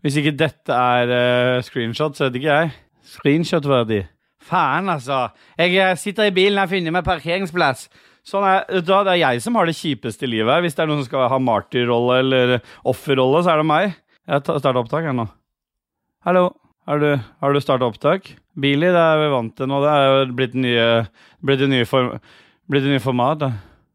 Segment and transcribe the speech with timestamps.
[0.00, 2.70] Hvis ikke dette er uh, screenshot, så vet ikke jeg.
[3.16, 4.04] Screenshot-verdig.
[4.40, 5.26] Faen, altså.
[5.60, 7.88] Jeg eh, sitter i bilen og finner meg parkeringsplass.
[8.26, 10.62] Sånn er, da, det er jeg som har det kjipeste i livet.
[10.64, 12.54] Hvis det er noen som skal ha martyrrolle eller
[12.88, 13.94] offerrolle, så er det meg.
[14.30, 15.28] Jeg starter opptak her nå.
[16.26, 16.50] Hallo.
[16.88, 18.32] Har du, har du starta opptak?
[18.58, 19.82] Billy, det er vi vant til nå.
[19.84, 20.86] Det er jo blitt nye,
[21.44, 22.14] blitt nye, form,
[22.72, 23.42] blitt nye format.
[23.44, 23.50] da.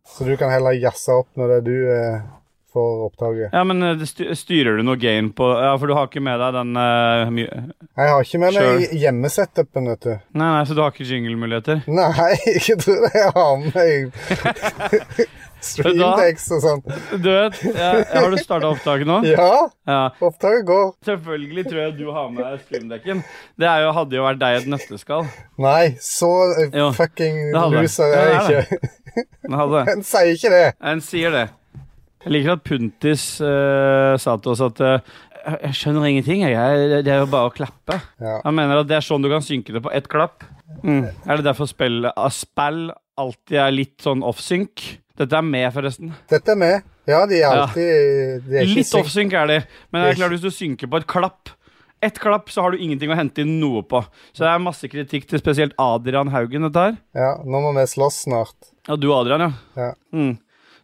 [0.05, 2.27] Så du kan heller jazze opp når det er du eh,
[2.75, 3.53] får opptaket.
[3.55, 4.03] Ja, men eh,
[4.35, 8.11] styrer du noe gain på Ja, for du har ikke med deg den uh, Jeg
[8.11, 10.13] har ikke med meg hjemmesetupen, vet du.
[10.35, 11.81] Nei, nei, så du har ikke jingle-muligheter?
[11.87, 13.13] Nei, ikke tror det.
[13.15, 15.27] Jeg har med
[15.65, 16.81] streamdex og sånn.
[17.23, 19.19] Du vet, ja, Har du starta opptaket nå?
[19.31, 20.01] Ja, Ja.
[20.19, 20.91] opptaket går.
[21.07, 23.23] Selvfølgelig tror jeg du har med deg streamdekken.
[23.59, 25.27] Det er jo, hadde jo vært deg i et nøtteskall.
[25.61, 28.91] Nei, så eh, Jo, fucking loser er jeg ikke.
[29.45, 29.85] Den hadde.
[29.95, 30.65] En sier ikke det.
[30.93, 31.45] En sier det.
[32.25, 35.15] Jeg liker at Puntis uh, sa til oss at uh,
[35.61, 36.41] jeg skjønner ingenting.
[36.41, 37.03] Jeg.
[37.05, 37.99] Det er jo bare å klappe.
[38.21, 38.39] Ja.
[38.47, 40.41] Han mener at det er sånn du kan synke det på ett klapp.
[40.81, 41.03] Mm.
[41.29, 42.87] Er det derfor spill, ah, spill
[43.21, 44.87] alltid er litt sånn off-synk?
[45.15, 46.15] Dette er med, forresten.
[46.33, 46.87] Dette er med.
[47.07, 47.51] Ja, de er Ja.
[47.67, 49.59] alltid de er Litt synk- off-synk er de,
[49.93, 51.53] men det er klart hvis du synker på et klapp
[52.05, 54.01] ett klapp, så har du ingenting å hente inn noe på.
[54.35, 56.97] Så det er masse kritikk til spesielt Adrian Haugen, dette her.
[57.17, 58.71] Ja, nå må vi slåss snart.
[58.85, 59.51] Ja, du Adrian, ja.
[59.79, 59.87] Ja.
[60.13, 60.35] Mm.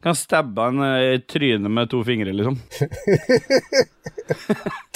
[0.02, 2.60] Kan stabbe han eh, i trynet med to fingre, liksom.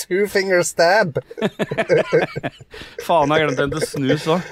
[0.07, 1.19] Two finger stab.
[3.05, 4.47] Faen, jeg glemte en til snus òg.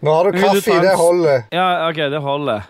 [0.00, 1.50] Nå har du kaffe i det holdet.
[1.52, 2.60] Ja, OK, det holder.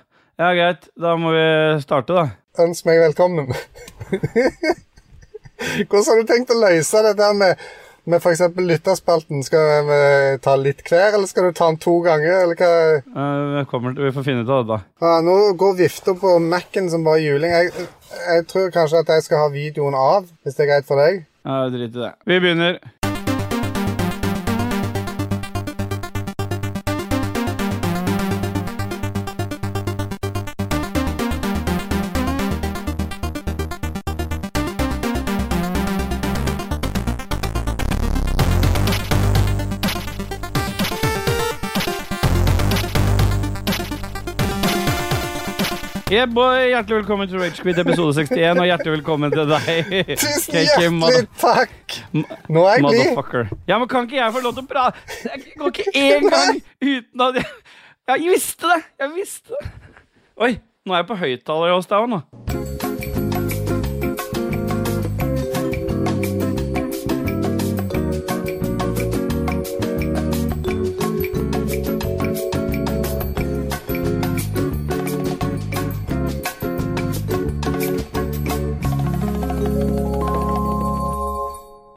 [0.40, 0.88] Ja, greit.
[0.98, 1.44] Da må vi
[1.84, 2.24] starte, da.
[2.64, 3.52] Ønsk meg velkommen.
[5.86, 7.62] Hvordan har du tenkt å løse dette med,
[8.04, 8.42] med f.eks.
[8.56, 9.42] lytterspalten?
[9.46, 9.98] Skal vi
[10.44, 12.44] ta litt hver, eller skal du ta den to ganger?
[12.44, 12.70] Eller hva?
[13.56, 14.78] Vi kommer vi får finne ut av det, da.
[15.04, 17.50] Ja, nå går vifta på Mac-en som bare juling.
[17.52, 17.88] Jeg,
[18.20, 21.24] jeg tror kanskje at jeg skal ha videoen av, hvis det er greit for deg.
[21.44, 22.14] Ja, Drit i det.
[22.28, 22.80] Vi begynner.
[46.10, 49.92] Yeah, boy, Hjertelig velkommen til Ragequit episode 61, og hjertelig velkommen til deg.
[50.18, 51.98] Tusen hjertelig takk!
[52.50, 53.52] Nå er jeg glad.
[53.70, 55.04] Ja, men kan ikke jeg få lov til å prate?
[55.28, 57.46] Jeg går ikke én gang uten at jeg
[58.10, 58.80] Jeg visste det!
[59.04, 59.70] Jeg visste det.
[60.42, 62.59] Oi, nå er jeg på høyttaler hos deg òg, nå.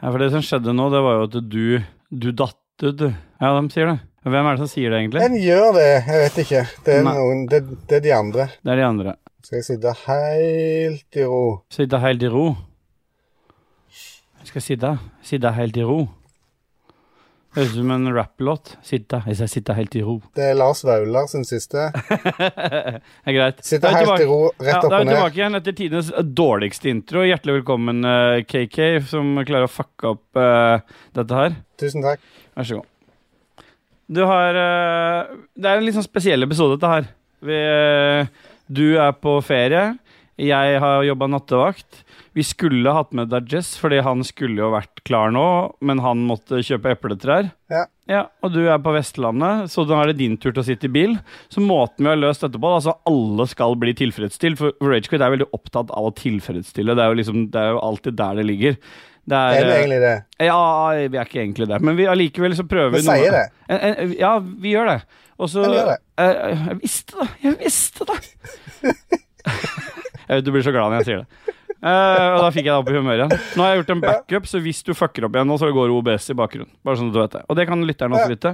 [0.03, 3.05] Ja, for det som skjedde nå, det var jo at du Du datt ut, du.
[3.39, 3.99] Ja, de sier det.
[4.27, 5.21] Hvem er det som sier det, egentlig?
[5.23, 5.85] En gjør det.
[6.07, 6.63] Jeg vet ikke.
[6.83, 8.45] Det er, noen, det, det er de andre.
[8.59, 9.13] Det er de andre.
[9.43, 11.41] Skal jeg sitte helt i ro?
[11.71, 12.43] Sitte helt i ro.
[14.43, 14.91] Jeg skal sitte.
[15.23, 16.01] Sitte helt i ro.
[17.53, 18.71] Høres ut som en rapplåt.
[18.85, 19.19] Sitte.
[19.29, 20.15] Jeg sitter sitte helt i ro.
[20.33, 21.83] Det er Lars Vaular sin siste.
[21.93, 23.59] Det er greit.
[23.65, 24.23] Sitte helt tilbake.
[24.23, 24.89] i i tilbake- opp og ned.
[24.89, 26.09] da er vi tilbake igjen etter tidenes
[26.41, 27.25] dårligste intro.
[27.27, 28.79] Hjertelig velkommen, eh, KK,
[29.11, 30.81] som klarer å fucke opp uh,
[31.13, 31.59] dette her.
[31.83, 32.25] Tusen takk.
[32.57, 32.89] Vær så god.
[34.13, 37.11] Du har uh, Det er en litt sånn spesiell episode, dette her.
[37.43, 39.91] Vi, eh, du er på ferie.
[40.41, 41.99] Jeg har jobba nattevakt.
[42.33, 45.43] Vi skulle hatt med Dajess, fordi han skulle jo vært klar nå,
[45.85, 47.51] men han måtte kjøpe epletrær.
[47.69, 47.83] Ja.
[48.09, 50.89] Ja, og du er på Vestlandet, så da er det din tur til å sitte
[50.89, 51.13] i bil.
[51.53, 55.31] Så måten vi har løst dette på, altså alle skal bli tilfredsstilt, for Ragequit er
[55.37, 56.97] veldig opptatt av å tilfredsstille.
[56.97, 58.75] Det er jo, liksom, det er jo alltid der det ligger.
[59.23, 60.15] Det er, Er det egentlig det?
[60.49, 60.57] ja,
[61.13, 63.45] vi er ikke egentlig det, men vi allikevel så prøver Vi vi sier det.
[63.71, 64.97] En, en, ja, vi gjør det.
[65.39, 65.63] Og så.
[66.17, 67.29] Eh, Jeg visste det!
[67.45, 68.19] Jeg visste det!
[70.27, 71.59] jeg vet du blir så glad når jeg sier det.
[71.83, 73.33] Uh, og da fikk jeg deg opp i humør igjen.
[73.57, 75.91] Nå har jeg gjort en backup, så hvis du fucker opp igjen nå, så går
[75.91, 76.71] OBS i bakgrunnen.
[76.79, 77.41] Bare sånn at du vet det.
[77.51, 78.53] Og det kan lytteren også vite.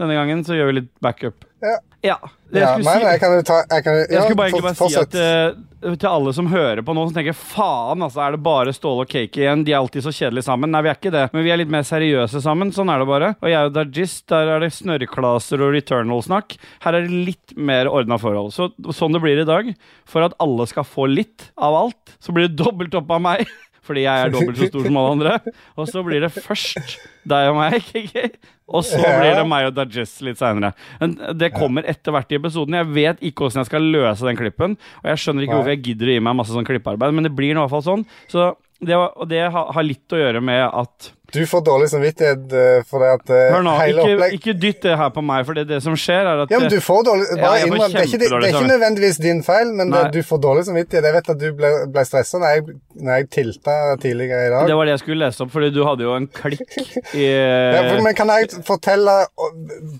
[0.00, 1.44] Denne gangen så gjør vi litt backup.
[1.60, 1.76] Ja.
[2.00, 2.16] Ja.
[2.50, 5.16] Det jeg skulle si jeg ta Jeg, kan, jeg skulle bare egentlig bare si at
[5.20, 9.04] eh, til alle som hører på nå, som tenker faen, altså, er det bare Ståle
[9.04, 9.62] og Cake igjen?
[9.64, 10.72] De er alltid så kjedelige sammen.
[10.72, 12.72] Nei, vi er ikke det, men vi er litt mer seriøse sammen.
[12.74, 13.30] Sånn er det bare.
[13.40, 16.56] Og jeg og Dajis, der er det snørreklaser og returnal-snakk.
[16.84, 18.52] Her er det litt mer ordna forhold.
[18.56, 19.72] Så sånn det blir i dag,
[20.08, 23.44] for at alle skal få litt av alt, så blir det dobbelt opp av meg.
[23.90, 25.54] Fordi jeg er dobbelt så stor som alle andre.
[25.74, 26.96] Og så blir det først
[27.30, 27.92] deg og meg.
[28.70, 30.68] Og så blir det meg og Dajess litt seinere.
[31.34, 32.76] Det kommer etter hvert i episoden.
[32.78, 34.76] Jeg vet ikke hvordan jeg skal løse den klippen.
[35.02, 37.32] Og jeg skjønner ikke hvorfor jeg gidder å gi meg masse sånn klippearbeid, men det
[37.34, 38.04] blir i hvert fall sånn.
[38.30, 42.52] Så det, og det har, har litt å gjøre med at Du får dårlig samvittighet
[42.58, 45.22] eh, for det at eh, Hør nå, hele ikke, opplegg ikke dytt det her på
[45.22, 47.84] meg, for det, det som skjer, er at Ja, men du får dårlig Ja, innrøm.
[47.94, 51.06] Det er ikke, det, er ikke nødvendigvis din feil, men det, du får dårlig samvittighet.
[51.10, 52.78] Jeg vet at du ble, ble stressa når, jeg-
[53.10, 54.66] jeg tilta tidligere i dag.
[54.68, 56.66] Det var det jeg skulle lese opp, fordi du hadde jo en klikk
[57.14, 59.16] i Ja, for, men kan jeg fortelle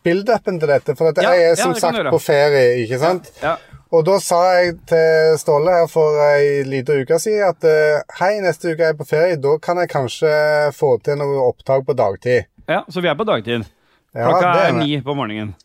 [0.04, 0.96] build-upen til dette?
[0.98, 3.30] For at Ja, jeg er som sagt på ferie, ikke sant?
[3.42, 3.56] Ja,
[3.90, 8.36] Og da sa jeg til Ståle her for ei lita uke siden at uh, hei,
[8.44, 9.38] neste uke er jeg på ferie.
[9.42, 10.30] Da kan jeg kanskje
[10.76, 12.46] få til noe opptak på dagtid.
[12.70, 13.66] ja, så vi er på dagtid.
[14.14, 15.56] Klokka ja, er ni på morgenen.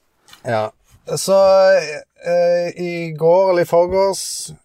[0.46, 0.72] Ja.
[1.06, 1.38] Så
[2.26, 4.22] eh, i går eller i forgårs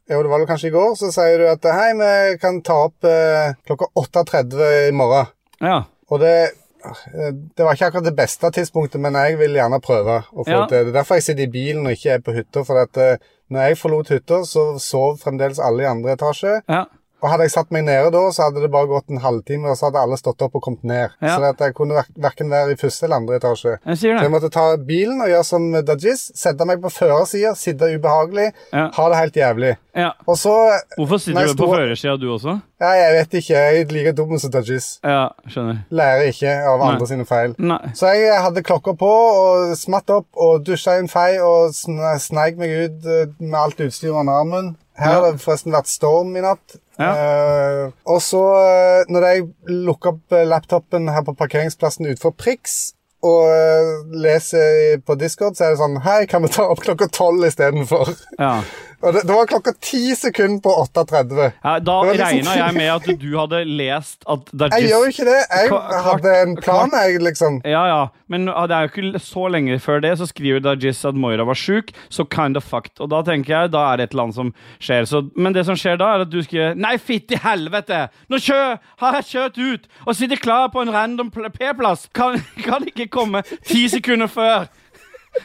[0.09, 2.79] Jo, det var vel kanskje i går, så sier du at hei, vi kan ta
[2.87, 5.29] opp eh, klokka 8.30 i morgen.
[5.61, 5.83] Ja.
[6.09, 10.23] Og det eh, det var ikke akkurat det beste tidspunktet, men jeg vil gjerne prøve
[10.33, 10.63] å få Ja.
[10.71, 10.87] til.
[10.89, 12.65] Det er derfor jeg sitter i bilen og ikke er på hytta.
[12.65, 16.61] For at eh, når jeg forlot hytta, så sov fremdeles alle i andre etasje.
[16.69, 16.85] ja.
[17.23, 19.77] Og hadde jeg satt meg nede da, så hadde det bare gått en halvtime, og
[19.77, 21.11] så hadde alle stått opp og kommet ned.
[21.21, 21.37] Ja.
[21.37, 23.77] Så jeg kunne verk- hverken være i første eller andre etasje.
[23.87, 26.31] Jeg Så jeg måtte ta bilen og gjøre som Dajis.
[26.35, 28.89] Sette meg på førersida, sitte ubehagelig, Ja.
[28.97, 29.77] ha det helt jævlig.
[29.97, 30.13] Ja.
[30.27, 30.55] Og så
[30.97, 32.61] Hvorfor sitter du på førersida, du også?
[32.81, 33.55] Ja, jeg vet ikke.
[33.55, 34.99] Jeg er like dum som Dajis.
[35.05, 35.85] Ja, skjønner.
[35.91, 36.93] Lærer ikke av Nei.
[36.93, 37.55] andre sine feil.
[37.59, 37.79] Nei.
[37.95, 42.19] Så jeg hadde klokka på og smatt opp og dusja i en fei og sn-
[42.19, 44.77] sneik meg ut eh, med alt utstyret under armen.
[45.01, 46.77] Her har det forresten vært storm i natt.
[47.01, 47.11] Ja.
[47.17, 49.45] Eh, og så, eh, når jeg
[49.89, 52.93] lukker opp laptopen her på parkeringsplassen utenfor Prix
[53.27, 57.11] og lese leser på Discord, så er det sånn Hei, kan vi ta opp klokka
[57.13, 58.15] tolv istedenfor?
[58.39, 58.61] Ja.
[59.01, 61.53] Og det, det var klokka ti sekunder på 8.30.
[61.65, 65.25] Ja, da liksom- regna jeg med at du hadde lest at Jeg gjør jo ikke
[65.25, 65.39] det.
[65.57, 67.63] Jeg hadde en plan, jeg, liksom.
[67.65, 71.01] Ja, ja, men ja, det er jo ikke så lenge før det, så skriver Dajis
[71.09, 73.01] at Moira var sjuk, så kind of fucked.
[73.01, 75.09] Og da tenker jeg, da er det et eller annet som skjer.
[75.09, 78.05] Så, men det som skjer da, er at du skriver Nei, fitte helvete!
[78.29, 78.61] Nå kjø,
[79.01, 82.05] Har jeg kjørt ut og sitter klar på en random P-plass?
[82.13, 82.37] Kan,
[82.69, 84.71] kan ikke komme ti sekunder før!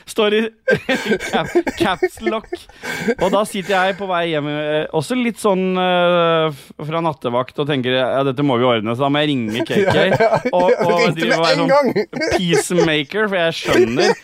[0.10, 0.40] Står i
[1.30, 2.50] cap, caps lock.
[3.20, 6.50] Og da sitter jeg på vei hjem, eh, også litt sånn uh,
[6.82, 10.00] fra nattevakt, og tenker ja, dette må vi ordne, så da må jeg ringe KK.
[10.50, 14.18] Og, og og drive og være sånn peacemaker, for jeg skjønner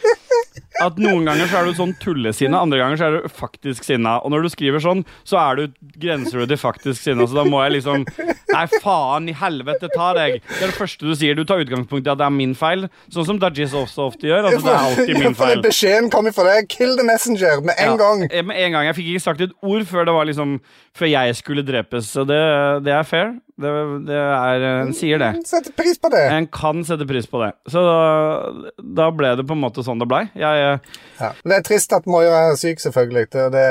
[0.81, 4.17] at noen ganger så er du sånn tullesinne, andre ganger så er du faktisk sinna.
[4.25, 7.45] Og når du skriver sånn, så er du grenser du til faktisk sinna, så da
[7.47, 8.05] må jeg liksom
[8.51, 10.41] Nei, faen i helvete, ta deg!
[10.43, 11.37] Det er det første du sier.
[11.39, 12.81] Du tar utgangspunkt i at det er min feil,
[13.13, 14.49] sånn som Dajis også ofte gjør.
[14.49, 15.61] Altså, det er alltid min feil.
[15.63, 16.67] Beskjeden kom fra deg.
[16.73, 18.25] Kill the messenger med en Ja, gang.
[18.27, 18.89] eh, Med en gang.
[18.89, 20.57] Jeg fikk ikke sagt et ord før det var liksom
[20.99, 22.11] Før jeg skulle drepes.
[22.11, 22.41] Så det,
[22.83, 23.31] det er fair.
[23.61, 23.71] Det,
[24.09, 25.31] det er En sier det.
[25.47, 26.23] Setter pris på det.
[26.33, 27.51] En kan sette pris på det.
[27.71, 30.25] Så da, da ble det på en måte sånn det blei.
[30.39, 31.31] Jeg eh, Ja.
[31.43, 33.27] Men det er trist at Moira er syk, selvfølgelig.
[33.33, 33.65] Det, det,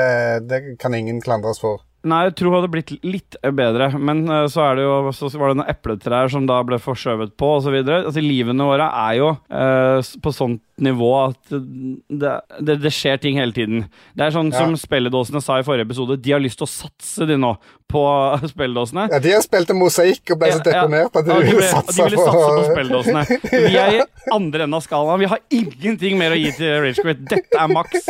[0.49, 1.83] det kan ingen klandres for.
[2.01, 5.29] Nei, jeg tror det hadde blitt litt bedre, men uh, så er det jo Så
[5.37, 7.77] var det noen epletrær som da ble forskjøvet på, osv.
[7.85, 12.31] Altså, livene våre er jo uh, på sånt nivå at det,
[12.65, 13.83] det, det skjer ting hele tiden.
[14.17, 14.63] Det er sånn Ja.
[14.63, 17.51] som spilledåsene sa i forrige episode, de har lyst til å satse, de nå,
[17.91, 18.01] på
[18.53, 19.03] spilledåsene.
[19.11, 21.69] Ja, De har spilt en mosaikk og ble så deprimert at de Ja, de, ville
[21.69, 23.21] satse, de ville satse på spilledåsene.
[23.51, 24.01] Vi er i
[24.33, 25.21] andre enden av skalaen.
[25.21, 27.21] Vi har ingenting mer å gi til Ragequit.
[27.29, 28.09] Dette er maks.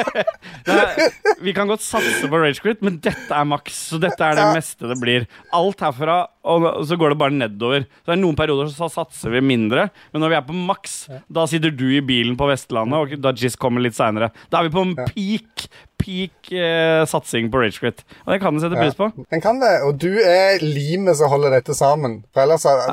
[1.44, 3.78] Vi kan godt satse på Ragequit, men dette er maks.
[3.90, 4.54] Så dette er det Ja.
[4.54, 5.26] meste det blir.
[5.52, 7.84] Alt herfra, og så går det bare nedover.
[8.04, 11.08] Så det er Noen perioder så satser vi mindre, men når vi er på maks,
[11.30, 14.30] da sitter du i bilen på Vestlandet, og Dajis kommer litt seinere.
[14.50, 15.66] Da er vi på en peak,
[16.00, 18.04] peak eh, satsing på Ragequit.
[18.24, 19.10] Og det kan du sette pris på.
[19.30, 22.22] Den kan det, og du er limet som holder dette sammen.
[22.32, 22.86] For ellers er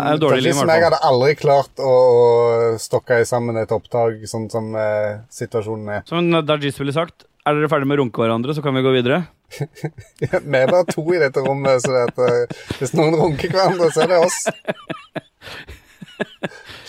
[0.53, 5.89] som jeg hadde aldri klart å, å stokke sammen et opptak sånn som eh, situasjonen
[5.99, 6.05] er.
[6.09, 8.91] Som Dajis ville sagt, er dere ferdige med å runke hverandre, så kan vi gå
[8.91, 9.21] videre.
[9.57, 10.27] Vi
[10.59, 14.11] er bare to i dette rommet, så det eh, hvis noen runker hverandre, så er
[14.11, 14.39] det oss.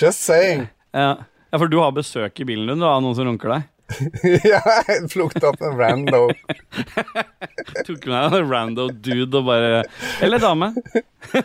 [0.00, 0.66] Just saying.
[0.96, 1.10] Ja.
[1.50, 3.68] ja, for du har besøk i bilen din du, av noen som runker deg.
[4.44, 6.26] ja, jeg plukket opp en rando.
[7.86, 9.84] Tok med deg en rando dude og bare
[10.24, 10.74] Eller dame.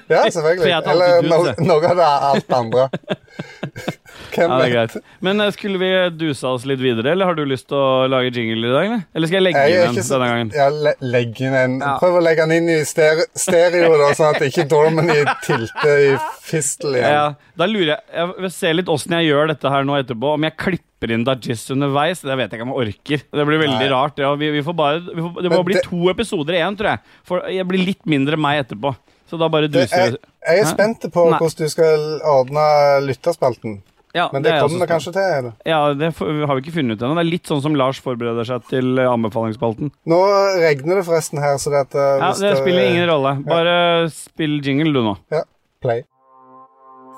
[0.08, 0.72] Ja, selvfølgelig.
[0.94, 2.88] Eller no, noe av det alt andre.
[4.34, 4.74] Hvem Ja, er vet?
[4.74, 4.94] greit.
[5.25, 8.32] Men eh, skulle vi duse oss litt videre, eller har du lyst til å lage
[8.34, 8.86] jingle i dag?
[8.88, 10.51] Eller, eller skal jeg legge Jeg inn en denne gangen?
[10.58, 11.92] ja, le, legge inn en Ja.
[12.01, 16.15] Prøv å legge den inn i stereo, stereo da, sånn at ikke Dormany tilter i
[16.46, 17.13] fistel igjen.
[17.18, 17.25] Ja,
[17.60, 20.34] da lurer jeg Jeg vil se litt åssen jeg gjør dette her nå etterpå.
[20.38, 22.22] Om jeg klipper inn Dajis underveis.
[22.24, 23.25] Det vet jeg ikke om jeg orker.
[23.38, 23.89] Det blir veldig Nei.
[23.92, 24.22] rart.
[24.24, 26.77] Ja, vi, vi får bare, vi får, det må Men bli det- to episoder igjen,
[26.80, 27.03] tror jeg.
[27.27, 28.94] For jeg blir litt mindre meg etterpå.
[29.30, 31.38] Så da bare Det, duser jeg, jeg er spent på Hæ?
[31.39, 32.65] hvordan du skal ordne
[33.08, 33.82] lytterspalten.
[34.13, 35.22] Ja, Men det, det kommer vi kanskje til.
[35.39, 35.53] eller?
[35.65, 37.15] Ja, det har vi ikke funnet ut ennå.
[37.18, 39.89] Det er litt sånn som Lars forbereder seg til anbefalingsspalten.
[40.06, 40.20] Nå
[40.62, 43.34] regner det forresten her, så det, at, eh, Ja, hvis Det spiller ingen rolle.
[43.48, 45.18] Bare spill jingle, du nå.
[45.34, 45.42] Ja,
[45.82, 46.03] play.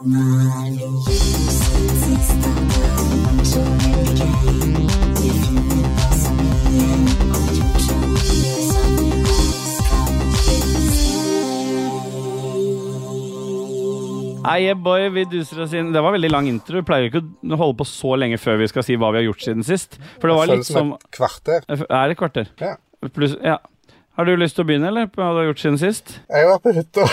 [0.06, 0.72] Nei,
[14.86, 15.92] boy, vi duser oss inn.
[15.96, 16.80] Det var veldig lang intro.
[16.82, 19.28] Vi pleier ikke å holde på så lenge før vi skal si hva vi har
[19.30, 20.00] gjort siden sist.
[20.20, 21.64] For det var litt som et kvarter.
[21.90, 22.52] Er det kvarter?
[22.62, 22.76] Ja.
[23.14, 23.60] Plus, Ja.
[24.16, 25.10] Har du lyst til å begynne, eller?
[25.12, 26.14] Hva du har gjort siden sist?
[26.32, 27.04] Jeg var på hytta.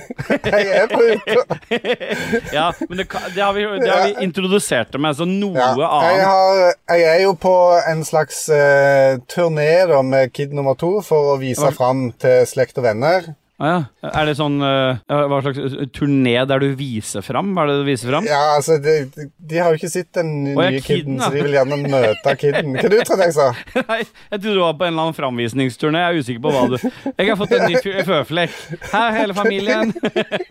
[0.56, 1.58] jeg er på hytta.
[2.56, 5.74] Ja, men det, det, har, vi, det har vi introdusert det med, så noe Ja.
[5.76, 6.24] Jeg, annet.
[6.24, 6.62] har,
[6.96, 7.52] jeg er jo på
[7.92, 12.48] en slags uh, turné da, med Kid nummer to for å vise Hva- fram til
[12.48, 13.34] slekt og venner.
[13.56, 14.08] Ah, ja.
[14.20, 17.54] Er det sånn uh, Hva slags eh, turné der du viser fram?
[17.56, 18.26] Hva er det du viser fram?
[18.28, 21.30] Ja, altså, de, de, de har jo ikke sett den nye ja, Kidden, Kidden, så
[21.32, 22.76] de vil gjerne møte Kidden.
[22.76, 23.46] Hva du trodde jeg sa?
[23.88, 26.04] Nei, jeg trodde du var på en eller annen framvisningsturné.
[26.04, 26.76] Jeg er usikker på hva du
[27.16, 28.58] Jeg har fått en ny fø- føflekk.
[28.92, 29.94] Her, hele familien.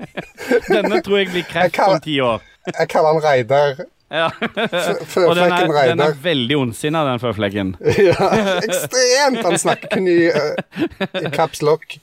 [0.74, 2.42] Denne tror jeg blir kreft om ti år.
[2.74, 3.86] Jeg kaller han Reidar.
[4.14, 4.28] Ja.
[4.30, 7.72] F- Og den er, Føflekken den er veldig ondsinna, den føflekken.
[8.10, 8.28] Ja,
[8.62, 9.40] ekstremt!
[9.48, 11.98] Han snakker kun i, uh, i caps lock.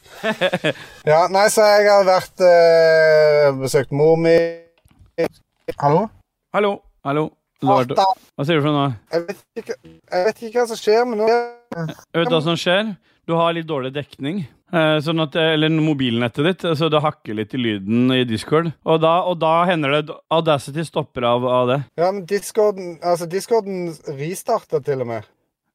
[1.06, 4.34] Ja, nei, så jeg har vært uh, Besøkt mor mi
[5.78, 6.08] Hallo?
[6.54, 6.74] Hallo.
[7.06, 7.28] Hallo.
[7.62, 7.92] Lord.
[7.94, 8.88] Hva sier du for noe?
[9.14, 12.58] Jeg vet, ikke, jeg vet ikke hva som skjer, men nå Vet du hva som
[12.58, 12.90] skjer?
[13.30, 14.42] Du har litt dårlig dekning.
[14.72, 18.72] Eh, Sånn at, eller mobilnettet ditt, så det hakker litt i lyden i Discord.
[18.88, 21.78] Og da, og da hender det Audacity stopper av, av det.
[22.00, 25.30] Ja, men Discorden Altså, Discorden restarta til og med.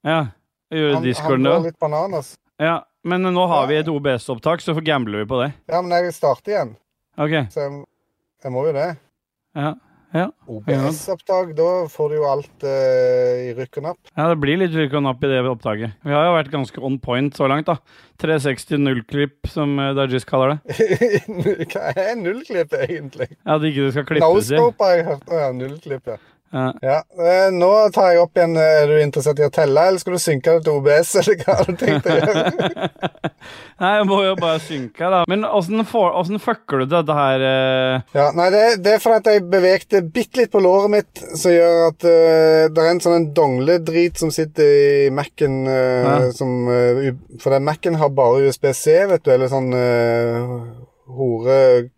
[0.07, 0.27] Ja.
[0.73, 2.35] Gjorde Han, Discord han går litt bananas.
[2.59, 2.81] Ja.
[3.07, 5.51] Men nå har vi et OBS-opptak, så gambler vi på det.
[5.71, 6.73] Ja, men jeg starter igjen,
[7.15, 7.35] Ok.
[7.53, 7.85] så jeg,
[8.43, 8.87] jeg må jo det.
[9.55, 9.69] Ja.
[10.17, 10.27] Ja.
[10.49, 13.99] OBS-opptak, da får du jo alt eh, i rykk og napp.
[14.13, 15.97] ja, det blir litt rykk og napp i det opptaket.
[16.07, 17.77] Vi har jo vært ganske on point så langt, da.
[18.23, 20.77] 360 nullklipp, som eh, Dajis kaller det.
[21.73, 23.29] Hva er nullklipp, egentlig?
[23.35, 24.57] Ja, At ikke det skal klippes i.
[24.57, 25.31] Noscope har jeg hørt.
[25.43, 26.17] Ja, nullklipp, ja.
[26.53, 26.71] Ja.
[26.81, 26.97] ja.
[27.19, 28.53] eh, Nå tar jeg opp igjen.
[28.55, 31.41] eh, Er du interessert i å telle, eller skal du synke det til OBS, eller
[31.43, 32.43] hva du tenkt å gjøre?
[33.81, 35.19] Nei, jeg må jo bare synke, da.
[35.29, 38.05] Men åssen fucker du dette her eh?
[38.17, 41.83] Ja, nei, det, det er fordi jeg bevegte bitte litt på låret mitt, som gjør
[41.91, 45.75] at uh, det er en sånn dongledrit som sitter i Mac-en uh,
[46.07, 46.17] Ja.
[46.35, 46.55] som
[47.41, 50.73] For den Mac-en har bare USB-C, vet du, eller sånn uh,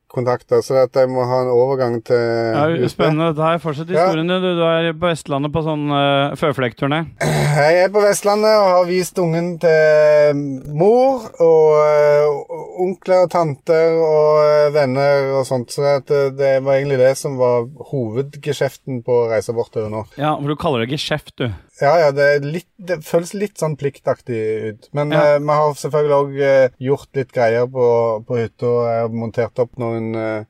[0.09, 3.33] horekontakter, så at jeg må ha en overgang til Ja, spennende.
[3.35, 3.57] det her.
[3.59, 4.39] historien Ja.
[4.39, 7.05] Du, du er på Vestlandet på sånn uh, føflekkturné.
[7.19, 10.35] Jeg er på Vestlandet og har vist ungen til
[10.73, 15.71] mor og uh, onkler og tanter og eh, venner og sånt.
[15.71, 20.05] Så at, uh, det var egentlig det som var hovedgeskjeften på reisa bortover nå.
[20.17, 21.49] Ja, for du kaller det geskjeft, du.
[21.81, 24.39] Ja, ja, det, litt, det føles litt sånn pliktaktig
[24.73, 24.89] ut.
[24.93, 25.35] Men Ja.
[25.35, 27.85] eh, vi har selvfølgelig òg gjort litt greier på,
[28.27, 28.71] på hytta.
[28.89, 30.43] Jeg har montert opp noen eh,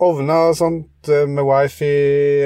[0.00, 1.90] ovner og sånt eh, med wifi,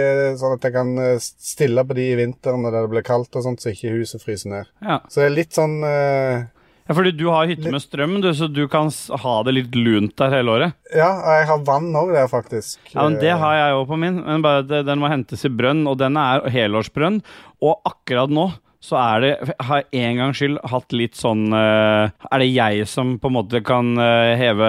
[0.03, 3.37] eh, sånn at jeg kan eh, stille på de i vinteren når det blir kaldt
[3.38, 4.73] og sånt, så ikke huset fryser ned.
[4.83, 4.99] Ja.
[5.09, 6.43] Så det er litt sånn eh,
[6.85, 8.91] ja, fordi du har hytte med strøm, du, så du kan
[9.23, 10.75] ha det litt lunt der hele året.
[10.93, 12.76] Ja, jeg har vann òg der, faktisk.
[12.93, 15.53] Ja, men Det har jeg òg på min, men bare det, den må hentes i
[15.53, 17.23] brønn, og den er helårsbrønn.
[17.64, 18.50] Og akkurat nå
[18.85, 23.14] så er det Har en gangs skyld hatt litt sånn eh, Er det jeg som
[23.17, 24.69] på en måte kan eh, heve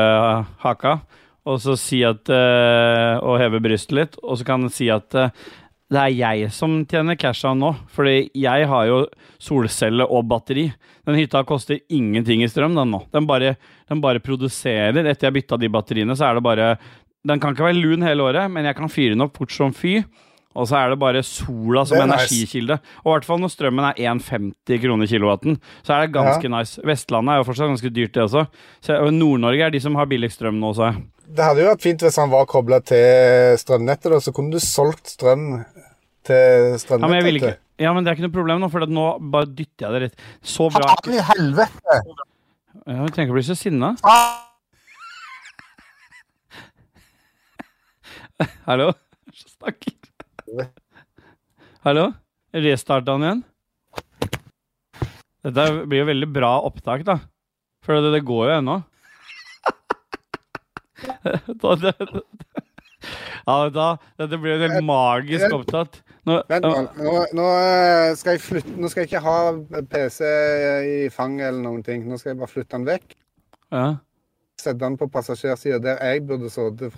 [0.63, 0.99] haka,
[1.43, 5.19] og så si at eh, Og heve brystet litt, og så kan si at
[5.93, 8.99] det er jeg som tjener casha nå, fordi jeg har jo
[9.41, 10.65] solcelle og batteri.
[11.05, 13.03] Den hytta koster ingenting i strøm, den nå.
[13.13, 13.53] Den bare,
[13.91, 14.97] den bare produserer.
[15.05, 16.75] Etter jeg bytta de batteriene, så er det bare
[17.25, 19.71] Den kan ikke være lun hele året, men jeg kan fyre den opp fort som
[19.73, 20.03] fy.
[20.55, 22.29] Og så er det bare sola som er nice.
[22.29, 22.77] energikilde.
[23.03, 26.79] Og i hvert fall når strømmen er 1,50 kroner kilowatten, så er det ganske nice.
[26.85, 28.45] Vestlandet er jo fortsatt ganske dyrt, det også.
[29.01, 31.03] Og Nord-Norge er de som har billigst strøm nå, sa jeg.
[31.25, 34.61] Det hadde jo vært fint hvis han var kobla til strømnettet, da, så kunne du
[34.61, 35.47] solgt strøm
[36.25, 37.53] til Ja, men jeg vil ikke
[37.83, 40.15] Ja, men det er ikke noe problem nå, for nå bare dytter jeg det rett.
[40.47, 40.93] Så bra.
[40.95, 41.95] Faen i helvete!
[42.85, 43.89] Ja, Jeg trenger ikke å bli så sinna.
[44.05, 44.43] Hallo?
[48.67, 48.87] Hallo?
[49.35, 49.93] Snakker.
[51.85, 52.05] Hallo?
[52.55, 53.41] Restarta han igjen?
[55.45, 57.15] Dette blir jo veldig bra opptak, da.
[57.85, 58.77] For det, det går jo ennå.
[61.61, 62.23] Da- det-
[63.45, 65.99] Ja, da, dette blir jo helt magisk opptatt.
[66.25, 70.25] Nå, Vent, nå, nå, nå, eh, skal jeg flytte, nå skal jeg ikke ha PC
[70.25, 72.07] i fanget eller noen ting.
[72.09, 73.15] Nå skal jeg bare flytte den vekk.
[73.75, 73.85] ja.
[74.55, 76.95] sette den på passasjersida, der jeg burde sittet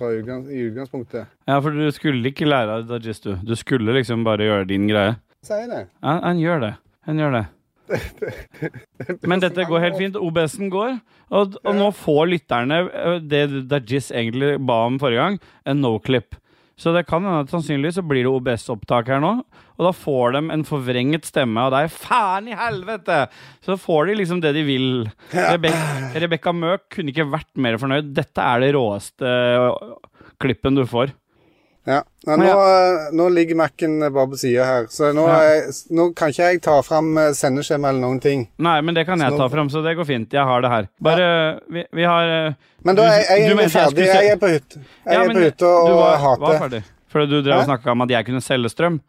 [0.54, 1.28] i utgangspunktet.
[1.50, 3.34] Ja, for du skulle ikke lære av Dajis, du.
[3.44, 5.18] Du skulle liksom bare gjøre din greie.
[5.44, 5.88] Sier det.
[6.04, 6.74] Ja, han gjør det.
[7.10, 7.46] Han gjør det.
[9.30, 10.18] Men dette går helt fint.
[10.20, 10.98] OBS-en går.
[11.34, 16.38] Og, og nå får lytterne øh, det Dajis egentlig ba om forrige gang, en no-clip.
[16.78, 19.32] Så det kan hende at sannsynligvis så blir det OBS-opptak her nå.
[19.78, 21.90] Og da får de en forvrenget stemme av deg.
[21.94, 23.24] Faen i helvete!
[23.66, 24.90] Så får de liksom det de vil.
[25.34, 25.80] Rebek
[26.22, 28.14] Rebekka Møk kunne ikke vært mer fornøyd.
[28.18, 29.98] Dette er det råeste øh,
[30.42, 31.16] klippen du får.
[31.88, 32.02] Ja.
[32.28, 35.38] Nei, nå, eh, nå ligger Mac-en bare på sida her, så nå, Ja.
[35.48, 38.42] jeg, nå kan ikke jeg ta fram eh, sendeskjema eller noen ting.
[38.60, 40.34] Nei, men det kan jeg nå- ta fram, så det går fint.
[40.36, 40.90] Jeg har det her.
[41.02, 41.30] Bare
[41.72, 44.06] Vi, vi har Men da er jeg, jeg, er ferdig.
[44.06, 44.82] Jeg er på hytte.
[45.08, 46.84] Jeg Ja, hytta og du var, hater var ferdig.
[47.08, 49.00] For du drev og snakka om at jeg kunne selge strøm.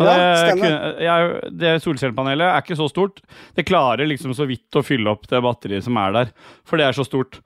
[0.00, 0.14] Ja,
[0.56, 3.18] det, jeg, det solcellepanelet er ikke så stort.
[3.56, 6.30] Det klarer liksom så vidt å fylle opp det batteriet som er der.
[6.64, 7.40] For det er så stort.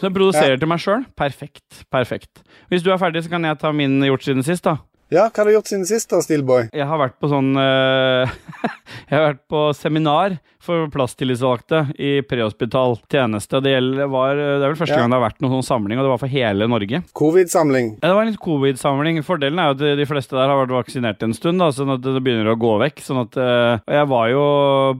[0.00, 1.02] Så jeg produserer til meg sjøl.
[1.18, 1.82] Perfekt.
[1.92, 2.40] Perfekt.
[2.72, 4.78] Hvis du er ferdig, så kan jeg ta min gjort siden sist, da.
[5.10, 6.68] Ja, hva har du gjort siden sist, da, Steelboy?
[6.70, 8.30] Jeg har vært på sånn uh,
[9.10, 13.58] Jeg har vært på seminar for plasstillitsvalgte i prehospital tjeneste.
[13.64, 15.02] Det, gjelder, var, det er vel første Ja.
[15.02, 17.02] gang det har vært noen sånn samling, og det var for hele Norge.
[17.18, 17.96] Covid-samling.
[17.98, 19.18] Ja, det var en litt covid-samling.
[19.26, 22.04] Fordelen er jo at de fleste der har vært vaksinert en stund, da, sånn at
[22.06, 23.02] det begynner å gå vekk.
[23.02, 24.44] Sånn at uh, jeg var jo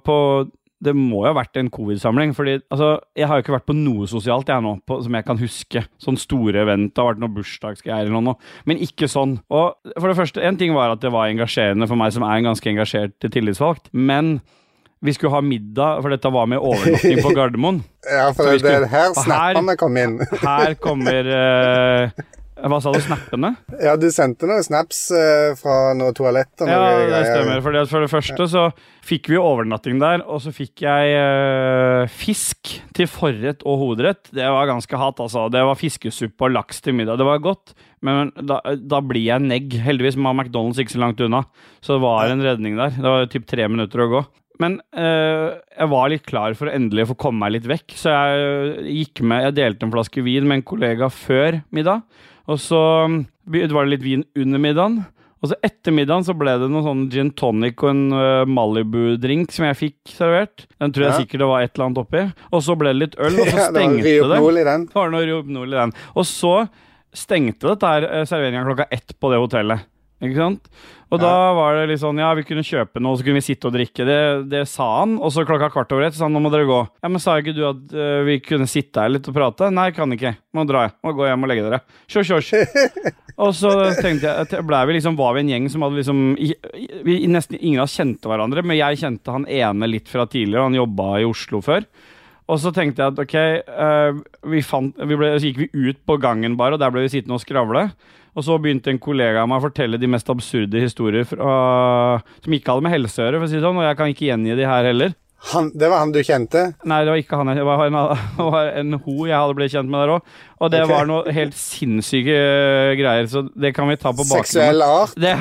[0.03, 0.17] på
[0.81, 2.33] det må jo ha vært en covid-samling.
[2.37, 5.27] fordi altså, Jeg har jo ikke vært på noe sosialt jeg nå, på, som jeg
[5.27, 5.83] kan huske.
[6.01, 6.95] Sånn store event.
[6.95, 8.39] Det har vært noe bursdagsgreier eller noe.
[8.65, 9.39] Men ikke sånn.
[9.53, 12.39] Og for det første, En ting var at det var engasjerende for meg som er
[12.39, 13.93] en ganske engasjert tillitsvalgt.
[13.93, 14.41] Men
[15.05, 17.83] vi skulle ha middag, for dette var med overnatting på Gardermoen.
[18.05, 20.19] Ja, for det, er her snappene kom inn.
[20.41, 22.25] Her kommer eh,
[22.61, 23.01] Hva sa du?
[23.03, 23.53] Snappene?
[23.81, 27.63] Ja, du sendte noen snaps eh, fra noe toalett og noe Ja, det stemmer.
[27.65, 28.65] Fordi for det første så
[29.07, 34.33] fikk vi overnatting der, og så fikk jeg eh, fisk til forrett og hovedrett.
[34.35, 35.47] Det var ganske hat, altså.
[35.53, 37.21] Det var fiskesuppe og laks til middag.
[37.21, 37.75] Det var godt,
[38.07, 39.79] men da, da blir jeg negg.
[39.87, 41.45] Heldigvis var McDonald's ikke så langt unna,
[41.81, 42.95] så det var en redning der.
[42.99, 44.27] Det var typ tre minutter å gå.
[44.61, 48.13] Men øh, jeg var litt klar for å endelig få komme meg litt vekk, så
[48.13, 52.05] jeg gikk med Jeg delte en flaske vin med en kollega før middag,
[52.51, 52.83] og så
[53.47, 55.01] var det litt vin under middagen.
[55.41, 59.55] Og så etter middagen så ble det noen sånn gin tonic og en uh, Malibu-drink
[59.55, 60.67] som jeg fikk servert.
[60.83, 61.21] Den tror jeg Ja.
[61.23, 62.25] sikkert det var et eller annet oppi.
[62.53, 64.77] Og så ble det litt øl, og så stengte Ja, det var det.
[64.91, 65.95] Det var noe Ryopnol i den.
[66.13, 66.55] Og så
[67.17, 69.87] stengte dette serveringa klokka ett på det hotellet.
[70.21, 70.69] Ikke sant?
[71.11, 73.67] Og da var det litt sånn, ja, vi kunne kjøpe noe, så kunne vi sitte
[73.67, 74.05] og drikke.
[74.07, 74.19] Det,
[74.53, 76.79] det sa han, og så klokka kvart over ett sa han, nå må dere gå.
[77.03, 79.73] Ja, men sa ikke du at uh, vi kunne sitte her litt og prate?
[79.75, 80.37] Nei, kan ikke.
[80.55, 80.95] Må dra, jeg.
[81.03, 81.81] Må gå hjem og legge dere.
[82.13, 82.69] Kjør, kjør.
[83.47, 86.53] og så tenkte jeg, ble vi liksom, var vi en gjeng som hadde liksom, i,
[87.09, 90.69] vi, nesten ingen av oss kjente hverandre, men jeg kjente han ene litt fra tidligere,
[90.69, 91.89] han jobba i Oslo før.
[92.51, 94.23] Og så tenkte jeg at ok, uh,
[94.55, 97.13] vi fant, vi ble, så gikk vi ut på gangen bare, og der ble vi
[97.17, 97.89] sittende og skravle.
[98.37, 101.55] Og så begynte en kollega av meg å fortelle de mest absurde historier fra,
[102.45, 104.13] som ikke hadde med helse å gjøre, for å si det sånn, og jeg kan
[104.13, 105.17] ikke gjengi de her heller.
[105.51, 106.67] Han, det var han du kjente?
[106.85, 107.51] Nei, det var ikke han.
[107.57, 107.97] Det var en,
[108.37, 110.35] det var en ho jeg hadde blitt kjent med der òg.
[110.61, 110.93] Og det okay.
[110.93, 114.51] var noe helt sinnssyke eh, greier, så det kan vi ta på bakgrunnen.
[114.51, 115.17] Seksuell art?
[115.17, 115.33] Det,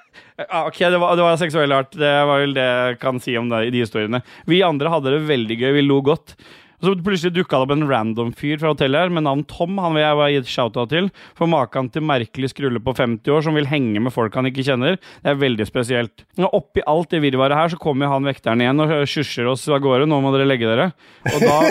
[0.68, 1.96] ok, det var, det var seksuell art.
[1.96, 4.20] Det var vel det jeg kan si om det, i de historiene.
[4.50, 5.70] Vi andre hadde det veldig gøy.
[5.78, 6.36] Vi lo godt.
[6.80, 9.76] Og så plutselig dukka det opp en random fyr fra hotellet her med navn Tom.
[9.84, 11.10] Han vil jeg bare gi et shout-out til.
[11.36, 14.64] For maken til merkelig skrulle på 50 år som vil henge med folk han ikke
[14.64, 14.96] kjenner.
[15.20, 16.24] Det er veldig spesielt.
[16.40, 19.82] Og oppi alt det virvaret her så kommer han vekteren igjen og skjusjer oss av
[19.84, 20.08] gårde.
[20.08, 20.90] Nå må dere legge dere.
[21.28, 21.58] Og da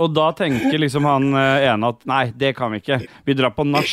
[0.00, 3.00] og da tenker liksom han eh, ene at nei, det kan vi ikke.
[3.26, 3.92] Vi drar på nach.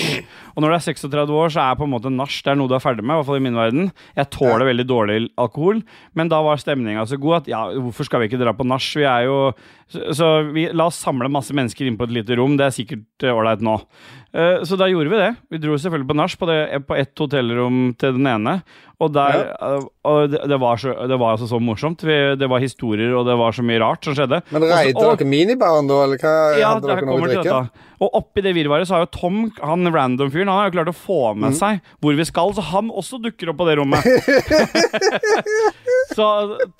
[0.55, 2.71] Og når du er 36 år, så er på en måte nach det er noe
[2.71, 3.13] du er ferdig med.
[3.13, 3.91] I hvert fall i min verden.
[4.17, 5.83] Jeg tåler veldig dårlig alkohol,
[6.17, 8.87] men da var stemninga så god at ja, hvorfor skal vi ikke dra på nach?
[8.97, 9.37] Vi er jo
[9.91, 12.53] Så, så vi, la oss samle masse mennesker inn på et lite rom.
[12.59, 13.73] Det er sikkert eh, ålreit nå.
[14.31, 15.31] Eh, så da gjorde vi det.
[15.51, 18.53] Vi dro selvfølgelig på nach på, det- på ett hotellrom til den ene.
[19.01, 22.05] Og, der, eh, og det, det, var så, det var altså så morsomt.
[22.07, 24.39] Vi, det var historier, og det var så mye rart som skjedde.
[24.55, 26.35] Men reide dere minibaren da, eller hva?
[26.61, 27.61] ja, hadde dere noe å drikke?
[28.01, 30.95] Og oppi det virvaret så har jo Tom, han random-fyren, han har jo klart å
[30.97, 31.41] få Mm.
[31.43, 34.01] med seg hvor vi skal, så han også dukker opp på det rommet.
[36.17, 36.27] så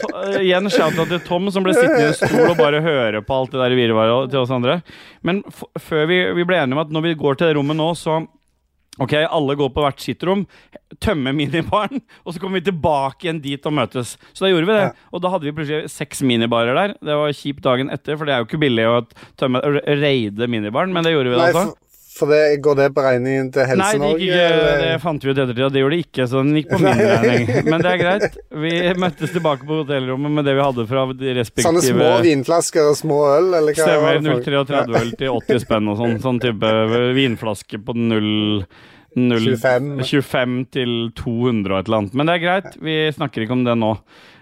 [0.02, 0.10] to,
[0.42, 3.54] igjen shout-out til Tom, som ble sittende i en stol og bare høre på alt
[3.54, 4.80] det der virvaret til oss andre.
[5.26, 5.42] Men
[5.80, 8.22] før vi, vi ble enige om at når vi går til det rommet nå, så
[9.00, 10.42] Ok, alle går på hvert sitt rom,
[11.00, 14.18] tømmer minibaren, og så kommer vi tilbake igjen dit og møtes.
[14.34, 14.88] Så da gjorde vi det.
[14.90, 15.12] Ja.
[15.16, 16.96] Og da hadde vi plutselig seks minibarer der.
[17.00, 18.98] Det var kjipt dagen etter, for det er jo ikke billig å
[19.40, 21.64] tømme, reide minibaren, men det gjorde vi Nei, altså.
[21.72, 21.91] for,
[22.22, 24.20] For det, går det beregningen til Nei, det, Helse-Norge?
[24.22, 26.80] gikk ikke, det fant vi ut og det gjorde det ikke, så den gikk på
[26.84, 27.50] min regning.
[27.68, 28.38] Men det er greit.
[28.64, 32.92] Vi møttes tilbake på hotellrommet med det vi hadde fra de respektive Sånne små vinflasker
[32.92, 33.88] og små øl, eller hva?
[33.90, 34.06] Stemmer.
[34.06, 36.18] var det for- 0,33 øl til 80 spenn og sånn.
[36.24, 36.74] Sånn type
[37.18, 38.30] vinflaske på 0
[39.18, 39.88] 0 25.
[40.08, 42.14] 25 til 200 og et eller annet.
[42.16, 43.90] Men det er greit, vi snakker ikke om det nå.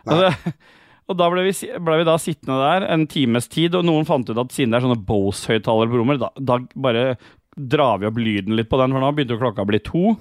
[0.06, 0.54] Altså,
[1.10, 4.30] og da ble vi, ble vi da sittende der en times tid, og noen fant
[4.30, 7.16] ut at siden det er sånne Bose-høyttalere på rommet, da, da bare
[7.60, 10.16] drar vi opp lyden litt på den, for nå begynte jo klokka å bli to.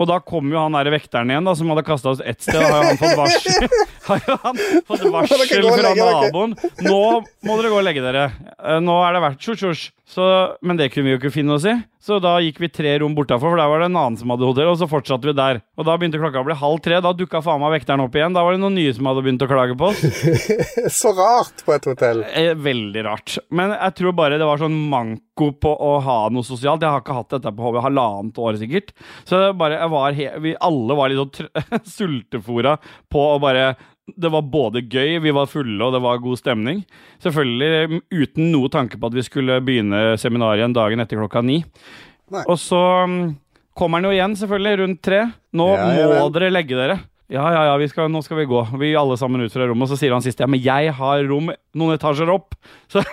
[0.00, 2.58] Og da kom jo han der vekteren igjen, da, som hadde kasta oss ett sted.
[2.58, 3.66] Har jo han fått varsel,
[4.08, 6.56] har jo han fått varsel fra naboen.
[6.82, 7.00] Nå
[7.46, 8.24] må dere gå og legge dere.
[8.58, 9.84] Eh, Nå er det verdt tjosj-tjosj.
[10.04, 11.72] Så- Men det kunne vi jo ikke finne oss i.
[12.02, 14.42] Så da gikk vi tre rom bortafor, for der var det en annen som hadde
[14.44, 15.60] hotell, og så fortsatte vi der.
[15.78, 16.98] Og da begynte klokka å bli halv tre.
[17.00, 18.34] Da dukka faen meg vekteren opp igjen.
[18.34, 20.02] Da var det noen nye som hadde begynt å klage på oss.
[20.98, 22.24] Så rart på et hotell.
[22.34, 23.38] Eh, Veldig rart.
[23.54, 26.82] Men jeg tror bare det var sånn manko på å ha noe sosialt.
[26.82, 28.90] Jeg har ikke hatt dette på HV halvannet år, sikkert.
[29.24, 32.76] Så bare, jeg var vi alle var litt sånn sultefora
[33.08, 36.82] på å bare det var både gøy, vi var fulle, og det var god stemning.
[37.22, 41.60] Selvfølgelig uten noe tanke på at vi skulle begynne seminaret igjen dagen etter klokka ni.
[42.32, 42.42] Nei.
[42.50, 43.20] Og så mm,
[43.78, 45.22] kommer han jo igjen, selvfølgelig, rundt tre.
[45.54, 46.98] Nå ja må dere legge dere.
[47.32, 48.58] Ja, ja, ja, vi skal, nå skal vi gå.
[48.76, 49.86] Vi er alle sammen ut fra rommet.
[49.86, 52.52] Og så sier han sist ja, men jeg har rom noen etasjer opp.
[52.92, 53.00] Så,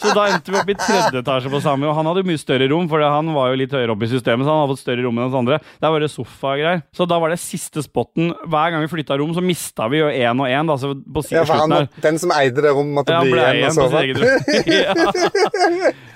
[0.00, 2.40] så da endte vi opp i tredje etasje på samme, og han hadde jo mye
[2.40, 4.84] større rom, for han var jo litt høyere opp i systemet, så han hadde fått
[4.86, 5.58] større rom enn oss andre.
[5.84, 6.80] Der var det sofa og greier.
[6.96, 8.32] Så da var det siste spotten.
[8.40, 11.92] Hver gang vi flytta rom, så mista vi jo én og én, Ja, for han,
[12.00, 14.00] den som eide det rommet, måtte Ja, bli igjen og sove.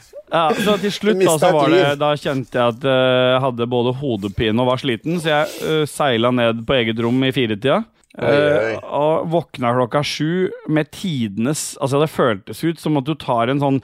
[0.30, 0.46] ja.
[0.54, 3.92] så til slutt da, så var det, da kjente jeg at eh, jeg hadde både
[4.00, 7.82] hodepine og var sliten, så jeg uh, seila ned på eget rom i firetida.
[8.16, 8.70] Oi, oi.
[8.72, 13.52] Eh, og våkna klokka sju med tidenes Altså, det føltes ut som at du tar
[13.52, 13.80] en sånn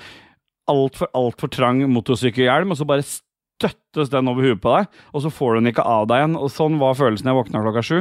[0.72, 5.32] altfor, altfor trang motorsykkelhjelm, og så bare støttes den over huet på deg, og så
[5.34, 6.38] får du den ikke av deg igjen.
[6.38, 7.98] Og sånn var følelsen jeg våkna klokka sju.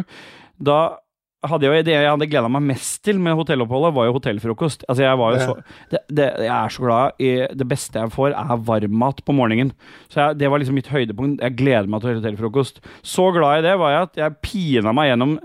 [0.62, 0.80] Da
[1.42, 4.86] hadde jeg det jeg hadde gleda meg mest til med hotelloppholdet, var jo hotellfrokost.
[4.88, 5.56] Altså, jeg var jo så
[5.90, 9.74] det, det, Jeg er så glad i Det beste jeg får, er varmmat på morgenen.
[10.12, 11.42] Så jeg, det var liksom mitt høydepunkt.
[11.42, 12.82] Jeg gleder meg til hotellfrokost.
[13.02, 15.38] Så glad i det var jeg at jeg pina meg gjennom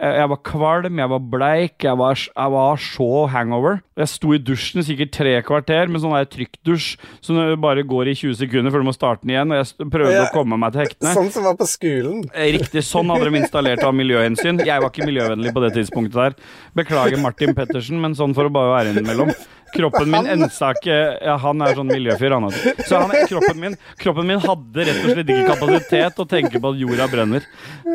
[0.00, 3.82] Jeg var kvalm, jeg var bleik, jeg var, jeg var så hangover.
[4.00, 6.86] Jeg sto i dusjen sikkert tre kvarter med sånn trykkdusj
[7.20, 9.52] som bare går i 20 sekunder før du må starte den igjen.
[9.52, 10.24] Og jeg prøvde Ja.
[10.24, 11.12] å komme meg til hektene.
[11.12, 12.24] Sånn som var på skolen.
[12.32, 14.64] Eh, Riktig, sånn hadde de installert av miljøhensyn.
[14.64, 16.34] Jeg var ikke miljøvennlig på det tidspunktet der.
[16.74, 19.28] Beklager Martin Pettersen, men sånn for å bare være innimellom.
[19.72, 22.48] Kroppen min ensa ikke Ja, han er sånn miljøfyr, han.
[22.48, 22.74] Også.
[22.88, 26.72] Så han, kroppen, min, kroppen min hadde rett og slett ikke kapasitet å tenke på
[26.74, 27.46] at jorda brenner.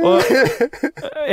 [0.02, 0.68] Og eh,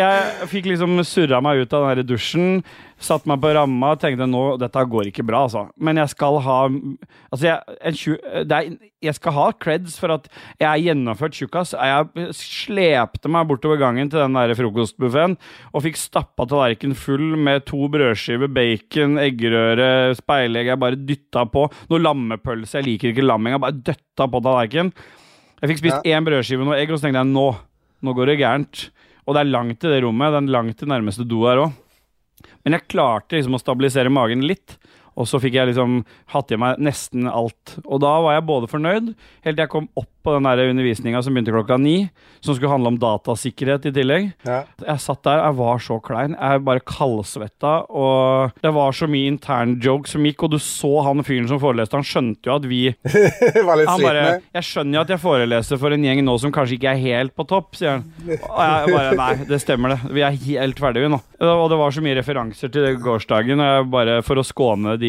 [0.00, 2.58] jeg fikk liksom surra meg ut av den her dusjen.
[3.04, 5.66] Satt meg på ramma og tenkte nå, dette går ikke bra, altså.
[5.76, 8.68] Men jeg skal ha Altså, jeg, en, er,
[9.04, 10.28] jeg skal ha creds for at
[10.62, 11.74] jeg er gjennomført tjukkas.
[11.76, 15.36] Jeg slepte meg bortover gangen til den der frokostbuffeen
[15.72, 20.72] og fikk stappa tallerkenen full med to brødskiver, bacon, eggerøre, speilegg.
[20.72, 21.66] Jeg bare dytta på.
[21.92, 22.80] Noe lammepølse.
[22.80, 23.58] Jeg liker ikke lamming.
[23.58, 24.94] Jeg bare døtta på tallerkenen.
[25.60, 27.46] Jeg fikk spist én brødskive og noe egg, og så tenkte jeg nå,
[28.04, 28.88] nå går det gærent.
[29.24, 30.32] Og det er langt til det rommet.
[30.32, 31.80] Det er langt til nærmeste do her òg.
[32.64, 34.78] Men jeg klarte liksom å stabilisere magen litt.
[35.14, 36.00] Og så fikk jeg liksom
[36.34, 37.76] hatt i meg nesten alt.
[37.84, 39.14] Og da var jeg både fornøyd,
[39.46, 42.08] helt til jeg kom opp på den der undervisninga som begynte klokka ni,
[42.40, 44.30] som skulle handle om datasikkerhet i tillegg.
[44.48, 44.62] Ja.
[44.80, 46.36] Jeg satt der, jeg var så klein.
[46.38, 50.92] Jeg bare kaldsvetta, og det var så mye intern joke som gikk, og du så
[51.04, 52.80] han fyren som foreleste, han skjønte jo at vi
[53.68, 54.24] var litt han bare.
[54.54, 57.36] 'Jeg skjønner jo at jeg foreleser for en gjeng nå som kanskje ikke er helt
[57.36, 58.08] på topp', sier han.
[58.24, 60.14] Og jeg bare Nei, det stemmer, det.
[60.16, 61.20] Vi er helt ferdige, vi nå.
[61.44, 64.96] Og det var så mye referanser til det gårsdagen, og jeg bare for å skåne
[65.00, 65.03] de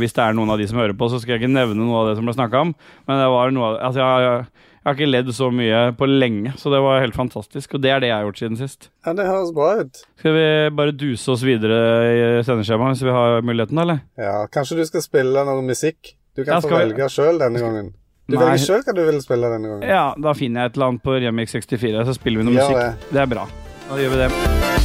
[0.00, 2.02] Hvis det er noen av de som hører på, så skal jeg ikke nevne noe
[2.02, 2.74] av det som ble snakka om,
[3.08, 4.42] men det var noe av Altså, jeg,
[4.82, 7.76] jeg har ikke ledd så mye på lenge, så det var helt fantastisk.
[7.78, 8.88] Og det er det jeg har gjort siden sist.
[9.06, 10.02] Ja, det høres bra ut.
[10.18, 11.78] Skal vi bare duse oss videre
[12.10, 14.02] i sendeskjemaet hvis vi har muligheten, eller?
[14.18, 16.16] Ja, Kanskje du skal spille noe musikk?
[16.34, 17.92] Du kan få velge sjøl denne gangen.
[18.30, 18.44] Du Nei.
[18.46, 19.86] velger sjøl hva du vil spille denne gangen.
[19.86, 22.78] Ja, da finner jeg et eller annet på Remix 64, så spiller vi noe musikk.
[22.78, 23.12] musikk.
[23.12, 23.46] Det er bra.
[23.90, 24.81] Da gjør vi det.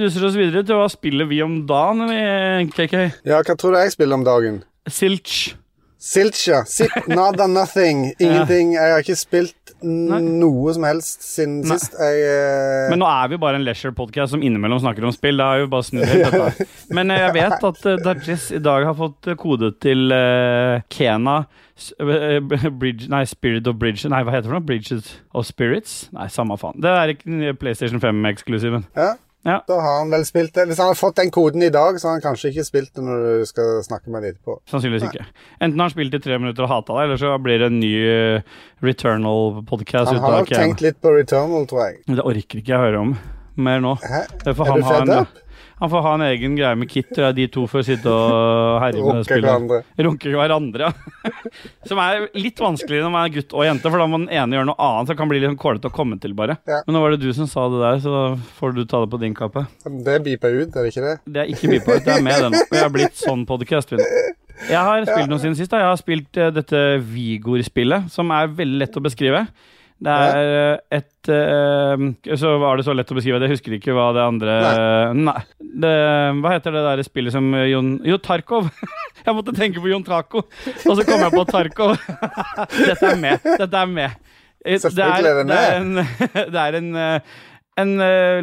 [0.00, 2.18] Duser oss videre til hva spiller vi om dagen, vi,
[2.74, 2.98] KK?
[3.28, 4.62] Ja, hva tror du jeg spiller om dagen?
[4.88, 5.56] Silch.
[5.98, 8.12] Silch, Sit, nada, nothing.
[8.20, 8.74] Ingenting.
[8.76, 11.74] Jeg har ikke spilt noe som helst siden Nei.
[11.74, 11.96] sist.
[11.98, 12.86] Jeg uh...
[12.92, 15.38] Men nå er vi bare en leisure-podcast som innimellom snakker om spill.
[15.38, 16.68] Det er jo bare snudd helt dette.
[16.96, 21.40] Men eh, jeg vet at uh, Dajis i dag har fått kode til uh, Kena
[22.78, 24.66] Bridge, Nei, Spirit of Bridge Nei, hva heter det for noe?
[24.66, 26.08] Bridges of Spirits?
[26.14, 26.78] Nei, samme faen.
[26.82, 28.86] Det er ikke PlayStation 5-eksklusiven.
[28.98, 29.16] ja.
[29.48, 29.58] Ja.
[29.68, 30.66] Da har han vel spilt det.
[30.68, 33.04] Hvis han har fått den koden i dag, så har han kanskje ikke spilt det
[33.06, 34.58] når du skal snakke med ham etterpå.
[34.68, 35.24] Sannsynligvis ikke.
[35.58, 37.80] Enten har han spilt i tre minutter og hata deg, eller så blir det en
[37.80, 42.00] ny uh, Returnal-podcast Han har nok tenkt litt på Returnal, tror jeg.
[42.12, 43.16] Det orker ikke jeg høre om
[43.58, 43.96] mer nå.
[44.04, 44.24] Hæ?
[44.44, 45.44] Er du fed up?
[45.78, 49.02] Han får ha en egen greie med Kit, og de to får sitte og herje
[49.04, 49.80] med Runke hverandre.
[50.06, 51.32] Runke hverandre, ja.
[51.88, 54.58] Som er litt vanskeligere når man er gutt og jente, for da må den ene
[54.58, 55.08] gjøre noe annet.
[55.08, 56.58] Så det kan bli litt sånn kålete å komme til, bare.
[56.68, 56.82] Ja.
[56.86, 58.24] Men nå var det du som sa det der, så da
[58.58, 59.64] får du ta det på din kappe.
[59.86, 61.14] Det beeper ut, er det ikke det?
[61.24, 62.58] Det er ikke beepa ut, det er med den.
[62.72, 64.10] Vi har blitt sånn podcast, vi nå.
[64.66, 65.70] Jeg har spilt noe siden sist.
[65.70, 65.84] da.
[65.84, 69.44] Jeg har spilt eh, dette Vigor-spillet, som er veldig lett å beskrive.
[69.98, 73.96] Det er eh, et uh, Så var det så lett å beskrive, jeg husker ikke
[73.96, 74.54] hva det andre
[75.18, 75.40] Nei.
[75.58, 75.90] Det,
[76.38, 78.70] hva heter det der spillet som eh, Jon Jo, Tarkov.
[79.26, 81.98] Jeg måtte tenke på Jon Taco, og så kom jeg på Tarkov.
[82.88, 83.42] Dette er med.
[83.44, 84.14] Dette er med.
[84.64, 85.90] Det er det er en,
[86.54, 86.88] det er en,
[87.82, 87.92] en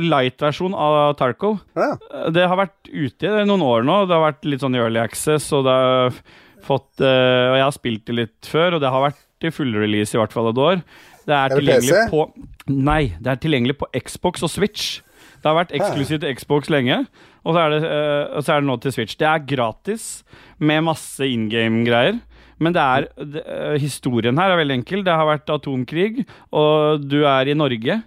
[0.04, 1.58] light-versjon av Tarkov.
[1.80, 1.96] Ja.
[2.36, 3.98] Det har vært ute i noen år nå.
[4.06, 6.22] Det har vært litt sånn early access, og det har
[6.68, 10.14] fått Og jeg har spilt det litt før, og det har vært i full release
[10.14, 10.86] i hvert fall et år.
[11.26, 12.10] Det er, Er det tilgjengelig PC?
[12.12, 15.02] på Nei, det er tilgjengelig på Xbox og Switch.
[15.42, 17.04] Det har vært eksklusivt til Xbox lenge,
[17.46, 19.18] og så, det, eh, og så er det nå til Switch.
[19.20, 20.24] Det er gratis
[20.58, 22.18] med masse in game-greier.
[22.58, 25.04] Men det er, det, eh, historien her er veldig enkel.
[25.06, 28.00] Det har vært atomkrig, og du er i Norge.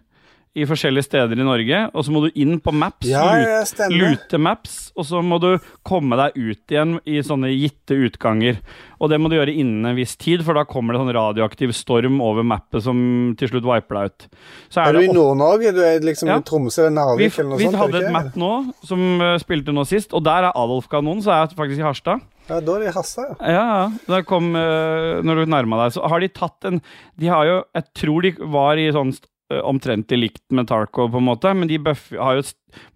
[0.59, 3.07] I forskjellige steder i Norge, og så må du inn på Maps.
[3.07, 5.53] Ja, lute- lute maps, og så må du
[5.87, 8.59] komme deg ut igjen i sånne gitte utganger.
[8.99, 11.71] Og det må du gjøre innen en viss tid, for da kommer det sånn radioaktiv
[11.77, 12.99] storm over mappet som
[13.39, 14.27] til slutt wiper deg ut.
[14.75, 15.73] Så Er du i Nord-Norge?
[15.77, 16.39] Du er liksom Ja.
[16.39, 17.77] i Tromsø eller vi, Narvik eller noe vi sånt?
[17.77, 21.31] Vi hadde et map nå som uh, spilte nå sist, og der er Adolf-kanonen, så
[21.37, 22.21] er jeg faktisk i Harstad.
[22.49, 23.35] Ja, da er det i Hassa, ja.
[23.45, 23.91] Ja, ja.
[24.09, 26.81] Da kom, uh, når du nærma deg, så har de tatt en
[27.21, 29.13] De har jo Jeg tror de var i sånn
[29.49, 32.45] omtrentlig likt med Tarkov, på en måte, men de har jo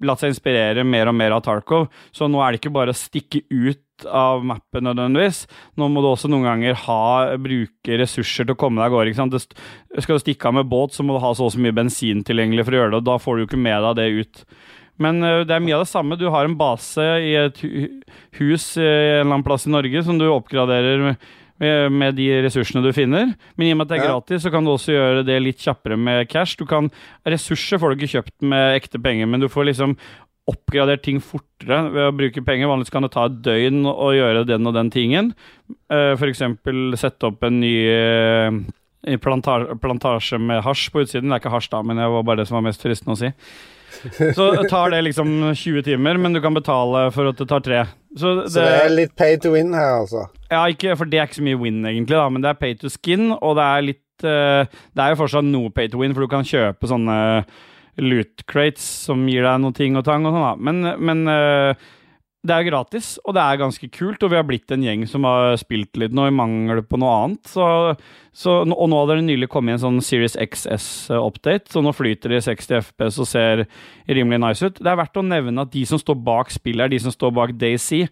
[0.04, 2.98] latt seg inspirere mer og mer av Tarkov, så nå er det ikke bare å
[2.98, 5.44] stikke ut av mappen nødvendigvis.
[5.78, 7.04] Nå må du også noen ganger ha,
[7.40, 9.12] bruke ressurser til å komme deg av gårde.
[9.12, 9.56] ikke sant?
[10.02, 12.24] Skal du stikke av med båt, så må du ha så og så mye bensin
[12.26, 14.44] tilgjengelig for å gjøre det, og da får du jo ikke med deg det ut.
[15.02, 16.18] Men det er mye av det samme.
[16.20, 17.62] Du har en base i et
[18.38, 21.30] hus i en eller annen plass i Norge som du oppgraderer med,
[21.62, 23.30] med, med de ressursene du finner.
[23.56, 24.10] Men i og med at det er Ja.
[24.16, 26.56] gratis, så kan du også gjøre det litt kjappere med cash.
[26.58, 26.90] Du kan,
[27.24, 29.96] ressurser får du ikke kjøpt med ekte penger, men du får liksom
[30.50, 32.66] oppgradert ting fortere ved å bruke penger.
[32.66, 35.28] Vanligvis kan det ta et døgn å gjøre den og den tingen.
[35.86, 36.18] F.eks.
[36.18, 38.50] for eksempel sette opp en ny eh,
[39.06, 41.28] i planta plantasje med hasj på utsiden.
[41.30, 43.20] Det er ikke hasj, da, men det var bare det som var mest fristende å
[43.20, 43.32] si.
[44.36, 47.82] Så tar det liksom 20 timer, men du kan betale for at det tar tre.
[48.16, 50.26] Så det, Så det er litt pay to win her, altså.
[50.52, 52.76] ja, ikke, for det er ikke så mye win, egentlig, da, men det er pay
[52.78, 56.14] to skin, og det er litt eh, Det er jo fortsatt noe pay to win,
[56.14, 57.16] for du kan kjøpe sånne
[58.00, 60.52] loot crates som gir deg noe ting og tang og sånn, da.
[60.56, 61.88] Men, men eh,
[62.42, 65.22] det er gratis, og det er ganske kult, og vi har blitt en gjeng som
[65.28, 67.46] har spilt litt nå i mangel på noe annet.
[67.46, 67.66] Så,
[68.34, 72.40] så, og nå hadde det nylig kommet en sånn Series XS-update, så nå flyter det
[72.42, 73.62] i 60 FPS og ser
[74.10, 74.80] rimelig nice ut.
[74.82, 77.34] Det er verdt å nevne at de som står bak spillet, er de som står
[77.38, 78.08] bak DayZ.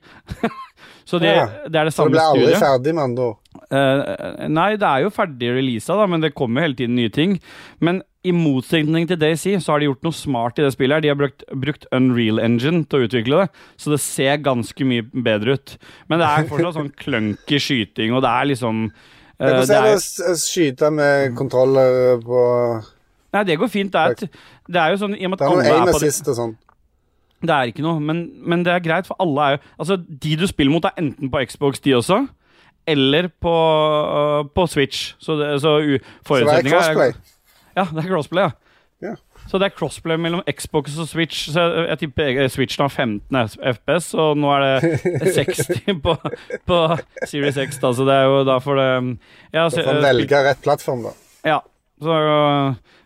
[1.11, 1.49] så det, Ja.
[1.67, 2.63] det er det samme det blir aldri studiet.
[2.63, 3.65] ferdig, med andre ord.
[3.71, 7.41] Eh, nei, det er jo ferdig releasa, da, men det kommer hele tiden nye ting.
[7.83, 10.99] Men i motsetning til DayZ, så har de gjort noe smart i det spillet.
[10.99, 11.05] her.
[11.05, 15.07] De har brukt, brukt Unreal Engine til å utvikle det, så det ser ganske mye
[15.09, 15.77] bedre ut.
[16.11, 19.79] Men det er fortsatt sånn clunky skyting, og det er liksom uh, Men Hvordan det
[19.79, 22.43] er det å skyte med kontroller på
[23.31, 23.95] Nei, det går fint.
[23.95, 26.35] Det er, det er jo sånn i og med at alle er på det og
[26.35, 26.57] sånn.
[27.41, 30.33] Det er ikke noe, men, men det er greit, for alle er jo Altså, de
[30.37, 32.25] du spiller mot, er enten på Xbox, de også,
[32.91, 35.15] eller på, uh, på Switch.
[35.23, 35.79] Så, det, så
[36.27, 37.15] Så det er crossplay.
[37.81, 38.57] Ja, det er crossplay, ja.
[39.01, 39.15] Ja.
[39.49, 41.47] Så det er crossplay mellom Xbox og Switch.
[41.55, 43.39] Så jeg, jeg tipper jeg- Switchen har 15
[43.73, 46.17] FPS, og nå er det 60 på,
[46.69, 46.81] på
[47.25, 47.79] Series X.
[47.81, 48.89] Da, så det er jo da for det
[49.57, 51.15] ja, Du så- får velge rett plattform, da.
[51.49, 51.59] Ja.
[52.01, 52.19] Så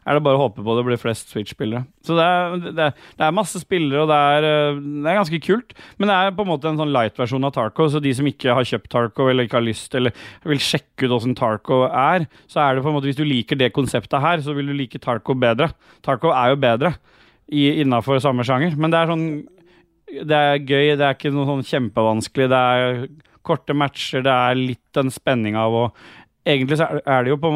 [0.05, 1.87] er det bare å håpe på det blir flest Switch-spillere.
[2.05, 5.41] Så det er, det, det er masse spillere, og det er, øh, det er ganske
[5.47, 5.73] kult.
[5.97, 8.57] Men det er på en måte en sånn light-versjon av Tarco, så de som ikke
[8.59, 10.15] har kjøpt Tarco, eller ikke har lyst, eller
[10.45, 13.59] vil sjekke ut åssen Tarco er, så er det på en måte Hvis du liker
[13.61, 15.71] det konseptet her, så vil du like Tarco bedre.
[16.05, 16.95] Tarco er jo bedre
[17.55, 19.27] innafor samme sjanger, men det er sånn
[20.15, 22.49] Det er gøy, det er ikke noe sånn kjempevanskelig.
[22.53, 23.07] Det er
[23.45, 25.87] korte matcher, det er litt den spenninga av å
[26.45, 27.49] Egentlig så er det jo på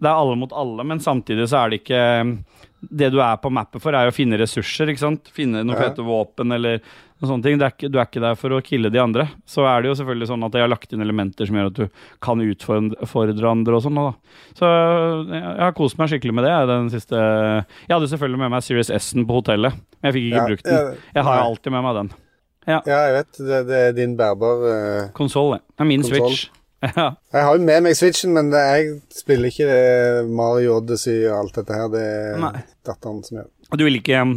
[0.00, 2.02] Det er alle mot alle, men samtidig så er det ikke
[2.80, 5.28] Det du er på mappet for, er å finne ressurser, ikke sant?
[5.36, 5.90] Finne noen Ja.
[5.90, 6.78] fete våpen eller
[7.20, 7.58] noen sånne ting.
[7.60, 9.26] Det er ikke, du er ikke der for å kille de andre.
[9.44, 11.76] Så er det jo selvfølgelig sånn at jeg har lagt inn elementer som gjør at
[11.76, 11.90] du
[12.24, 14.00] kan utfordre andre og sånn.
[14.56, 14.70] Så
[15.28, 16.56] jeg har kost meg skikkelig med det.
[16.72, 20.40] Den siste Jeg hadde selvfølgelig med meg Series S-en på hotellet, men jeg fikk ikke
[20.40, 20.96] Ja, brukt den.
[21.14, 22.10] Jeg har alltid med meg den.
[22.68, 23.36] Ja, jeg vet.
[23.36, 25.60] Det, det er din bærbar uh, Konsoll, det.
[25.76, 26.32] Det er min Konsoll.
[26.32, 26.48] Switch.
[26.80, 27.10] Ja.
[27.34, 31.34] Jeg har jo med meg Switchen, men det, jeg spiller ikke det Mario Odyssey og
[31.42, 31.90] alt dette her.
[31.92, 33.50] Det er datteren som gjør.
[33.70, 34.32] Og du vil ikke um,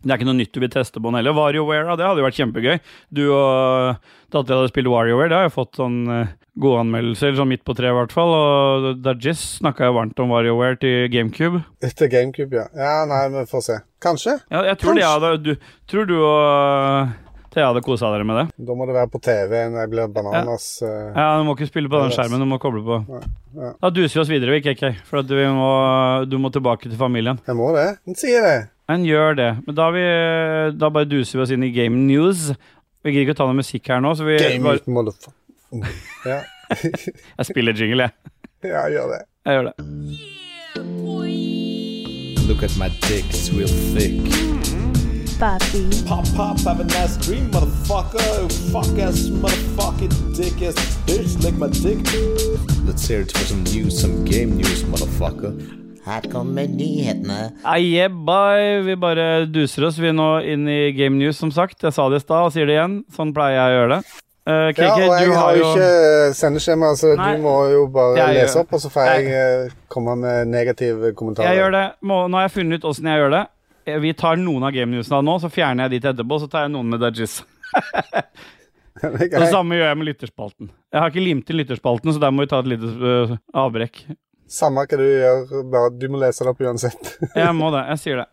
[0.00, 1.36] Det er ikke noe nytt du vil teste på den heller.
[1.36, 2.78] WarioWare, det hadde jo vært kjempegøy.
[3.14, 4.00] Du og
[4.32, 7.74] dattera hadde spilt WarioWare, det har jo fått sånn eh, gode anmeldelser, sånn midt på
[7.76, 8.32] treet i hvert fall.
[8.36, 11.62] Og Dajis snakka jo varmt om WarioWare til GameCube.
[11.84, 12.66] Etter GameCube, ja.
[12.76, 13.78] Ja, Nei, vi får se.
[14.04, 14.38] Kanskje.
[14.52, 15.54] Ja, jeg tror, det Ja, du,
[15.90, 17.14] tror du og
[17.54, 18.44] Thea hadde kosa dere med det?
[18.66, 20.66] Da må det være på TV når jeg blir bananas.
[20.82, 20.90] Ja.
[21.14, 22.96] Ja, Du må ikke spille på den skjermen, du må koble på.
[23.54, 23.72] ja.
[23.80, 25.68] Da duser vi oss videre, vi, KK, for at vi må,
[26.26, 27.38] du må tilbake til familien.
[27.46, 27.86] Jeg må det.
[28.08, 28.56] Den sier det.
[28.90, 29.50] Den gjør det.
[29.68, 30.02] Men da, vi,
[30.76, 32.50] da bare duser vi oss inn i Game News.
[33.04, 35.38] Vi gidder ikke å ta noe musikk her nå, så vi Game bare, motherfucker.
[35.70, 35.86] Mm.
[36.26, 36.40] Ja.
[37.38, 38.12] Jeg spiller jingle, jeg.
[38.72, 39.22] ja, gjør det.
[39.46, 39.74] Jeg gjør det.
[42.48, 44.73] Look at my dick, it's real thick.
[45.44, 46.06] Papi.
[46.08, 48.48] Pop, pop, have a nice dream, motherfucker.
[48.72, 52.00] Fuck ass, motherfucking dick ass bitch, lick my dick.
[52.86, 55.52] Let's hear it for some news, some game news, motherfucker.
[56.06, 57.52] Her kommer nyhetene.
[57.62, 58.08] Ah, yeah.
[58.86, 61.82] Vi bare duser oss vi nå inn i Game News, som sagt.
[61.82, 63.02] Jeg sa det i stad og sier det igjen.
[63.12, 64.02] Sånn pleier jeg å gjøre det.
[64.44, 67.30] Uh, KK, Ja, og jeg du har jo ikke sendeskjema, så Nei.
[67.36, 71.12] du må jo bare Jeg lese opp, og så får jeg jeg komme med negative
[71.16, 71.52] kommentarer.
[71.52, 71.84] Jeg gjør det.
[72.00, 73.44] Må, nå har jeg funnet ut åssen jeg gjør det.
[73.84, 76.40] Eh, Vi tar noen av game newsene nå, så fjerner jeg de til etterpå.
[76.42, 77.42] Så tar jeg noen med Dajis.
[78.94, 80.68] Det Det samme gjør jeg med lytterspalten.
[80.94, 84.04] Jeg har ikke limt inn lytterspalten, så der må vi ta et lite øh, avbrekk.
[84.54, 87.10] Samme hva du gjør, bare du må lese det opp uansett.
[87.42, 87.82] Jeg må det.
[87.90, 88.28] Jeg sier det.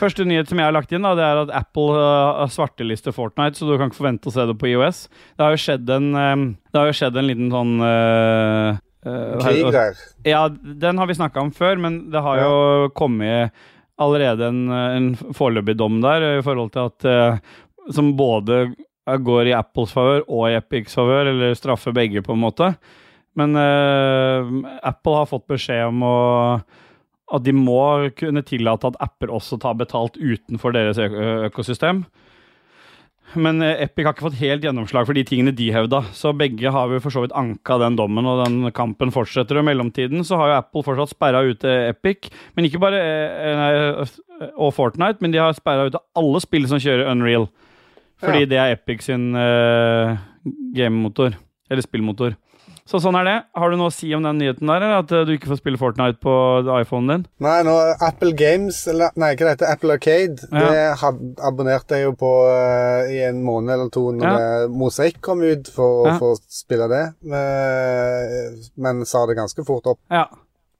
[0.00, 3.58] Første nyhet som jeg har lagt inn, da, det er at Apple uh, svartelister Fortnite,
[3.58, 5.02] så du kan ikke forvente å se det på IOS.
[5.36, 9.36] Det har jo skjedd en, um, det har jo skjedd en liten sånn uh, uh,
[9.44, 10.00] Krig der.
[10.24, 12.54] Ja, den har vi snakka om før, men det har jo
[12.96, 13.52] kommet
[14.02, 17.38] allerede en, en foreløpig dom der i forhold til at eh,
[17.94, 18.74] Som både
[19.06, 22.72] går i Apples favør og i Epics favør, eller straffer begge, på en måte.
[23.38, 24.48] Men eh,
[24.82, 26.16] Apple har fått beskjed om å
[27.34, 32.04] at de må kunne tillate at apper også tar betalt utenfor deres økosystem.
[33.34, 36.04] Men eh, Epic har ikke fått helt gjennomslag for de tingene de hevda.
[36.14, 39.58] Så begge har vi for så vidt anka den dommen, og den kampen fortsetter.
[39.58, 43.58] Og i mellomtiden så har jo Apple fortsatt sperra ute Epic, men ikke bare eh,
[43.58, 44.06] nei,
[44.54, 47.48] og Fortnite, men de har sperra ute alle spill som kjører Unreal.
[48.22, 48.48] Fordi Ja.
[48.54, 50.16] det er Epic sin uh,
[50.76, 51.34] gamemotor.
[51.68, 52.36] Eller spillmotor.
[52.86, 53.34] Så sånn er det.
[53.58, 55.58] Har du noe å si om den nyheten der, eller at eh, du ikke får
[55.58, 56.32] spille Fortnite på
[56.78, 57.24] iPhonen din?
[57.42, 57.72] Nei, nå
[58.06, 60.70] Apple Games, eller nei, hva heter Apple Arcade, Ja.
[60.70, 64.66] det abonnerte jeg jo på uh, i en måned eller to når Ja.
[64.70, 66.18] Mosaikk kom ut for å Ja.
[66.22, 69.98] få spille det, eh, men sa det ganske fort opp.
[70.10, 70.28] Ja.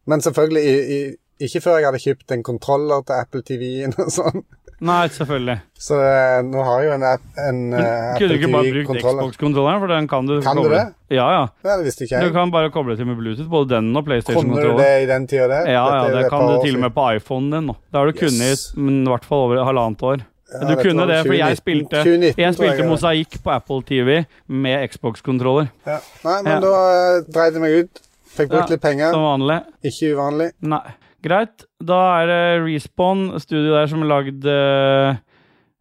[0.06, 1.00] Men selvfølgelig i, i,
[1.48, 4.44] ikke før jeg hadde kjøpt en kontroller til Apple TV-en og sånn.
[4.84, 5.54] Nei, selvfølgelig.
[5.80, 8.72] Så eh, nå har jeg jo en, app- en Men eh, kunne du ikke bare
[8.74, 10.82] brukt Xbox-kontrolleren, for den kan du Kan du det?
[11.16, 11.42] Ja, ja.
[11.64, 14.76] Det visste ikke Du kan bare koble til med Bluetooth, både den og Kunne du
[14.76, 15.70] det i den tida der?
[15.72, 17.76] Ja, ja, er det kan du til og med på iPhonen din nå.
[17.90, 18.20] Det har du Yes.
[18.20, 20.24] kunnet i men hvert fall over halvannet år.
[20.46, 22.86] Ja, du kunne det, for jeg spilte, 2019 jeg spilte det.
[22.86, 25.98] Mosaikk på Apple TV med Xbox-kontroller, Ja.
[26.24, 26.60] Nei, men Ja.
[26.60, 26.74] da
[27.18, 28.02] uh, dreide jeg meg ut.
[28.36, 29.10] Fikk brukt litt penger.
[29.10, 29.62] som vanlig.
[29.82, 30.52] Ikke uvanlig.
[30.60, 30.82] Nei.
[31.24, 31.65] Greit.
[31.84, 35.18] Da er det Respawn, studio der som har lagd eh,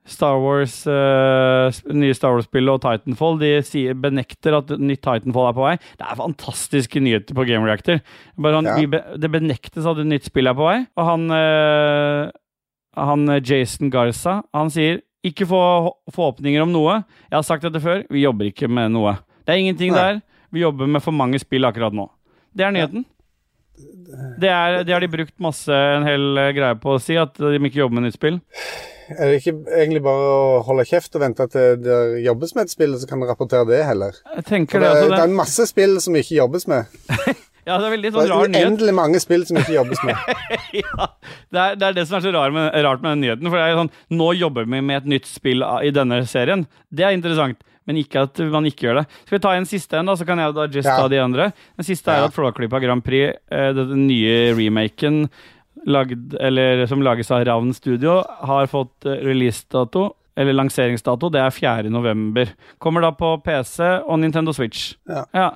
[0.05, 3.39] Star Wars, uh, nye Star Wars-spillet og Titanfall.
[3.41, 5.71] De sier, benekter at nytt Titanfall er på vei.
[5.97, 8.03] Det er fantastiske nyheter på Game Reactor.
[8.37, 8.75] Bare han, Ja.
[8.85, 12.29] be, det benektes at et nytt spill er på vei, og han, uh,
[12.99, 15.63] han Jason Garza han sier ikke få
[16.13, 16.99] forhåpninger om noe.
[17.31, 19.15] Jeg har sagt dette før, vi jobber ikke med noe.
[19.47, 19.97] Det er ingenting Nei.
[20.03, 20.21] der.
[20.53, 22.05] Vi jobber med for mange spill akkurat nå.
[22.55, 23.05] Det er nyheten.
[24.39, 27.35] Det, er, det har de brukt masse en hel eh, greie på å si, at
[27.39, 28.39] de ikke jobber med nytt spill.
[29.11, 32.73] Er det ikke egentlig bare å holde kjeft og vente til det jobbes med et
[32.73, 34.17] spill, så kan du rapportere det heller?
[34.37, 36.95] Jeg tenker For det, det, altså, det er masse spill som ikke jobbes med.
[37.67, 38.65] ja, det er veldig sånn rar nyhet.
[38.65, 40.33] uendelig mange spill som ikke jobbes med.
[40.81, 41.09] ja,
[41.53, 43.51] det, er, det er det som er så rar med, rart med den nyheten.
[43.51, 46.65] For det er sånn, Nå jobber vi med et nytt spill i denne serien.
[46.89, 47.61] Det er interessant.
[47.87, 49.05] Men ikke at man ikke gjør det.
[49.25, 50.97] Skal vi ta en siste en, da, så kan jeg da just Ja.
[50.97, 51.51] ta de andre.
[51.77, 52.25] Den siste er Ja.
[52.25, 55.29] at Flåklypa Grand Prix, eh, den nye remaken
[55.85, 60.15] lagd, eller, som lages av Ravn Studio, har fått eh, releasedato.
[60.37, 61.29] Eller lanseringsdato.
[61.31, 61.89] Det er 4.
[61.89, 62.49] november.
[62.77, 64.95] Kommer da på PC og Nintendo Switch.
[65.07, 65.51] Ja.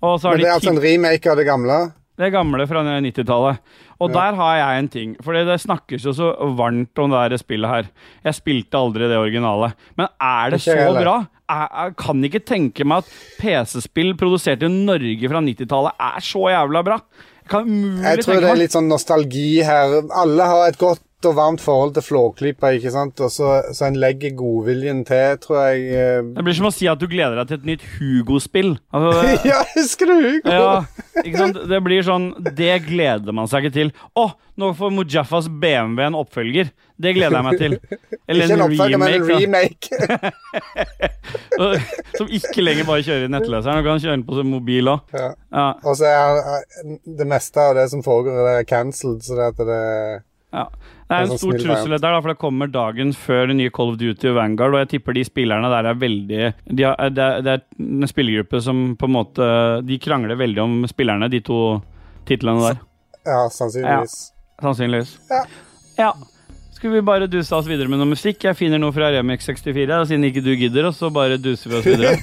[0.00, 1.92] Og så har Men det de er altså en remake av det gamle.
[2.16, 3.62] Det gamle fra 90-tallet.
[4.00, 5.14] Og der har jeg en ting.
[5.24, 7.88] For det snakkes jo så varmt om det der spillet her.
[8.24, 9.72] Jeg spilte aldri det originale.
[9.96, 11.16] Men er det så bra?
[11.46, 16.46] Jeg, jeg kan ikke tenke meg at PC-spill produsert i Norge fra 90-tallet er så
[16.50, 17.00] jævla bra.
[17.46, 17.66] Jeg
[18.02, 20.00] Jeg tror det er litt sånn nostalgi her.
[20.10, 23.20] Alle har et godt og varmt forhold til Flåklypa, ikke sant?
[23.24, 25.84] Og så, så en legger godviljen til, tror jeg.
[25.92, 26.22] eh.
[26.36, 28.72] Det blir som å si at du gleder deg til et nytt Hugo-spill.
[28.94, 30.50] Altså, Ja, husker du Hugo?
[30.56, 31.60] Ja, ikke sant?
[31.70, 33.92] Det blir sånn Det gleder man seg ikke til.
[34.16, 36.70] Å, nå får Mujafas BMW en oppfølger.
[36.96, 37.74] Det gleder jeg meg til.
[38.26, 39.90] Eller Ikke en oppfølger, men en remake.
[42.16, 43.82] Som ikke lenger bare kjører i nettleseren.
[43.82, 45.12] Du kan kjøre den på sin mobil òg.
[45.16, 45.32] ja.
[45.56, 46.64] Ja, Og så er er
[47.20, 49.78] det meste av det som foregår, det er cancelled, så det at det
[50.52, 50.64] ja.
[51.06, 53.70] Det er en sånn stor trussel der, da, for det kommer dagen før det nye
[53.70, 57.10] Call of Duty og Vanguard, og jeg tipper de spillerne der er veldig de har,
[57.14, 59.46] det, er, det er en spillergruppe som på en måte
[59.86, 61.60] De krangler veldig om spillerne, de to
[62.26, 62.80] titlene der.
[63.26, 64.16] Ja, sannsynligvis.
[64.62, 65.12] Sannsynligvis.
[65.30, 65.44] Ja.
[65.98, 66.10] ja.
[66.76, 68.42] Skal vi bare duse oss videre med noe musikk?
[68.44, 71.70] Jeg finner noe fra Remix 64, da, siden ikke du gidder, og så bare duser
[71.70, 72.18] vi oss videre.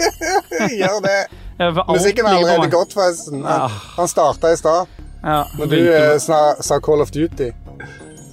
[0.80, 1.18] Gjør det.
[1.62, 3.42] Ja, Musikken er allerede godt, forresten.
[3.44, 3.74] Han, Ah.
[3.98, 4.88] han starta i stad.
[5.22, 7.50] Ja, Når du eh, sa Call of Duty.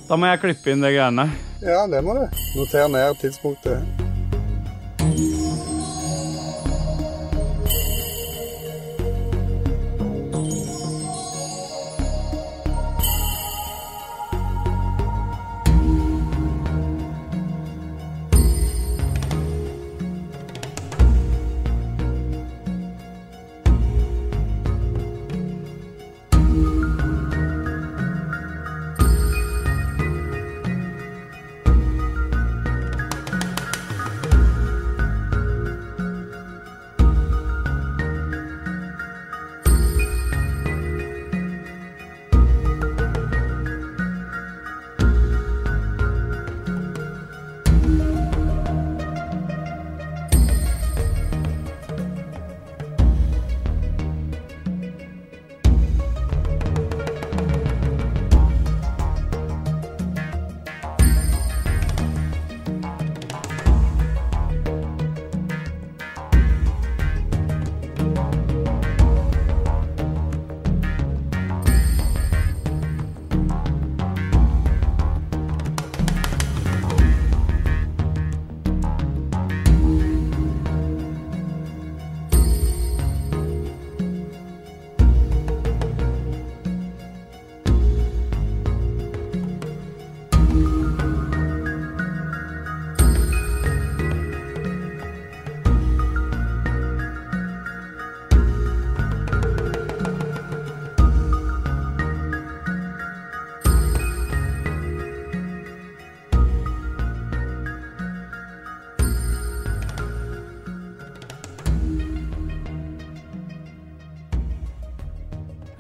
[0.10, 1.28] Da må jeg klippe inn det greiene.
[1.62, 2.24] Ja, det må du.
[2.58, 3.86] Noter ned tidspunktet.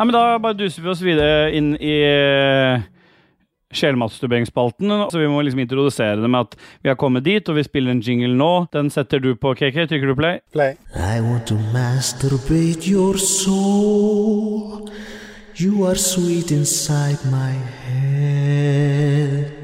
[0.09, 2.81] Men Da bare duser vi oss videre inn i uh,
[3.69, 4.89] sjelmasturberingsspalten.
[5.13, 7.93] Så vi må liksom introdusere det med at vi har kommet dit, og vi spiller
[7.93, 8.65] en jingle nå.
[8.73, 9.85] Den setter du på, KK.
[9.85, 10.41] Trykker du play?
[10.51, 10.73] Play.
[10.95, 14.89] I want to masturbate your soul.
[15.55, 17.53] You are sweet inside my
[17.85, 19.58] head.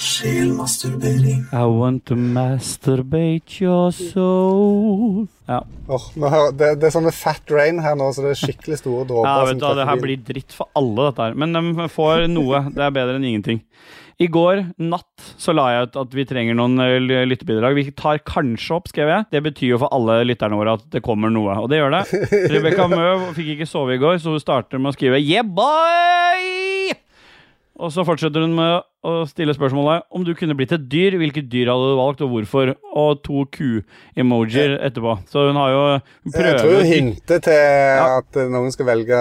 [0.00, 1.42] Sjelmasturbering.
[1.52, 5.26] I want to masturbate your soul.
[5.48, 8.38] Ja, Oh, nå hører- det, det er sånne fat rain her nå, så det er
[8.46, 9.26] skikkelig store dråper.
[9.26, 11.34] ja vet du, det her blir dritt for alle, dette her.
[11.34, 12.62] Men de får noe.
[12.70, 13.60] Det er bedre enn ingenting.
[14.20, 17.74] I går natt så la jeg ut at vi trenger noen eh, lyttebidrag.
[17.74, 19.26] Vi tar kanskje opp, skrev jeg.
[19.32, 22.02] Det betyr jo for alle lytterne våre at det kommer noe, og det gjør det.
[22.54, 26.92] Rebekka Mø fikk ikke sove i går, så hun starter med å skrive Yeah, boy!
[27.80, 31.46] Og så fortsetter hun med å stille spørsmålet om du kunne blitt et dyr, hvilket
[31.48, 32.74] dyr hadde du valgt, og hvorfor?
[33.00, 35.14] Og to ku-emojier etterpå.
[35.32, 38.90] Så hun har jo hun Jeg tror hun hintet hinter til at eh, noen skal
[38.90, 39.20] velge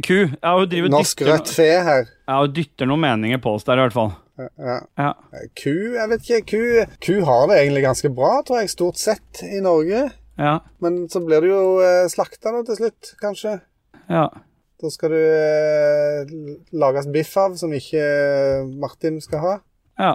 [0.00, 0.16] Ku.
[0.32, 2.08] Ja, hun driver norsk dytter, rødt fe her.
[2.24, 4.14] ja, hun dytter noen meninger på oss der, i hvert fall.
[4.40, 4.78] Ja.
[5.00, 5.12] Ja.
[5.56, 6.42] Ku, jeg vet ikke.
[6.48, 10.08] Ku, ku har det egentlig ganske bra, tror jeg, stort sett i Norge.
[10.40, 10.58] Ja.
[10.84, 13.58] Men så blir du jo eh, slakta til slutt, kanskje.
[14.08, 14.28] ja.
[14.82, 16.34] Da skal du eh,
[16.76, 19.54] lages biff av, som ikke eh, Martin skal ha.
[20.02, 20.14] ja.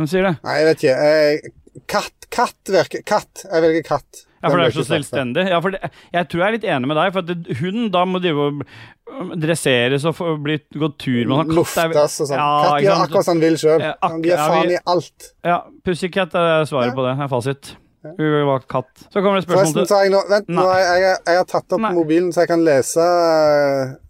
[0.00, 0.30] Hvem sier det?
[0.46, 0.92] Nei, jeg vet ikke.
[1.04, 2.14] Eh, katt.
[2.32, 3.42] Katt virker Katt.
[3.44, 4.20] Jeg velger katt.
[4.40, 5.42] Ja, for det er så selvstendig.
[5.50, 5.80] Ja, for det,
[6.14, 8.62] jeg tror jeg er litt enig med deg, for at hunden da må drive og
[9.10, 11.50] um, dresseres og bli, gå tur med katt.
[11.50, 12.40] er- Luftes og sånn.
[12.40, 13.84] Ja, katt gjør akkurat som han vil sjøl.
[14.06, 15.28] Han gir faen i alt.
[15.50, 17.12] Ja, Pussycat er svaret på det.
[17.20, 17.74] er fasit.
[18.00, 18.88] Hun var katt.
[19.12, 21.82] Så kommer det spørsmål til jeg nå Vent, nå jeg, jeg, jeg har tatt opp
[21.84, 21.90] Nei.
[21.98, 23.04] mobilen, så jeg kan lese,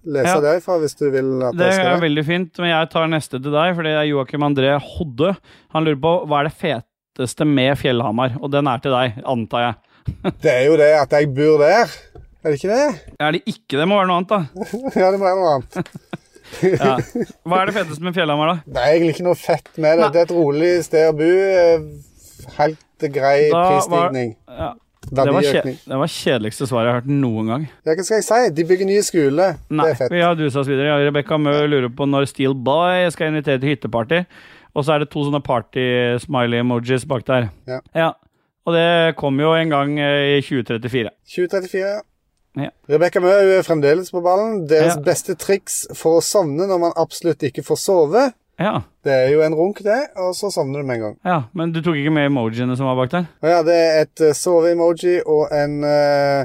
[0.07, 0.41] lese Ja.
[0.45, 2.05] derfra hvis du vil at Det jeg skal er det.
[2.05, 5.33] veldig fint, men jeg tar neste til deg, for det er Joakim André Hodde.
[5.75, 9.67] Han lurer på hva er det feteste med Fjellhamar, og den er til deg, antar
[9.67, 9.75] jeg.
[10.47, 11.91] Det er jo det at jeg bor der.
[12.41, 13.15] Er det ikke det?
[13.21, 14.41] Er det ikke det, må være noe annet, da.
[15.03, 15.83] Ja, det må være noe annet.
[16.67, 16.97] Ja.
[17.47, 18.63] Hva er det feteste med Fjellhamar, da?
[18.75, 20.03] Det er egentlig ikke noe fett med det.
[20.03, 20.09] Nei.
[20.17, 21.29] Det er et rolig sted å bo.
[21.31, 24.37] eh, Helt grei Da var- prisstigning.
[24.49, 24.73] Ja.
[25.11, 27.63] Det var, kje det var kjedeligste svaret jeg har hørt noen gang.
[27.87, 28.51] Ja, hva skal jeg si?
[28.55, 29.47] De bygger nye skole.
[29.71, 30.11] Nei, Det er fett.
[30.13, 30.87] vi har dusa oss videre.
[30.93, 34.25] Ja, Rebekka Mø lurer på når Steel Boy skal invitere til hytteparty.
[34.77, 37.49] Og så er det to sånne party-smiley-emojis bak der.
[37.97, 38.13] Ja.
[38.67, 41.11] Og det kom jo en gang eh, i 2034.
[41.27, 42.01] 2034.
[42.61, 42.69] Ja.
[42.91, 44.67] Rebekka Mø er fremdeles på ballen.
[44.69, 45.01] Deres Ja.
[45.03, 49.41] beste triks for å sovne når man absolutt ikke får sove, Ja, det er jo
[49.41, 51.15] en runk, det, og så sovner du med en gang.
[51.25, 53.25] ja, men du tok ikke med emojiene som var bak der?
[53.41, 56.45] Ja, det er et uh, sove-emoji og en uh,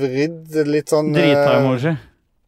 [0.00, 1.94] vridd litt sånn uh, Drita-emoji.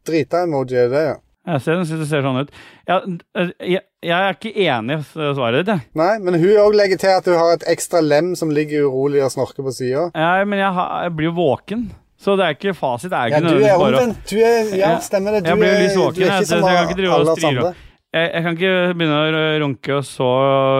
[0.09, 1.15] Drita-emoji, er det, ja.
[1.49, 2.51] Jeg ser, synes det ser sånn ut.
[2.89, 2.97] Ja,
[3.39, 5.87] eh, jeg, jeg er ikke enig i svaret ditt, jeg.
[5.97, 9.23] Nei, men hun òg legger til at hun har et ekstra lem som ligger urolig
[9.25, 10.09] og snorker på sida.
[10.13, 11.87] Ja, men jeg, har- jeg blir jo våken.
[12.19, 13.09] Så det er ikke fasit.
[13.13, 14.19] Det er Ja, du er omvendt.
[14.27, 15.45] Du er, ja, stemmer det.
[15.47, 16.99] Du Jeg blir jo litt våken, du er jeg, ikke så som jeg kan ikke
[16.99, 17.69] drive og andre.
[18.09, 20.29] Jeg, jeg kan ikke begynne å runke og så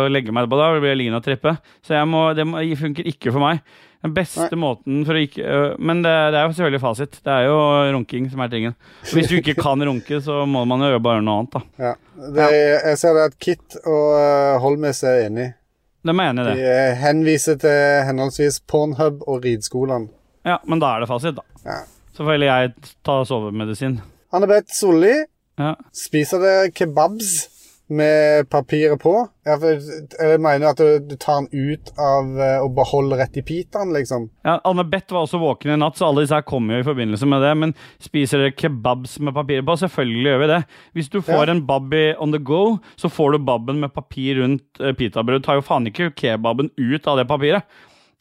[0.10, 0.66] legge meg på det.
[0.66, 1.54] Da blir jeg liggende og trippe.
[1.86, 3.62] Så må, det må, funker ikke for meg.
[4.00, 7.18] Den beste måten for å ikke Men det, det er jo selvfølgelig fasit.
[7.26, 7.58] Det er jo
[7.94, 8.76] runking som er tingen.
[9.12, 11.90] Hvis du ikke kan runke, så må man jo gjøre bare noe annet, da.
[11.90, 11.94] Ja.
[12.38, 15.50] Det, jeg ser det at Kit og Holmes er enig.
[16.08, 16.56] De er enig i det.
[16.64, 20.08] De henviser til henholdsvis Pornhub og rideskolene.
[20.48, 21.44] Ja, men da er det fasit, da.
[21.68, 21.82] Ja.
[22.16, 24.00] Så får heller jeg ta sovemedisin.
[24.36, 25.12] Anne-Beth Solli,
[25.60, 25.74] Ja.
[25.92, 27.48] spiser dere kebabs
[27.90, 29.12] med papiret på?
[29.50, 33.90] Jeg mener at du, du tar den ut av eh, og beholder rett i pitaen,
[33.96, 34.28] liksom.
[34.46, 36.88] Ja, Anne Beth var også våken i natt, så alle disse her kommer jo i
[36.88, 37.56] forbindelse med det.
[37.58, 37.74] Men
[38.06, 39.74] spiser dere kebabs med papiret på?
[39.82, 40.62] Selvfølgelig gjør vi det.
[41.00, 41.52] Hvis du får Ja.
[41.56, 44.98] en babby on the go, så får du babben med papir rundt pitabrød.
[45.02, 45.44] pitabrød.
[45.50, 47.66] Tar jo faen ikke kebaben ut av det papiret.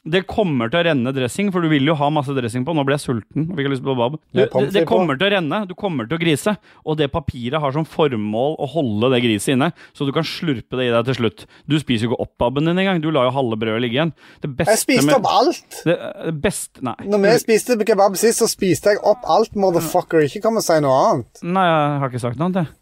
[0.09, 2.73] Det kommer til å renne dressing, for du vil jo ha masse dressing på.
[2.77, 3.45] Nå ble jeg sulten.
[3.59, 4.17] fikk lyst på bab.
[4.33, 5.61] Du, det, det kommer til å renne.
[5.69, 6.55] Du kommer til å grise.
[6.89, 10.79] Og det papiret har som formål å holde det griset inne, så du kan slurpe
[10.81, 11.45] det i deg til slutt.
[11.69, 13.03] Du spiser jo ikke opp babben din engang.
[13.05, 14.15] Du lar jo halve brødet ligge igjen.
[14.45, 15.81] Jeg spiste med- opp alt!
[15.85, 15.99] det,
[16.43, 16.95] beste Nei.
[17.05, 20.25] Når vi spiste kebab sist, så spiste jeg opp alt, motherfucker.
[20.25, 21.43] Ikke kom og si noe annet.
[21.43, 22.75] Nei, jeg har ikke sagt noe annet, jeg.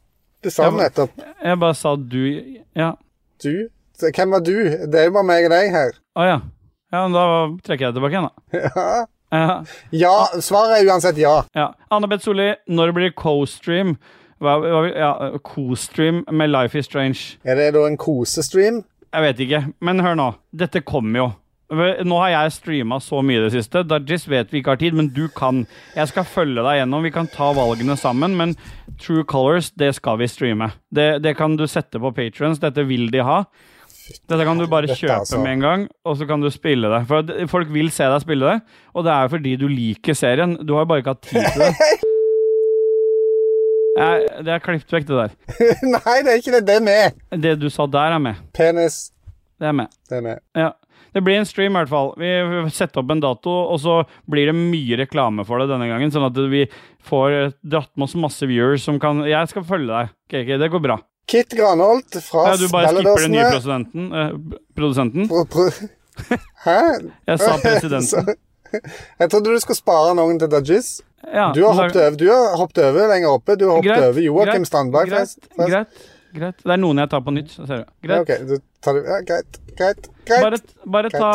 [0.46, 1.22] Du sa det nettopp.
[1.42, 2.20] Jeg bare sa du
[2.76, 2.92] Ja.
[3.42, 3.68] Du?
[3.98, 4.52] Hvem var du?
[4.86, 5.96] Det er jo bare meg og deg her.
[6.20, 6.36] Å ja.
[6.94, 7.24] Ja, men da
[7.66, 9.06] trekker jeg det tilbake igjen, da.
[9.34, 9.46] Ja.
[9.90, 10.12] Ja.
[10.38, 11.40] svaret er uansett ja.
[11.56, 11.72] ja.
[11.90, 13.96] Anne-Beth Solli, når blir co-stream?
[14.40, 15.10] Ja,
[15.42, 17.40] co-stream med Life is Strange?
[17.42, 18.84] Er det da en kosestream?
[19.10, 20.30] Jeg vet ikke, men hør nå.
[20.54, 21.26] Dette kommer jo.
[22.06, 23.82] Nå har jeg streama så mye i det siste.
[23.88, 25.64] Dajis vet vi ikke har tid, men du kan.
[25.96, 27.02] Jeg skal følge deg gjennom.
[27.02, 28.54] Vi kan ta valgene sammen, men
[29.02, 30.70] True Colors, det skal vi streame.
[30.94, 32.62] Det, det kan du sette på Patrons.
[32.62, 33.40] Dette vil de ha.
[34.06, 35.40] Dette kan du bare kjøpe altså.
[35.42, 37.00] med en gang, og så kan du spille det.
[37.10, 40.56] For folk vil se deg spille det, og det er jo fordi du liker serien.
[40.62, 41.72] Du har jo bare ikke hatt tid til det.
[43.96, 45.36] Jeg, det er klippet vekk, det der.
[45.94, 46.64] Nei, det er ikke det.
[46.68, 47.22] Det er med.
[47.46, 48.42] Det du sa der, er med.
[48.56, 49.06] Penis.
[49.56, 49.88] Det er med.
[50.10, 50.42] Det er med.
[50.58, 50.74] Ja.
[51.16, 52.10] Det blir en stream, i hvert fall.
[52.20, 52.28] Vi
[52.76, 56.28] setter opp en dato, og så blir det mye reklame for det denne gangen, sånn
[56.28, 56.66] at vi
[57.08, 60.12] får dratt med oss masse viewers som kan Jeg skal følge deg.
[60.28, 60.98] KK, det går bra.
[61.26, 64.12] Kit Granholt fra Ja, du bare skipper den nye presidenten?
[64.14, 65.28] eh, produsenten.
[65.28, 65.70] Pro- pro-
[66.66, 66.76] Hæ?
[67.26, 68.34] Jeg sa presidenten.
[69.20, 71.00] Jeg trodde du skulle spare noen til Dajis.
[71.26, 73.56] Ja, Du har men hoppet over, du har hoppet over lenger oppe.
[73.58, 75.08] Du har hoppet Greit, over Joakim Strandberg.
[75.10, 76.00] Greit, greit,
[76.36, 76.58] greit.
[76.62, 77.50] Det er noen jeg tar på nytt.
[77.56, 77.84] Ser du.
[77.84, 78.20] Ja, Greit.
[78.20, 79.00] ok, du tar.
[79.06, 80.42] Ja, greit, greit, greit.
[80.46, 80.60] Bare,
[80.96, 81.30] bare ta,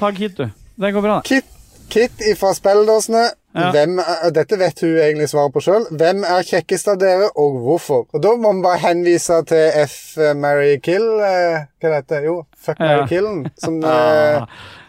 [0.00, 0.48] ta Kit, du.
[0.76, 1.28] Det går bra, det.
[1.30, 1.44] Kit,
[1.88, 3.28] Kit ifra Spelledåsene.
[3.56, 3.70] Ja.
[3.72, 5.86] Hvem er, dette vet hun egentlig svaret på sjøl.
[5.96, 8.02] Hvem er kjekkest av dere, og hvorfor?
[8.12, 9.94] Og Da må vi bare henvise til F.
[10.20, 12.34] eh, Mary Kill eh, Hva det heter Jo,
[12.66, 13.06] Fuck Mary Ja.
[13.08, 14.44] Killen, som eh,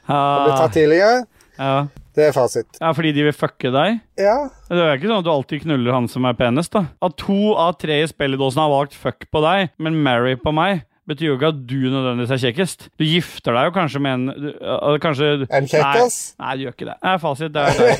[0.09, 1.23] ble tatt tidligere.
[1.59, 1.77] ja.
[2.17, 2.79] Det er fasit.
[2.81, 3.99] ja, fordi de vil fucke deg?
[4.17, 6.87] Ja, Det er ikke sånn at du alltid knuller han som er penest, da.
[7.05, 10.81] At to av tre i spilledåsen har valgt fuck på deg, men marry på meg,
[11.07, 12.87] betyr jo ikke at du nødvendigvis er kjekkest.
[12.99, 16.17] Du gifter deg jo kanskje med en du- uh, Kanskje En kjekkas?
[16.39, 16.97] Nei, nei, du gjør ikke det.
[17.11, 17.53] Er fasit.
[17.53, 17.91] Det er, det.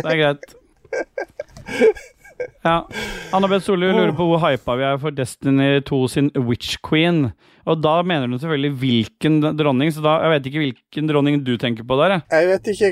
[0.00, 0.44] det er greit.
[2.64, 2.76] Ja.
[3.34, 7.28] Anna-Beth Solli lurer på hvor hypa vi er for Destiny 2 sin Witch Queen.
[7.64, 11.54] Og da mener hun selvfølgelig hvilken dronning, så da jeg vet ikke hvilken dronning du
[11.60, 12.18] tenker på der.
[12.18, 12.22] jeg.
[12.32, 12.90] jeg vet ikke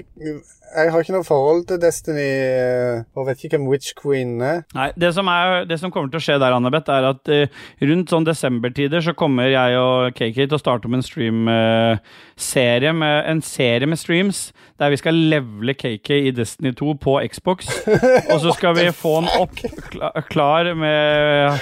[0.73, 4.63] Jeg har ikke noe forhold til Destiny eh, og vet ikke hvem Witch Queen er.
[4.77, 7.63] Nei, det som, er, det som kommer til å skje der, Annabeth, er at uh,
[7.85, 13.17] rundt sånn desembertider så kommer jeg og KK til å starte om en stream-serie med,
[13.29, 14.47] en serie med streams
[14.83, 17.69] der vi skal levele KK i Destiny 2 på Xbox.
[18.33, 19.55] Og så skal vi få den opp
[19.93, 21.61] kla- klar med,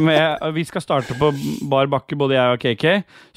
[0.00, 1.30] med Vi skal starte på
[1.70, 2.86] bar bakke, både jeg og KK.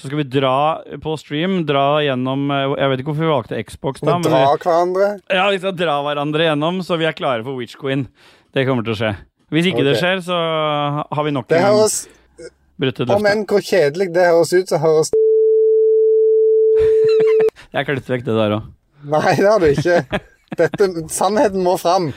[0.02, 0.56] Så skal vi dra
[1.04, 4.18] på stream, dra gjennom eh, Jeg vet ikke hvorfor vi valgte Xbox da.
[4.18, 5.12] Men dra hverandre.
[5.30, 8.08] ja, vi skal dra hverandre gjennom, så vi er klare for Witch Queen.
[8.54, 9.14] Det kommer til å skje.
[9.54, 10.38] Hvis ikke det skjer, så
[11.14, 12.00] har vi nok en gang høres
[12.82, 15.14] brutt et Om enn hvor kjedelig det høres ut, så høres
[17.74, 18.72] Jeg klippet vekk det der òg.
[19.04, 20.22] Nei, det har du ikke.
[20.58, 22.12] Dette, sannheten må fram.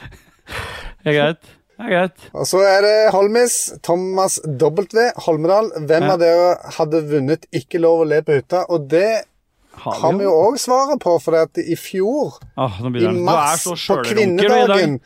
[1.03, 1.53] Det er greit.
[1.76, 2.26] Det er greit.
[2.32, 3.57] Og så er det Holmis.
[3.84, 5.07] Thomas W.
[5.26, 5.70] Holmedal.
[5.89, 6.12] Hvem Ja.
[6.14, 8.64] av dere hadde vunnet Ikke lov å le på hytta?
[8.72, 9.24] Og det
[9.76, 14.97] har vi jo òg svaret på, for at i fjor, ah, i mars, på kvinnedagen,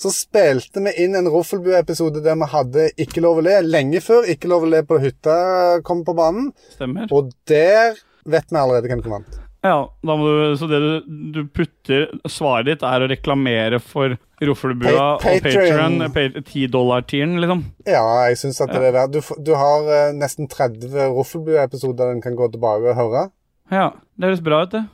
[0.00, 4.24] så spilte vi inn en Roffelbu-episode der vi hadde Ikke lov å le, lenge før
[4.32, 6.52] Ikke lov å le på hytta kom på banen.
[6.74, 7.06] Stemmer.
[7.12, 9.40] Og der vet vi allerede hvem som vant.
[9.64, 10.90] Ja, du, så det du,
[11.32, 14.12] du putter Svaret ditt er å reklamere for
[14.44, 16.02] Roffelbua Pa- og Patreon.
[16.12, 16.44] Patreon.
[16.44, 17.62] 10 dollar-tieren, liksom.
[17.88, 22.20] Ja, jeg syns at det er verdt du, du har uh, nesten 30 Roflebua-episoder en
[22.24, 23.24] kan gå tilbake og høre.
[23.72, 23.88] Ja,
[24.20, 24.84] det høres bra ut, det.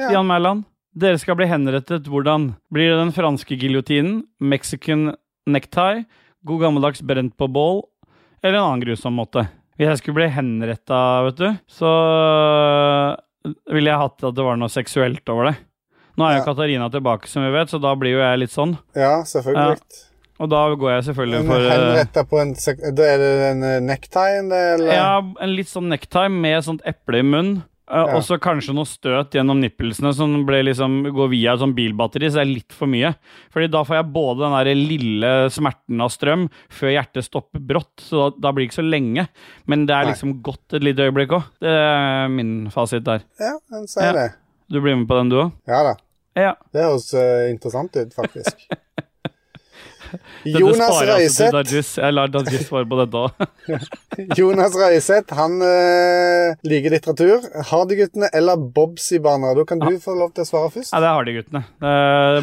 [0.00, 0.08] Ja.
[0.08, 0.64] Stian Mæland.
[0.96, 2.54] Dere skal bli henrettet hvordan?
[2.72, 5.10] Blir det den franske giljotinen, mexican
[5.46, 6.06] necktie,
[6.48, 7.84] god gammeldags brent på bål,
[8.40, 9.44] eller en annen grusom måte?
[9.76, 11.92] Hvis jeg skulle bli henretta, vet du, så
[13.70, 15.56] ville jeg hatt at det var noe seksuelt over det.
[16.18, 16.44] Nå er jo Ja.
[16.50, 18.76] Katarina tilbake, som vi vet, så da blir jo jeg litt sånn.
[18.98, 19.80] Ja, selvfølgelig.
[20.40, 22.54] Og da går jeg selvfølgelig for eh, henretta på en
[22.96, 24.86] Da er det en eh, necktie, eller?
[24.88, 27.62] Ja, en litt sånn necktie med sånt eple i munnen.
[27.90, 28.16] Uh, Ja.
[28.16, 32.38] Og så kanskje noe støt gjennom nippelsene som liksom, går via et sånn bilbatteri, så
[32.38, 33.10] det er litt for mye.
[33.50, 37.96] Fordi da får jeg både den der lille smerten av strøm før hjertet stopper brått,
[38.06, 39.26] så da, da blir det ikke så lenge.
[39.66, 40.12] Men det er Nei.
[40.14, 41.50] liksom gått et lite øyeblikk òg.
[41.60, 43.26] Det er min fasit der.
[43.42, 44.12] Ja, den sier Ja.
[44.12, 44.28] det.
[44.70, 45.52] Du blir med på den, du òg?
[45.66, 45.96] Ja da.
[46.38, 46.52] Ja.
[46.72, 48.68] Det høres uh, interessant ut, faktisk.
[50.44, 53.30] Jonas altså Røiseth Jeg lar Dajis svare på dette òg.
[54.38, 57.48] Jonas Røiseth, han uh, liker litteratur.
[57.70, 59.54] Hardyguttene eller Bobsy-barna?
[59.58, 60.94] Da kan du få lov til å svare først.
[60.94, 61.18] Ja, det er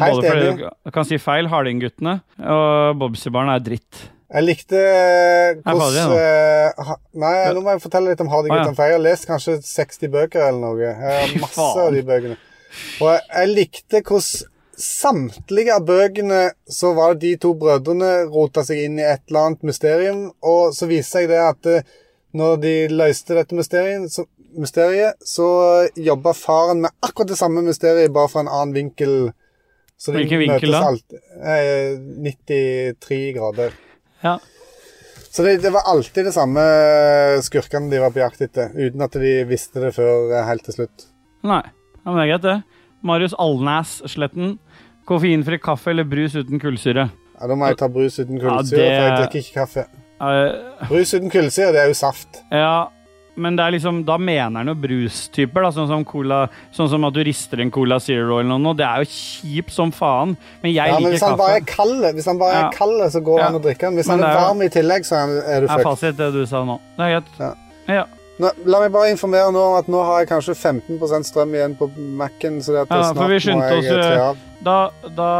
[0.04, 4.08] Både fordi du kan si feil, Harding-guttene, og Bobsy-barn er dritt.
[4.28, 8.76] Jeg likte eh, hvordan uh, Nei, nå må jeg fortelle litt om Hardyguttene, ja.
[8.76, 10.76] for jeg har lest kanskje 60 bøker eller noe.
[10.82, 12.36] Jeg har masse av de bøkene.
[13.00, 18.84] Og jeg likte hvordan samtlige av bøkene så var det de to brødrene rota seg
[18.86, 21.88] inn i et eller annet mysterium, og så viste seg det at eh,
[22.38, 24.24] når de løste dette mysteriet, så,
[24.58, 25.48] mysteriet, så
[25.96, 29.16] jobba faren med akkurat det samme mysteriet, bare fra en annen vinkel.
[29.98, 30.84] Så de Hvilken vinkel da?
[30.92, 33.74] alt- eh, 93 grader.
[34.22, 34.36] Ja.
[35.30, 36.62] Så det, det var alltid det samme
[37.44, 40.78] skurkene de var på jakt etter, uten at de visste det før eh, helt til
[40.80, 41.08] slutt.
[41.46, 42.56] Nei, ja, men det er greit, det.
[43.06, 44.56] Marius Alnæs Sletten.
[45.08, 47.08] Koffeinfri kaffe eller brus uten kullsyre?
[47.40, 49.86] Ja, Da må jeg ta brus uten Ja, kullsyre, det- for jeg drikker ikke kaffe.
[50.20, 50.86] Uh...
[50.90, 52.42] Brus uten kullsyre, det er jo saft.
[52.52, 52.88] ja,
[53.38, 57.04] men det er liksom, da mener han jo brustyper, da, sånn som, cola, sånn som
[57.06, 58.74] at du rister en Cola Zero eller noe.
[58.74, 60.36] Det er jo kjipt som faen.
[60.60, 61.28] Men jeg Ja, men Hvis kaffe.
[61.28, 61.76] han bare er kaffe.
[61.76, 62.66] kald, hvis han bare Ja.
[62.66, 63.44] er kald, så går Ja.
[63.46, 63.94] han og drikker den.
[63.96, 65.76] Hvis Men han er er varm i tillegg, så er du fucked.
[65.76, 66.80] Det er fasit, det du sa nå.
[66.98, 67.30] Det er greit.
[67.38, 67.54] Ja.
[67.94, 68.04] Ja.
[68.38, 71.72] Nå, la meg bare informere nå om at nå har jeg kanskje 15% strøm igjen
[71.78, 74.26] på Mac-en, så det at det Ja, snart vi må jeg oss, eh, tre eh,
[74.28, 74.44] av.
[74.68, 74.76] Da,
[75.08, 75.30] da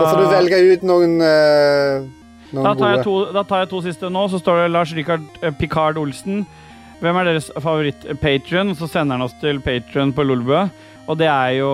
[0.00, 2.08] Da får du velge ut noen, eh,
[2.50, 4.24] noen Da tar, to, da tar jeg to siste nå.
[4.32, 6.42] Så står det Lars Rikard eh, Picard Olsen.
[7.00, 8.74] Hvem er deres favoritt-patrion?
[8.76, 10.66] Så sender han oss til patrion på Lolbø.
[11.06, 11.70] Og det er jo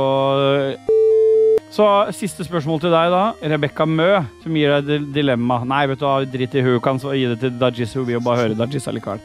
[1.73, 3.25] Så siste spørsmål til deg, da.
[3.43, 5.63] Rebekka Mø, som gir deg dilemma.
[5.65, 7.97] Nei, vet du hva, drit i hun kan så gi det til Dajis.
[7.97, 9.25] Hun vil jo bare høre Dajis allikevel.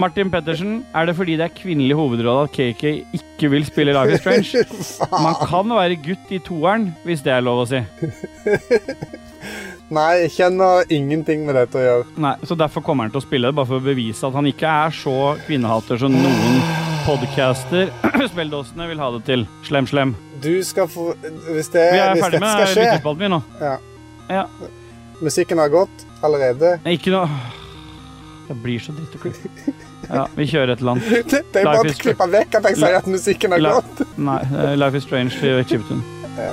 [0.00, 2.84] Martin Pettersen, er det fordi det er kvinnelig hovedrolle at KK
[3.18, 4.50] ikke vil spille Life is Strange?
[5.26, 7.80] Man kan være gutt i toeren, hvis det er lov å si.
[9.92, 12.04] Nei, jeg kjenner ingenting med dette å gjøre.
[12.24, 14.48] Nei, Så derfor kommer han til å spille det, bare for å bevise at han
[14.48, 16.56] ikke er så kvinnehater som noen
[17.04, 17.90] podcaster
[18.32, 19.44] spelledåsene vil ha det til.
[19.68, 20.14] Slem, slem.
[20.42, 23.34] Du skal få Hvis, det, Vi er hvis ferdig dette skal med skje lyttespalten min
[23.36, 23.42] nå.
[23.60, 23.76] ja.
[24.32, 24.46] Ja.
[25.22, 26.78] Musikken har gått allerede.
[26.86, 27.28] Nei, Ikke noe
[28.52, 29.72] Jeg blir så dritt å klippe.
[30.12, 31.08] Ja, vi kjører et eller annet.
[31.32, 34.04] Det, det er bare å klippe vekk at jeg sier at musikken er godt.
[34.20, 36.02] Nei, eh, Life is Strange til Chiptune.
[36.36, 36.52] Ja,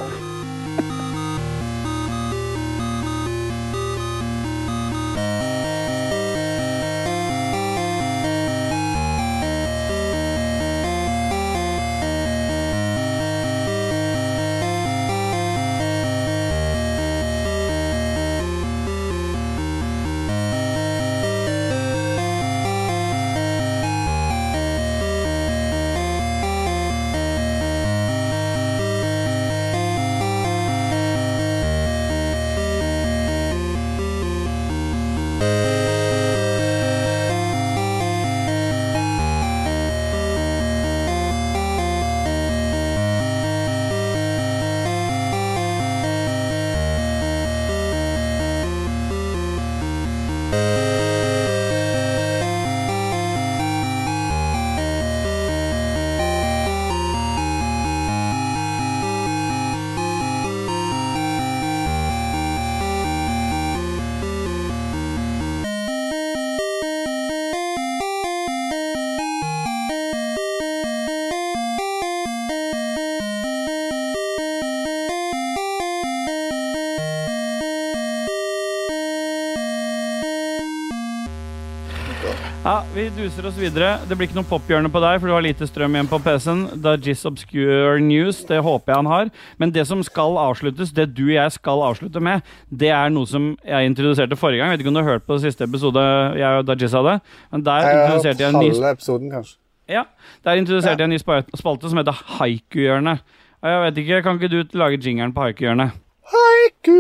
[83.20, 83.90] duser oss videre.
[84.08, 86.62] Det blir ikke noe pophjørne på deg, for du har lite strøm igjen på PC-en.
[86.84, 89.32] Dajis Obscure News, det håper jeg han har.
[89.62, 93.28] Men det som skal avsluttes, det du og jeg skal avslutte med, det er noe
[93.30, 94.72] som jeg introduserte forrige gang.
[94.72, 96.04] Jeg vet ikke om du har hørt på siste episode
[96.40, 97.18] jeg og Dajis hadde?
[97.52, 99.58] Men der Jeg introduserte jeg en ny halve episoden, kanskje.
[99.90, 100.04] ja,
[100.46, 101.22] Der introduserte jeg en ny
[101.60, 103.20] spalte som heter Haiku-hjørnet.
[103.62, 105.92] Og Jeg vet ikke, Kan ikke du lage jingeren på Haiku-hjørnet?
[106.30, 107.00] Haiku!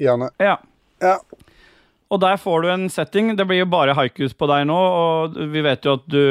[0.00, 0.28] Gjerne.
[0.40, 0.56] Ja.
[1.00, 1.16] Ja.
[2.10, 3.28] Og der får du en setting.
[3.38, 6.22] Det blir jo bare haikus på deg nå, og vi vet jo at du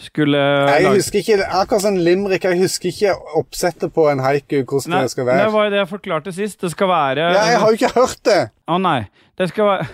[0.00, 4.96] skulle Jeg husker ikke Akkurat sånn limerick, jeg husker ikke oppsettet på en haiku, hvordan
[4.96, 5.44] Nei, det skal være.
[5.44, 6.60] Det var jo det jeg forklarte sist.
[6.64, 8.40] Det skal være Ja, jeg har jo ikke hørt det!
[8.70, 9.00] Å nei.
[9.36, 9.90] Det skal være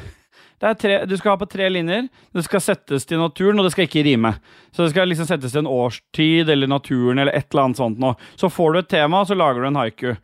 [0.57, 2.07] det er tre, du skal ha på tre linjer.
[2.33, 4.33] Det skal settes til naturen, og det skal ikke rime.
[4.73, 8.01] Så det skal liksom settes til en årstid eller naturen eller et eller annet sånt
[8.01, 8.15] nå.
[8.41, 10.15] Så får du et tema, og så lager du en haiku.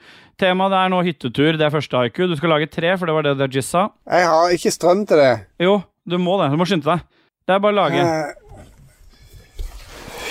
[0.43, 1.55] Temaet er nå hyttetur.
[1.55, 2.24] Det er første haiku.
[2.26, 3.84] Du skal lage tre, for det var det Dajis sa.
[4.11, 5.34] Jeg har ikke strøm til det.
[5.62, 6.49] Jo, du må det.
[6.51, 7.05] Du må skynde deg.
[7.47, 8.01] Det er bare å lage.
[8.03, 8.30] Uh,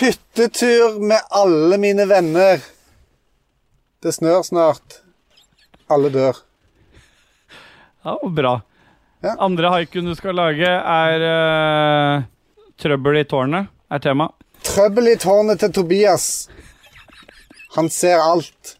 [0.01, 2.59] hyttetur med alle mine venner.
[4.03, 4.99] Det snør snart.
[5.91, 6.43] Alle dør.
[8.03, 8.57] Ja, og bra.
[9.21, 9.37] Ja.
[9.45, 12.27] Andre haikuen du skal lage, er uh,
[12.81, 14.31] Trøbbel i tårnet, er tema.
[14.65, 16.25] Trøbbel i tårnet til Tobias.
[17.77, 18.75] Han ser alt.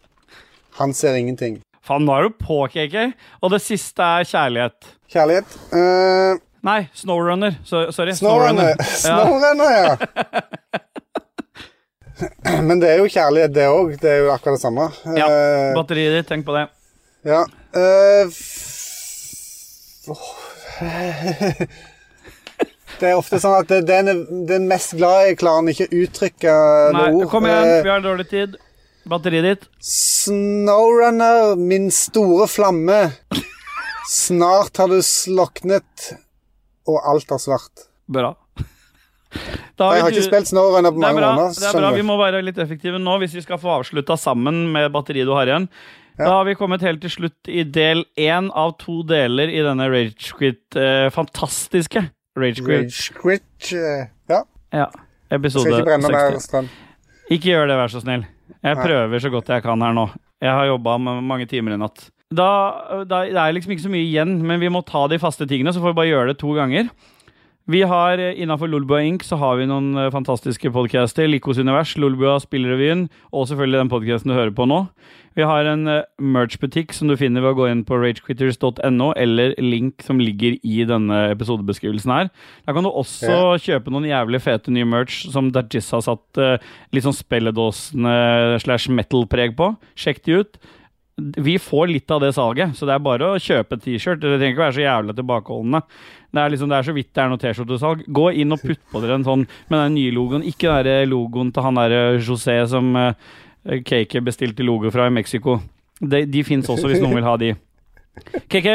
[0.81, 1.59] Han ser ingenting.
[1.85, 2.95] Faen, nå er du på, KK.
[3.41, 4.89] Og det siste er kjærlighet.
[5.11, 5.55] Kjærlighet.
[5.73, 6.41] Uh...
[6.65, 7.55] Nei, Snowrunner.
[7.65, 8.13] Så, sorry.
[8.17, 8.77] Snowrunner.
[9.01, 9.95] Snowrunner, ja.
[12.67, 13.95] Men det er jo kjærlighet, det òg.
[14.01, 14.89] Det er jo akkurat det samme.
[15.17, 15.25] ja.
[15.25, 15.71] Uh...
[15.79, 16.67] Batteriet ditt, tenk på det.
[17.25, 17.45] ja.
[17.73, 18.25] Uh...
[20.11, 20.29] Oh.
[23.01, 24.09] Det er ofte sånn at den,
[24.45, 26.51] den mest glade klarer han ikke uttrykke
[26.93, 27.29] med ord.
[27.31, 28.59] kom igjen, vi har dårlig tid.
[29.09, 29.63] Batteriet ditt.
[29.81, 32.99] Snowrunner, min store flamme.
[34.11, 36.11] Snart har du sloknet,
[36.89, 37.87] og alt er svart.
[38.11, 38.35] Bra.
[39.79, 41.29] Da Jeg har ikke spilt Snowrunner på mange bra.
[41.31, 41.55] måneder.
[41.55, 41.89] det er bra.
[41.95, 45.31] Vi må være litt effektive nå hvis vi skal få avslutta sammen med batteriet du
[45.33, 45.69] har igjen.
[46.19, 49.87] Da har vi kommet helt til slutt i del én av to deler i denne
[49.89, 50.59] Ragequit.
[50.75, 52.03] Eh, fantastiske
[52.37, 52.91] Ragequit.
[52.91, 54.41] Ragequit eh, Ja,
[54.75, 54.89] Ja,
[55.31, 56.45] episode skal ikke brenne 60.
[56.49, 56.69] strøm.
[57.31, 58.27] Ikke gjør det, vær så snill.
[58.61, 60.07] Jeg prøver så godt jeg kan her nå.
[60.41, 62.09] Jeg har jobba mange timer i natt.
[62.31, 62.49] Da,
[63.03, 65.73] da, det er liksom ikke så mye igjen, men vi må ta de faste tingene,
[65.73, 66.91] så får vi bare gjøre det to ganger.
[67.69, 69.21] Vi har Innafor Lolbua Inc.
[69.23, 71.27] så har vi noen eh, fantastiske podcaster.
[71.29, 74.79] Likos univers, Lolbua Spillrevyen, og selvfølgelig den podcasten du hører på nå.
[75.37, 79.53] Vi har en eh, merch-butikk som du finner ved å gå inn på ragequitters.no, eller
[79.61, 82.33] link som ligger i denne episodebeskrivelsen her.
[82.65, 86.57] Der kan du også kjøpe noen jævlig fete nye merch som Dajis har satt eh,
[86.97, 89.75] litt sånn spelledåsene slash metal-preg på.
[89.93, 90.63] Sjekk de ut.
[91.37, 94.21] Vi får litt av det salget, så det er bare å kjøpe T-skjort.
[94.21, 95.81] Dere trenger ikke være så jævlig tilbakeholdne.
[96.31, 98.05] Det er, liksom, det er så vidt det er noe T-skjortesalg.
[98.07, 100.45] Gå inn og putt på dere en sånn med den nye logoen.
[100.47, 103.11] Ikke den der logoen til han derre José som uh,
[103.67, 105.59] KK bestilte logo fra i Mexico.
[105.99, 107.53] De, de fins også, hvis noen vil ha de.
[108.51, 108.71] KK,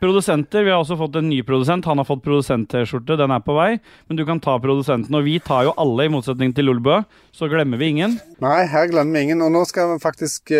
[0.00, 0.64] produsenter.
[0.64, 1.86] Vi har også fått en ny produsent.
[1.88, 3.70] Han har fått produsent-T-skjorte, den er på vei.
[4.08, 5.14] Men du kan ta produsenten.
[5.16, 7.02] Og vi tar jo alle, i motsetning til Lolbø.
[7.36, 8.16] Så glemmer vi ingen.
[8.42, 9.44] Nei, her glemmer vi ingen.
[9.44, 10.54] Og nå skal vi faktisk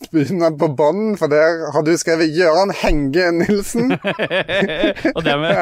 [0.00, 3.92] eh, begynne på bånn, for der har du skrevet Gøran Henge Nilsen.
[5.16, 5.54] og det med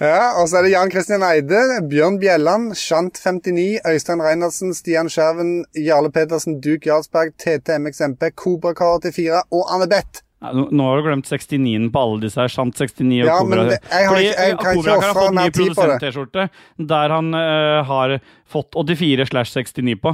[0.00, 5.64] Ja, og så er det Jan Kristian Eide, Bjørn Bjelland, Shant59, Øystein Reinertsen, Stian Skjerven,
[5.76, 10.22] Jarle Pedersen, Duke Jarlsberg, TTMXMP, Kobrakar84 og Anne Beth.
[10.46, 12.50] Nå har du glemt 69-en på alle disse her.
[12.52, 13.56] Sant 69 og Ja, Kobra.
[13.56, 16.48] men det- jeg har ikke- jeg kan kan ikke Kobrakar har fått ny produsent-T-skjorte
[16.92, 20.12] der han uh, har fått 84 slash 69 på.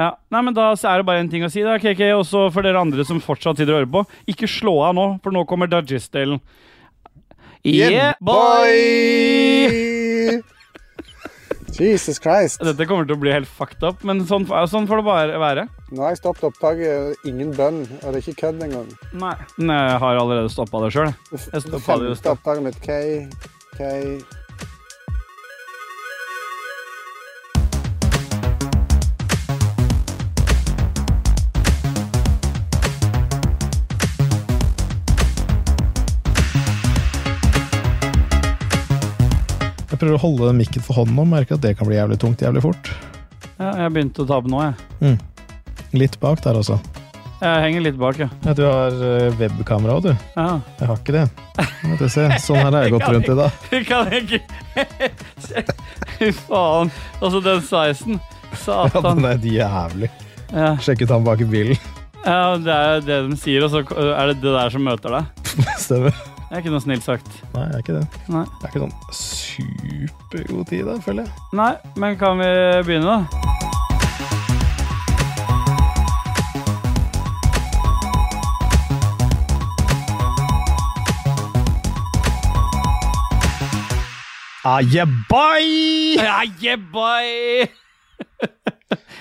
[0.00, 2.00] Ja, nei, men Da er det bare en ting å si, da, KK.
[2.16, 4.04] Også for dere andre som fortsatt sitter og hører på.
[4.32, 6.40] Ikke slå av nå, for nå kommer Dudgies-delen.
[7.66, 8.80] Yeah, boy!
[11.76, 12.60] Jesus Christ.
[12.64, 15.66] Dette kommer til å bli helt fucked up, men sånn, sånn får det bare være.
[15.92, 17.20] Nå har jeg stoppet opptaket.
[17.28, 18.88] Ingen bønn, og det er ikke kødd engang.
[19.20, 19.36] Nei.
[19.60, 21.12] Men jeg har allerede stoppa det sjøl.
[21.36, 22.80] Femte opptaket mitt.
[22.84, 23.00] K,
[23.76, 23.80] K
[40.00, 42.40] Jeg prøver å holde mikken for hånden og merker at det kan bli jævlig tungt
[42.40, 42.86] jævlig fort.
[43.60, 45.18] Ja, jeg begynte å ta på nå, jeg.
[45.92, 46.78] Litt bak der også.
[47.42, 48.30] Jeg henger litt bak, ja.
[48.46, 50.24] Ja, du har eh, webkamera òg, du.
[50.38, 50.46] ja.
[50.80, 51.26] Jeg har ikke det.
[52.00, 52.24] Du, se.
[52.40, 53.60] Sånn her har jeg gått rundt i dag.
[53.68, 54.40] Du kan ikke
[56.16, 56.94] Fy faen.
[57.20, 58.20] Altså, den sveisen.
[58.64, 60.12] Ja, den er jævlig.
[60.48, 60.72] Ja.
[60.80, 61.88] Sjekk ut han bak i bilen.
[62.24, 63.84] ja, det er det de sier, og så
[64.16, 65.48] er det det der som møter deg.
[65.84, 66.29] Stemmer.
[66.50, 67.28] Det er ikke noe snilt sagt.
[67.54, 68.06] Nei, det er ikke det.
[68.34, 68.40] Nei.
[68.58, 71.30] Det er ikke sånn supergod tid, da, føler jeg.
[71.54, 72.50] Nei, men kan vi
[72.88, 73.22] begynne, da?
[84.66, 85.06] Ah, yeah,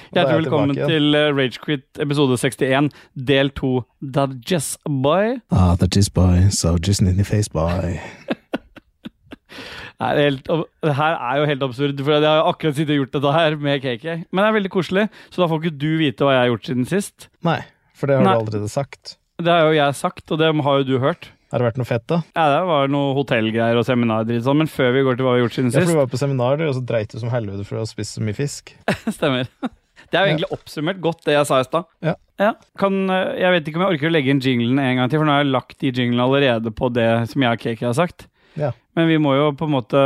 [0.10, 2.90] Hjertelig velkommen tilbake til eh, Ragequit episode 61,
[3.30, 3.72] del 2.
[4.16, 5.36] Dudges boy.
[5.54, 8.00] Ah, that is boy, so just in the face, boy.
[10.00, 10.46] Det, er helt,
[10.86, 13.32] det her er jo helt absurd, for jeg har jo akkurat sittet og gjort dette
[13.36, 14.06] her med KK.
[14.32, 16.70] Men det er veldig koselig, så da får ikke du vite hva jeg har gjort
[16.70, 17.28] siden sist.
[17.44, 17.58] Nei,
[18.00, 18.38] for det har Nei.
[18.38, 19.18] du allerede sagt.
[19.40, 21.30] Det har jo jeg sagt, og det har jo du hørt.
[21.50, 22.20] Har det vært noe fett, da?
[22.38, 25.40] Ja, det var noe hotellgreier og seminardritt sånn, men før vi går til hva vi
[25.40, 27.32] har gjort siden sist Ja, for du var på seminar, og så dreit du som
[27.34, 28.76] helvete for å ha spist så mye fisk.
[29.18, 29.50] Stemmer.
[30.10, 31.88] Det er jo egentlig oppsummert godt, det jeg sa i stad.
[32.06, 32.52] Ja.
[32.82, 35.22] Kan, eh, jeg vet ikke om jeg orker å legge inn jinglen en gang til,
[35.22, 37.98] for nå har jeg lagt de jinglene allerede på det som jeg og KK har
[37.98, 38.30] sagt.
[38.58, 38.72] Ja.
[38.98, 40.00] Men vi må jo på en måte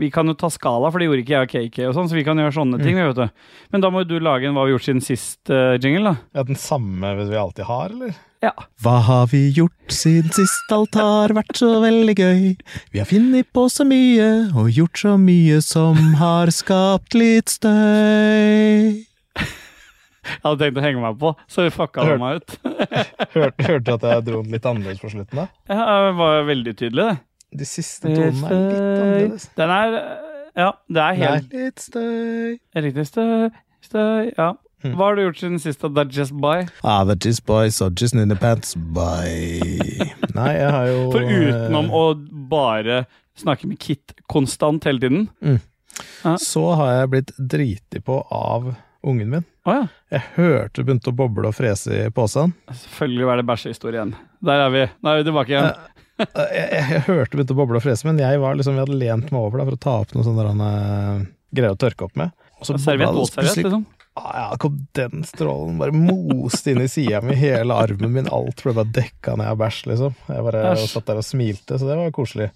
[0.00, 2.16] Vi kan jo ta skala, for det gjorde ikke jeg og KK, og sånn, så
[2.16, 2.96] vi kan gjøre sånne ting.
[2.96, 3.44] vi, vet du.
[3.74, 6.14] Men da må jo du lage en hva vi har gjort siden sist eh, jingle,
[6.14, 6.40] da.
[6.40, 8.16] Ja, Den samme vi alltid har, eller?
[8.40, 8.54] Ja.
[8.80, 12.44] Hva har vi gjort siden sist alt har vært så veldig gøy?
[12.94, 19.04] Vi har funnet på så mye og gjort så mye som har skapt litt støy.
[20.30, 22.56] Jeg hadde tenkt å henge meg på, så fucka Hør- meg ut.
[23.34, 25.46] Hørte, du at jeg dro den litt annerledes på slutten, da?
[25.68, 27.20] Ja, det var veldig tydelig, det.
[27.60, 29.46] De siste tonene er litt annerledes.
[29.58, 29.96] Den er
[30.60, 32.58] Ja, det er Det er litt støy.
[32.84, 33.06] riktig.
[33.10, 33.50] Støy,
[33.86, 34.50] støy, ja.
[34.80, 34.94] Mm.
[34.96, 35.82] Hva har du gjort siden sist?
[35.82, 35.90] da?
[35.92, 36.66] That's just by?
[36.82, 39.28] Ah, the Just By, so just in the pants, by
[40.32, 42.04] Nei, jeg har jo For utenom eh, å
[42.48, 43.02] bare
[43.40, 45.60] snakke med Kit konstant hele tiden.
[46.40, 48.72] Så har jeg blitt driti på av
[49.04, 49.44] ungen min.
[49.68, 49.86] Oh, ja.
[50.12, 52.52] Jeg hørte det begynte å boble og frese i posen.
[52.72, 54.14] Selvfølgelig var det bæsjehistorie igjen.
[54.44, 54.84] Der er vi.
[55.00, 55.70] Nå er vi tilbake igjen.
[56.20, 58.84] Jeg, jeg, jeg hørte det begynte å boble og frese, men jeg var liksom, jeg
[58.86, 61.22] hadde lent meg over da, for å ta opp noen sånne eh,
[61.56, 62.34] greier å tørke opp med.
[62.60, 63.86] Og så Serviett, våtserviett, liksom.
[64.18, 68.58] Ah, ja, kom den strålen bare moste inn i sida mi, hele armen min, alt
[68.64, 70.16] ble bare dekka ned av bæsj, liksom.
[70.26, 70.88] Jeg bare Æsj.
[70.90, 72.50] satt der og smilte, så det var koselig.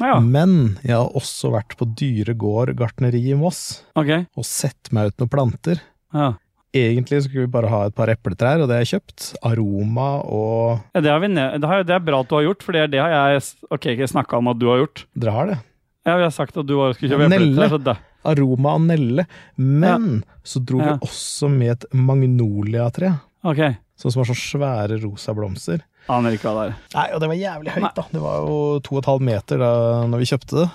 [0.00, 4.24] Ja, Men jeg har også vært på Dyre gård gartneri i Moss, okay.
[4.34, 5.84] og sett meg ut noen planter.
[6.16, 6.32] Ja.
[6.76, 9.30] Egentlig skulle vi bare ha et par epletrær, og det har jeg kjøpt.
[9.46, 12.48] Aroma og Ja, det, har vi ne det, har, det er bra at du har
[12.48, 15.06] gjort, for det, det har jeg okay, snakka om at du har gjort.
[15.14, 15.62] Dere har det.
[16.06, 18.02] Ja, Vi har sagt at du skulle kjøpe epletrær.
[18.26, 19.26] Aroma av nelle.
[19.56, 20.92] Men så dro Ja.
[20.96, 23.76] vi også med et magnoliatre, Okay.
[23.98, 25.82] sånn som har så svære rosa blomster.
[26.08, 26.76] Aner ikke hva det er.
[26.94, 27.92] Nei, og det var jævlig høyt, Nei.
[27.96, 28.04] da.
[28.12, 29.70] Det var jo to og et halvt meter da
[30.06, 30.70] når vi kjøpte det.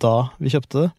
[0.00, 0.92] Da vi kjøpte det.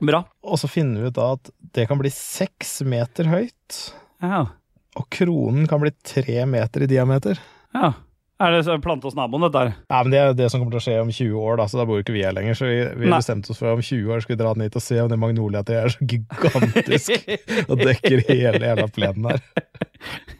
[0.00, 0.24] Bra.
[0.44, 3.92] Og så finner vi ut da at det kan bli seks meter høyt.
[4.22, 4.46] Ja.
[4.96, 7.38] Og kronen kan bli tre meter i diameter.
[7.74, 7.92] ja.
[8.40, 9.72] Er det plante hos naboen, dette her?
[9.92, 11.80] Nei, men Det er det som kommer til å skje om 20 år, da, så
[11.80, 12.56] da bor jo ikke vi her lenger.
[12.56, 14.84] Så vi, vi bestemte oss for om 20 år skulle vi dra ned hit og
[14.86, 19.44] se om det magnoliatreet er så gigantisk og dekker hele jævla plenen her.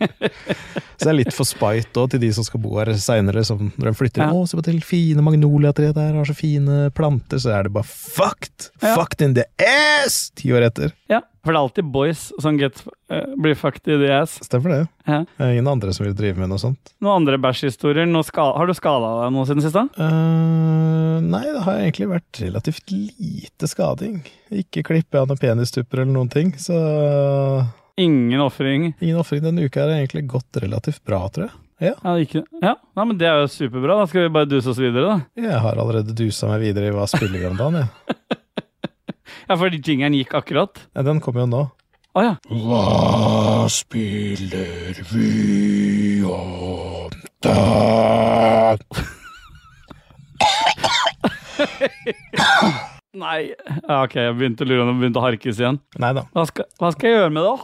[0.01, 3.45] Så det er litt for spite òg til de som skal bo her seinere.
[3.45, 4.31] Når de flytter Ja.
[4.33, 7.41] Å, se på det fine magnoliatreet der, har så fine planter.
[7.41, 8.71] Så er det bare fucked!
[8.81, 8.95] Ja.
[8.97, 10.31] Fucked in the ass!
[10.37, 10.93] Ti år etter.
[11.13, 12.83] Ja, for det er alltid boys som get,
[13.13, 14.39] uh, blir fucked i the ass.
[14.45, 14.81] Stemmer det.
[15.09, 15.21] Ja.
[15.25, 16.93] Det er ingen andre som vil drive med noe sånt.
[17.01, 18.07] Noen andre bæsjhistorier?
[18.11, 19.75] Noe Har du skada deg noe siden sist?
[19.79, 19.87] da?
[19.97, 24.21] Eh, nei, det har egentlig vært relativt lite skading.
[24.53, 26.77] Ikke klippe av noen penistupper eller noen ting, så
[28.01, 28.95] Ingen ofring?
[29.01, 31.57] ingen ofring denne uka har egentlig gått relativt bra, tror jeg.
[31.81, 32.75] Ja, Ja, ikke, ja.
[32.97, 33.97] Nei, men det er jo superbra.
[34.03, 35.43] Da skal vi bare duse oss videre, da.
[35.49, 38.37] jeg har allerede dusa meg videre i hva spiller vi om dagen, jeg.
[39.49, 40.83] Ja, fordi jingeren gikk akkurat.
[40.97, 41.63] Ja, den kommer jo nå.
[42.19, 42.35] Å ja.
[42.51, 47.11] Hva spiller vi om
[47.45, 48.79] da?
[53.21, 53.51] Nei.
[53.53, 55.79] Ja, ok, jeg begynte å lure om det begynte å harkes igjen.
[56.01, 56.27] Neida.
[56.35, 57.55] Hva skal, hva skal jeg gjøre med det?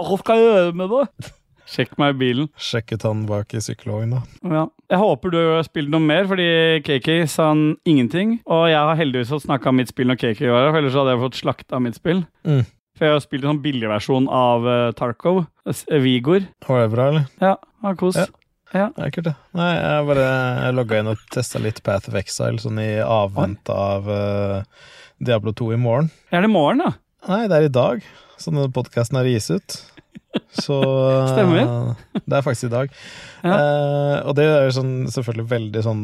[0.00, 1.32] Hva skal jeg gjøre med det?
[1.70, 2.48] Sjekk meg i bilen.
[2.58, 4.24] sjekket han bak i sykkelvogna.
[4.48, 4.66] Ja.
[4.90, 6.48] Jeg håper du har spilt noe mer, fordi
[6.82, 8.40] KK sa han ingenting.
[8.50, 11.14] Og jeg har heldigvis fått snakka mitt spill når KK var her, for ellers hadde
[11.14, 12.24] jeg fått slakta mitt spill.
[12.42, 12.64] Mm.
[12.98, 15.44] For jeg har spilt en sånn billigversjon av uh, Tarkov.
[16.02, 16.50] Vigor.
[16.66, 17.30] Var det bra, eller?
[17.40, 17.54] Ja,
[17.86, 18.18] ha kos.
[18.18, 18.26] Ja.
[18.74, 18.88] Ja.
[18.94, 19.34] Det er kult, det.
[19.58, 24.06] Nei, jeg bare logga inn og testa litt Path of Exile, sånn i avvente av
[24.06, 26.10] uh, Diablo 2 i morgen.
[26.30, 26.92] Er det i morgen, da?
[27.30, 28.04] Nei, det er i dag,
[28.38, 29.80] så denne podkasten er gis ut.
[30.54, 30.76] Så
[31.32, 31.60] Stemmer.
[31.64, 32.90] eh, Det er faktisk i dag.
[33.40, 33.54] Ja.
[33.56, 36.02] Uh, og det er jo sånn, selvfølgelig veldig sånn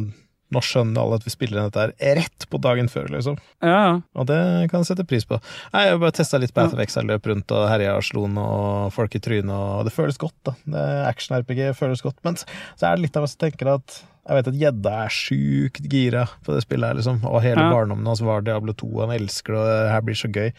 [0.55, 3.35] Nå skjønner alle at vi spiller inn dette her rett på dagen før, liksom.
[3.66, 3.95] Ja, ja.
[4.14, 4.37] Og det
[4.70, 5.41] kan jeg sette pris på.
[5.74, 8.29] Nei, Jeg har bare testa litt Path of Exile, løp rundt og herja og slo
[8.31, 10.55] noe folk i trynet, og det føles godt, da.
[10.70, 12.20] Det Action-RPG føles godt.
[12.22, 15.12] Men så er det litt av meg som tenker at jeg vet at gjedda er
[15.18, 17.20] sjukt gira på det spillet her, liksom.
[17.27, 17.72] Og hele Ja.
[17.74, 20.53] barndommen hans var Diablo 2, han elsker det, og det her blir så gøy.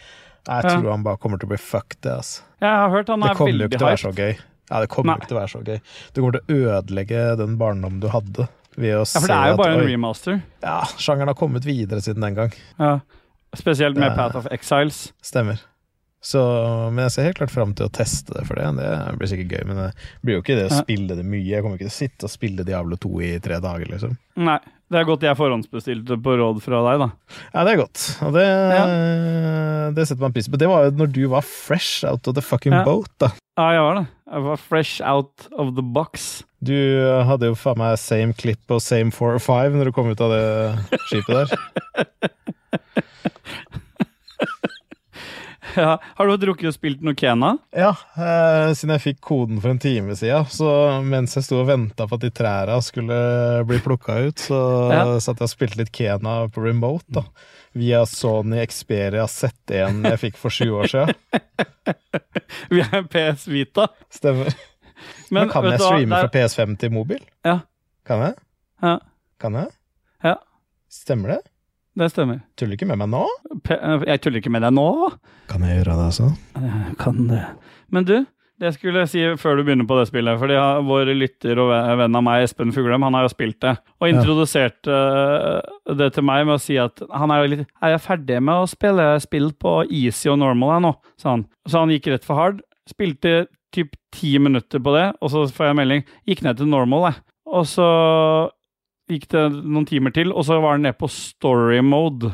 [0.47, 0.69] Jeg Ja.
[0.79, 2.41] tror han bare kommer til å bli fucked, det, altså.
[2.61, 4.37] Jeg har hørt han Det er kommer jo ikke til å være så gøy.
[4.69, 5.79] Ja, det kommer jo ikke til å være så gøy.
[6.13, 8.47] Du kommer til å ødelegge den barndommen du hadde.
[8.77, 10.41] Ved å Ja, for det er jo at, bare en remaster.
[10.63, 12.51] Ja, sjangeren har kommet videre siden den gang.
[12.79, 12.99] Ja.
[13.55, 14.15] Spesielt med ja.
[14.15, 15.13] Path of Exiles.
[15.23, 15.59] Stemmer.
[16.21, 16.41] Så,
[16.91, 18.65] men jeg ser helt klart fram til å teste det for det.
[18.75, 19.91] Det blir sikkert gøy, men det
[20.25, 21.45] blir jo ikke det å spille det mye.
[21.45, 24.17] Jeg kommer ikke til å sitte og spille Diablo 2 i tre dager, liksom.
[24.35, 24.57] Nei,
[24.91, 27.07] det er godt jeg forhåndsbestilte på råd fra deg, da.
[27.53, 28.03] Ja, det er godt.
[28.23, 28.45] Og det,
[29.97, 30.59] det setter man pris på.
[30.61, 32.83] Det var jo når du var fresh out of the fucking Ja.
[32.87, 33.31] boat, da.
[33.57, 34.05] Ja, jeg var det.
[34.31, 36.27] Jeg var fresh out of the box.
[36.63, 36.73] Du
[37.27, 40.21] hadde jo faen meg same clip og same four or five når du kom ut
[40.23, 41.49] av det skipet der.
[45.83, 45.97] Ja.
[46.17, 47.51] Har du drukket og spilt noe Kena?
[47.75, 50.69] Ja, eh, siden jeg fikk koden for en time siden, så
[51.05, 53.17] mens jeg sto og venta på at de trærne skulle
[53.69, 54.61] bli plukka ut, så
[54.97, 55.03] Ja.
[55.21, 57.23] satt jeg og spilte litt Kena på remote, da.
[57.77, 61.13] Via Sony Xperia Z1 jeg fikk for sju år siden.
[62.73, 63.85] Vi er PS Vita.
[64.13, 64.49] Stemmer.
[65.35, 67.21] Men, kan jeg streame det er- fra PS5 til mobil?
[67.45, 67.59] Ja.
[68.07, 68.33] Kan jeg?
[68.81, 68.95] Ja.
[69.37, 69.69] Kan jeg?
[70.25, 70.35] Ja.
[70.89, 71.41] Stemmer det?
[71.97, 72.41] Det stemmer.
[72.59, 73.23] Tuller ikke med meg nå?
[73.65, 73.73] P
[74.05, 74.89] jeg tuller ikke med deg nå.
[75.49, 76.27] Kan jeg gjøre det, altså?
[76.61, 77.43] Jeg kan det.
[77.93, 78.15] Men du,
[78.61, 80.37] det skulle jeg si før du begynner på det spillet.
[80.41, 83.73] Fordi vår lytter og venn av meg, Espen Fuglem, han har jo spilt det.
[83.97, 85.97] Og introduserte ja.
[85.97, 88.69] det til meg med å si at han er litt Er jeg ferdig med å
[88.69, 90.93] spille spill på easy og normal her nå?
[91.17, 91.47] sa han.
[91.65, 92.61] Så han gikk rett for hard.
[92.89, 96.05] Spilte typ ti minutter på det, og så får jeg melding.
[96.29, 97.25] Gikk ned til normal, jeg.
[97.57, 97.89] Og så
[99.09, 102.33] gikk det noen timer til, og så var den nede på story mode.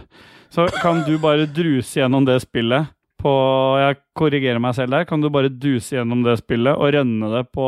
[0.54, 2.90] Så kan du bare druse gjennom det spillet
[3.24, 3.32] på
[3.80, 5.06] Jeg korrigerer meg selv der.
[5.10, 7.68] Kan du bare duse gjennom det spillet og rønne det på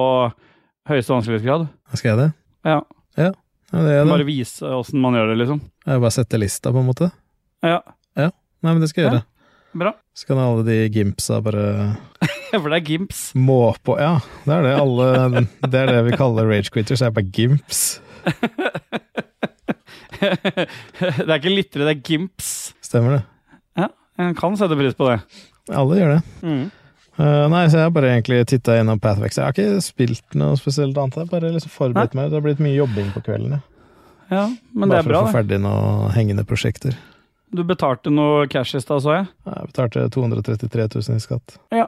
[0.90, 1.68] høyeste vanskelighetsgrad?
[1.98, 2.28] Skal jeg det?
[2.68, 2.80] Ja.
[3.18, 3.32] Ja,
[3.72, 4.02] det det.
[4.12, 5.62] Bare vise åssen man gjør det, liksom.
[5.88, 7.12] Jeg bare sette lista, på en måte.
[7.66, 7.80] Ja,
[8.66, 9.18] Nei, men det skal jeg Ja.
[9.20, 9.26] gjøre.
[9.78, 9.92] bra.
[10.18, 11.98] Så kan alle de gimpsa bare
[12.56, 13.20] For det er gimps.
[13.36, 14.72] må på Ja, det er det.
[14.80, 17.00] Alle Det er det vi kaller rage quitters.
[17.04, 18.00] Det er bare gimps.
[20.22, 22.50] Det er ikke lyttere, det er gimps.
[22.86, 23.22] Stemmer det.
[23.80, 23.90] Ja,
[24.22, 25.20] en kan sette pris på det.
[25.74, 26.22] Alle gjør det.
[26.46, 26.66] Mm.
[27.16, 29.38] Uh, nei, så jeg har bare egentlig titta gjennom Pathvex.
[29.40, 31.22] Jeg har ikke spilt noe spesielt annet.
[31.22, 32.30] Jeg bare liksom forberedt meg.
[32.32, 33.62] Det har blitt mye jobbing på kvelden.
[34.32, 34.50] Ja.
[34.74, 36.98] Men det bare er bra, for å få ferdig noen hengende prosjekter.
[37.56, 39.30] Du betalte noe cash i stad, så jeg.
[39.48, 41.56] Jeg betalte 233 000 i skatt.
[41.76, 41.88] Ja,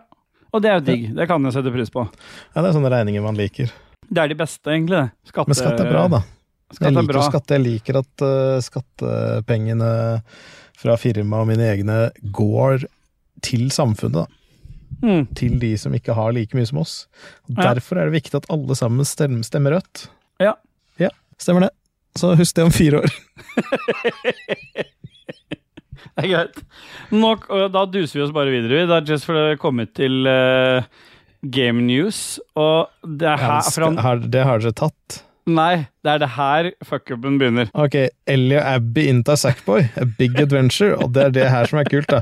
[0.55, 1.09] Og det er jo digg.
[1.17, 2.05] Det kan jeg sette pris på.
[2.53, 3.73] Ja, det er sånne regninger man liker.
[4.07, 5.03] Det er de beste, egentlig.
[5.27, 6.21] Skatte, Men skatt er bra, da.
[6.71, 7.25] Skatt Jeg er liker bra.
[7.27, 7.41] å.
[7.55, 9.91] Jeg liker at uh, skattepengene
[10.77, 11.97] fra firmaet og mine egne
[12.35, 12.85] går
[13.45, 14.27] til samfunnet, da.
[15.03, 15.25] Mm.
[15.35, 16.93] til de som ikke har like mye som oss.
[17.51, 17.73] Ja.
[17.75, 20.07] Derfor er det viktig at alle sammen stemmer, stemmer rødt.
[20.41, 20.55] Ja.
[20.97, 21.73] Ja, stemmer det.
[22.17, 23.11] Så husk det om fire år.
[26.17, 26.55] Det er greit.
[27.13, 27.43] Nok,
[27.73, 28.87] da duser vi oss bare videre.
[28.89, 30.87] Det er Just for å komme til eh,
[31.51, 35.23] Game News, og det er her fra, Har, det har dere tatt.
[35.47, 37.69] Nei, det er det her fuckupen begynner.
[37.79, 37.95] Ok,
[38.27, 41.87] Ellie og Abby inntar Sackboy, A Big Adventure, og det er det her som er
[41.87, 42.19] kult, da.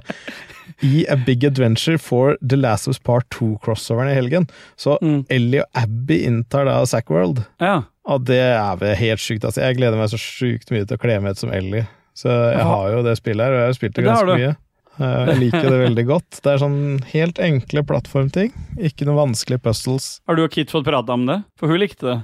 [0.86, 4.45] I A Big Adventure for The Last of Us Part 2-crossoveren i helgen.
[4.78, 5.26] Så Mm.
[5.30, 7.43] Ellie og Abby inntar da Sackworld.
[7.61, 7.84] Ja.
[8.05, 9.45] Og det er vel helt sjukt.
[9.45, 11.88] Altså, jeg gleder meg så sjukt mye til å kle meg ut som Ellie.
[12.13, 14.36] Så jeg har jo det spillet her, og jeg har spilt det Det ganske du.
[14.43, 14.55] mye.
[15.00, 16.38] Eh, Jeg liker det veldig godt.
[16.46, 16.78] Det er sånn
[17.12, 18.54] helt enkle plattformting.
[18.80, 20.20] Ikke noe vanskelige puzzles.
[20.28, 21.41] Har du og Kit fått prata om det?
[21.60, 22.18] For hun likte det.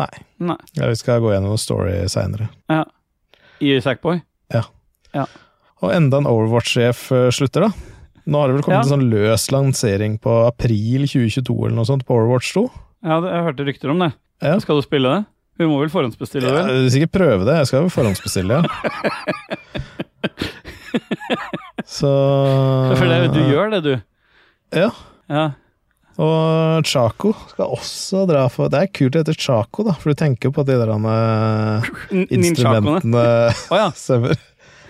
[0.00, 0.08] Nei.
[0.40, 0.56] Nei.
[0.78, 2.48] Ja, vi skal gå gjennom story seinere.
[3.60, 4.20] I Sackboy.
[5.78, 7.70] Og enda en Overwatch-sjef eh, slutter, da.
[8.28, 8.82] Nå har det vel kommet Ja.
[8.82, 12.64] en sånn løs lansering på april 2022 eller noe sånt på Overwatch 2.
[13.06, 14.08] Ja, jeg hørte rykter om det.
[14.42, 14.56] Ja.
[14.58, 15.20] Skal du spille det?
[15.58, 16.58] Vi må vel forhåndsbestille det?
[16.58, 16.90] Ja, vel?
[16.90, 17.54] sikkert prøve det.
[17.60, 18.62] Jeg skal jo forhåndsbestille, ja.
[21.88, 22.10] Så
[22.98, 23.94] For det, du gjør det, du.
[24.76, 24.90] Ja.
[25.32, 25.46] Ja.
[26.18, 30.18] Og Chaco skal også dra for Det er kult det heter Chaco, da, for du
[30.18, 31.92] tenker jo på de der eh,
[32.34, 33.22] instrumentene
[33.70, 33.88] oh, ja.
[33.96, 34.34] Stemmer.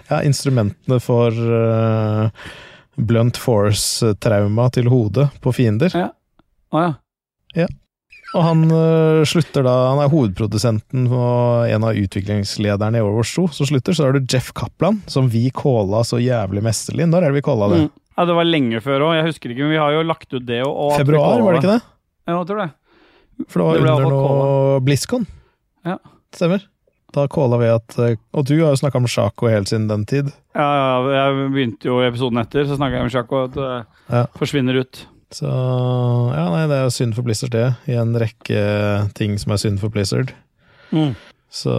[0.09, 2.31] Ja, instrumentene for uh,
[2.97, 5.93] blunt force-trauma til hodet på fiender.
[5.93, 6.09] Ja.
[6.73, 7.69] Å ja.
[8.37, 13.47] Og han øh, slutter da Han er hovedprodusenten og en av utviklingslederne i Overwatch 2.
[13.57, 17.07] Så slutter, så er det Jeff Kaplan, som vi calla så jævlig mesterlig.
[17.09, 17.79] Når er det vi calla det?
[17.87, 17.91] Mm.
[18.19, 18.27] ja.
[18.29, 19.15] Det var lenge før òg.
[19.17, 20.61] Jeg husker ikke, men vi har jo lagt ut det.
[20.67, 21.83] Og, og Februar, var det ikke det?
[22.29, 22.71] Ja, jeg tror det.
[23.49, 25.27] For det var Det under noe BlizzCon.
[25.87, 25.97] Ja.
[26.35, 26.65] Stemmer.
[27.17, 30.05] Da calla vi at øh, Og du har jo snakka om Shaco helt siden den
[30.05, 30.27] tid.
[30.53, 33.71] Ja, ja, jeg begynte jo episoden etter, så snakka jeg om Sjako at det
[34.13, 34.27] Ja.
[34.37, 35.07] forsvinner ut.
[35.35, 37.67] Så ja, nei, det er jo synd for Blizzard, det.
[37.91, 38.61] I en rekke
[39.19, 40.33] ting som er synd for Blizzard.
[40.91, 41.13] Mm.
[41.53, 41.73] Så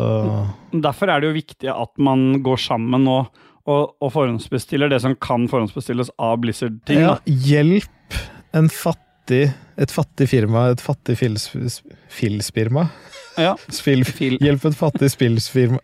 [0.74, 3.20] Derfor er det jo viktig at man går sammen nå
[3.70, 7.04] og, og forhåndsbestiller det som kan forhåndsbestilles av Blizzard-ting.
[7.04, 8.18] ja, hjelp
[8.58, 11.50] en fattig et fattig firma, et fattig fils,
[12.12, 12.88] filsfirma.
[13.40, 13.54] Ja.
[13.80, 14.40] Spill, Fil.
[14.42, 15.82] hjelp et fattig spillsfirma.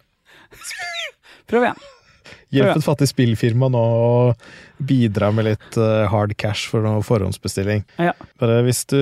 [1.49, 1.83] Prøv igjen.
[2.55, 4.35] Hjelp et fattig spillfirma nå å
[4.85, 7.83] bidra med litt eh, hard cash for noe forhåndsbestilling.
[8.01, 8.13] Ja.
[8.41, 8.97] Bare hvis du,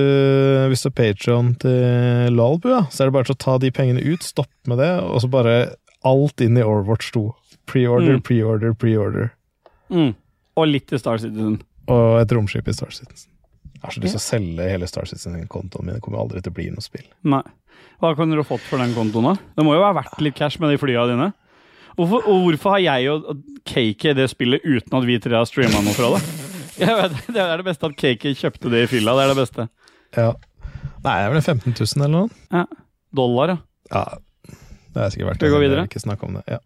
[0.70, 3.70] hvis du er Patreon til Lalbu, ja, så er det bare til å ta de
[3.74, 5.56] pengene ut, stopp med det, og så bare
[6.04, 7.24] alt inn i Overwatch 2.
[7.70, 8.22] Pre-order, Mm.
[8.26, 9.30] pre-order, pre-order.
[9.90, 10.14] Mm.
[10.56, 11.62] Og litt til Star Citizen.
[11.88, 13.30] Og et romskip i Star Citizen.
[13.74, 15.94] Jeg har så lyst til å selge hele Star Citizen-kontoen min.
[15.98, 17.04] Det kommer aldri til å bli noe spill.
[17.28, 17.42] Nei.
[18.00, 19.34] Hva kunne du fått for den kontoen, da?
[19.56, 21.30] Det må jo være verdt litt cash med de flya dine.
[21.94, 25.82] Hvorfor, og hvorfor har jeg og Cakey det spillet uten at vi tre har streama
[25.84, 26.22] noe fra det?
[27.00, 29.14] Vet, det er det beste at Cakey kjøpte det i fylla.
[29.14, 29.68] Det er det beste.
[30.16, 30.30] Ja.
[31.04, 32.64] Nei, det er vel 15 000 eller noe?
[33.14, 33.58] Dollar, ja.
[33.92, 34.04] Ja,
[34.94, 35.46] det er sikkert verdt det.
[35.46, 35.84] vi går videre?
[35.86, 36.42] Ikke snakke om det.
[36.50, 36.58] Ja.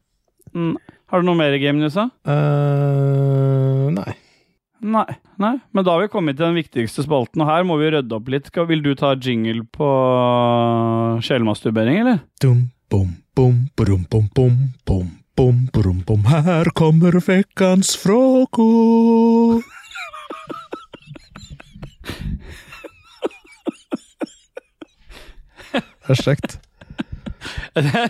[0.54, 0.76] Mm.
[1.08, 2.08] Har du noe mer i Game News, da?
[2.28, 4.14] Uh, nei.
[4.84, 5.06] Nei.
[5.40, 5.54] Nei.
[5.74, 8.28] Men da har vi kommet til den viktigste spalten, og her må vi rydde opp
[8.32, 8.50] litt.
[8.50, 9.88] Skal, vil du ta jingle på
[11.24, 12.20] sjelmasturbering, eller?
[12.44, 16.24] Dum, bom, bom, brum, bom, bom, bom, bom, brum, bom.
[16.26, 19.62] Her kommer vekkans frokost.
[27.78, 28.08] Det er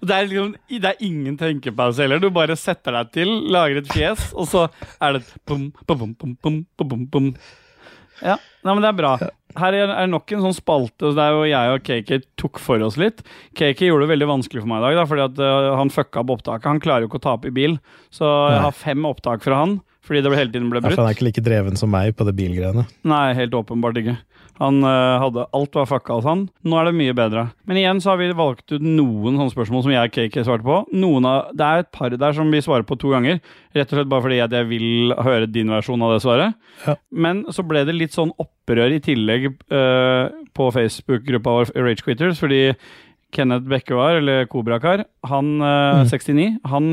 [0.00, 2.22] det, er liksom, det er ingen tenkepause heller.
[2.22, 4.64] Du bare setter deg til, lager et fjes, og så
[5.04, 7.32] er det bom, bom, bom, bom, bom, bom, bom, bom.
[8.24, 9.18] Ja, Nei, men det er bra.
[9.60, 12.98] Her er, er nok en sånn spalte der hvor jeg og KK tok for oss
[13.00, 13.22] litt.
[13.58, 16.22] KK gjorde det veldig vanskelig for meg i dag, da, fordi at øh, han fucka
[16.24, 16.70] opp opptaket.
[16.72, 17.78] Han klarer jo ikke å ta opp i bil,
[18.14, 19.78] så jeg har fem opptak fra han.
[20.04, 22.26] Fordi det hele tiden ble Ja, for han er ikke like dreven som meg på
[22.28, 22.84] det bilgreiene.
[23.08, 24.18] Nei, helt åpenbart ikke.
[24.60, 26.44] Han uh, hadde Alt var fucka hos han.
[26.62, 27.46] Nå er det mye bedre.
[27.66, 30.66] Men igjen så har vi valgt ut noen sånne spørsmål som jeg og KK svarte
[30.66, 30.76] på.
[30.94, 33.40] Noen av, det er et par der som vi svarer på to ganger.
[33.74, 36.54] Rett og slett bare fordi jeg vil høre din versjon av det svaret.
[36.86, 36.94] Ja.
[37.10, 42.38] Men så ble det litt sånn opprør i tillegg uh, på Facebook-gruppa vår Rage Quitters,
[42.42, 42.68] fordi
[43.34, 46.06] Kenneth Bekkevar, eller Kobrakar, han uh, Mm.
[46.12, 46.92] 69, han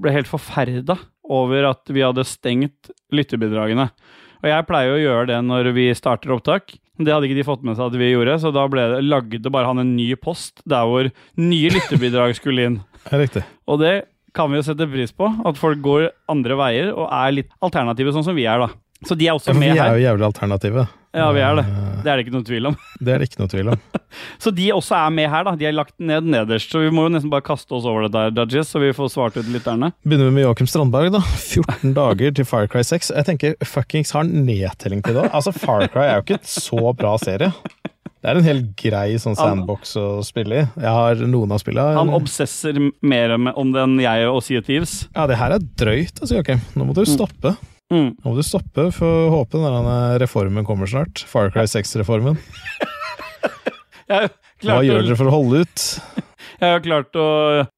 [0.00, 0.96] ble helt forferda
[1.28, 3.90] over at vi hadde stengt lytterbidragene.
[4.42, 6.76] Og jeg pleier å gjøre det når vi starter opptak.
[6.96, 9.52] Det hadde ikke de fått med seg at vi gjorde, så da ble det, lagde
[9.52, 12.78] bare han en ny post der hvor nye lytterbidrag skulle inn.
[13.22, 13.44] Riktig.
[13.68, 13.94] Og det
[14.36, 18.12] kan vi jo sette pris på, at folk går andre veier og er litt alternative,
[18.16, 18.72] sånn som vi er, da.
[19.04, 19.96] Så de er også Ja, for vi er her.
[19.98, 20.86] jo jævlig alternative.
[21.16, 21.64] Ja, vi er det.
[21.64, 22.74] Eh, Det er det ikke noe tvil om.
[23.00, 23.78] det er det ikke noe tvil om.
[24.42, 25.52] Så de også er med her, da.
[25.56, 26.70] De er lagt ned nederst.
[26.72, 29.08] Så vi må jo nesten bare kaste oss over det der, Dudges, så vi får
[29.12, 29.92] svart ut lytterne.
[30.04, 31.20] Begynner vi med Joakim Strandberg, da.
[31.52, 33.12] 14 dager til Far Cry 6.
[33.16, 35.28] Jeg tenker fuckings har han nedtelling til det.
[35.32, 37.52] Altså, Far Cry er jo ikke et så bra serie.
[38.26, 40.64] Det er en helt grei sånn sandbox å spille i.
[40.82, 42.74] Jeg har noen av spillene Han obsesser
[43.06, 44.94] mer om det enn jeg og Sea of Thieves.
[45.14, 46.60] Ja, det her er drøyt, altså, Joakim.
[46.74, 47.54] Nå må du stoppe.
[47.54, 47.72] Mm.
[47.92, 51.22] Nå må du stoppe, for å håpe denne reformen kommer snart.
[51.30, 52.38] Far Cry 6-reformen.
[54.64, 55.84] Hva gjør dere for å holde ut?
[56.62, 57.28] jeg har klart å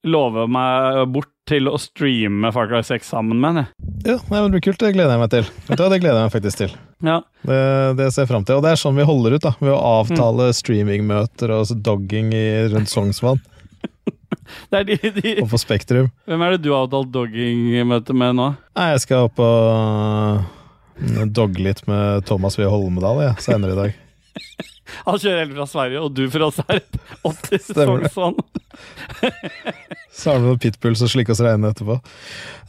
[0.08, 3.66] love meg bort til å streame Far Cry 6 sammen med henne.
[4.06, 4.80] Ja, nei, men det blir kult.
[4.80, 5.52] Det gleder jeg meg til.
[5.68, 6.74] Det gleder jeg meg faktisk til.
[7.04, 7.20] Ja.
[7.44, 7.60] Det,
[8.00, 8.60] det ser jeg fram til.
[8.60, 9.54] Og det er sånn vi holder ut, da.
[9.60, 12.32] Ved å avtale streamingmøter og dogging
[12.72, 13.44] rundt Sognsvann
[14.72, 15.32] Det de, de.
[15.42, 16.10] og på Spektrum.
[16.28, 18.48] Hvem er det du har avtalt dogging-møte med nå?
[18.76, 23.98] Nei, jeg skal opp og dogge litt med Thomas Wie Holmedal ja, senere i dag.
[25.06, 26.48] Han kjører helt fra Sverige, og du fra.
[27.28, 28.12] 80 Stemmer det.
[28.14, 28.38] sånn.
[30.18, 31.98] Så har vi noen pitbulls og slikke oss reine etterpå.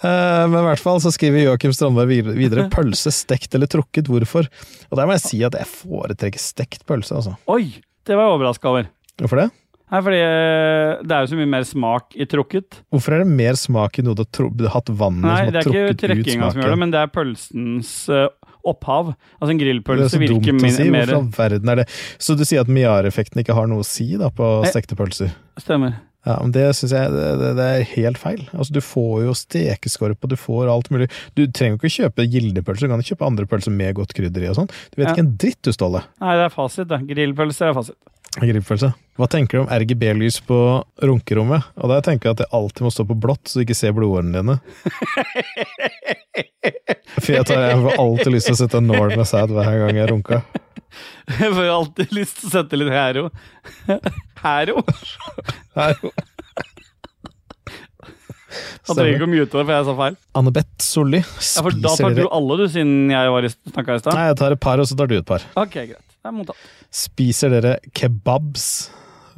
[0.04, 4.50] Uh, men i hvert fall så skriver Joakim Strandberg videre 'pølse stekt eller trukket', hvorfor?
[4.92, 7.34] Og der må jeg si at jeg foretrekker stekt pølse, altså.
[7.50, 7.80] Oi!
[8.06, 8.92] Det var jeg overraska over.
[9.18, 9.50] Hvorfor det?
[9.90, 12.82] Nei, fordi eh, det er jo så mye mer smak i trukket.
[12.94, 15.70] Hvorfor er det mer smak i noe du har hatt vannet Nei, som det er
[15.70, 18.28] ikke trukket trekkinga som gjør det, men det er pølsens eh,
[18.70, 19.14] opphav.
[19.40, 20.92] Altså en grillpølse virker mer Det er så dumt å si.
[20.94, 21.88] mer Hvorfor verden er det
[22.20, 24.70] Så du sier at Miar-effekten ikke har noe å si da på Nei.
[24.74, 25.32] stekte pølser?
[25.64, 25.96] Stemmer.
[26.28, 28.42] Ja, men Det syns jeg det, det, det er helt feil.
[28.52, 31.08] Altså Du får jo stekeskorpe, og du får alt mulig.
[31.40, 34.50] Du trenger jo ikke kjøpe gildepølser, du kan kjøpe andre pølser med godt krydder i
[34.52, 34.70] og sånn.
[34.92, 35.14] Du vet Ja.
[35.16, 36.04] ikke en dritt du, Ståle.
[36.20, 37.00] Nei, det er fasit, da.
[37.00, 37.96] Grillpølser er fasit.
[38.38, 38.92] Grillpølse.
[39.18, 40.58] Hva tenker du om RGB-lys på
[41.02, 41.66] runkerommet?
[41.82, 43.96] Og der tenker jeg at jeg alltid må stå på blått, så du ikke ser
[43.98, 44.60] blodårene dine.
[47.20, 49.76] For jeg, tar, jeg får alltid lyst til å sette en nål med sæd hver
[49.82, 50.46] gang jeg runker.
[51.30, 53.28] Jeg får jo alltid lyst til å sette litt hæro.
[54.44, 54.84] Hæro?
[55.80, 56.00] Her.
[58.90, 60.16] Han trenger ikke å mute det, for jeg sa feil.
[60.40, 64.04] Annebeth Solli Ja, for Da tar du alle, du, siden jeg var i snakka i
[64.04, 64.16] stad.
[64.18, 65.46] Nei, jeg tar et par, og så tar du et par.
[65.60, 66.06] Ok, greit.
[66.20, 66.70] Det er mottatt.
[66.92, 68.66] Spiser dere kebabs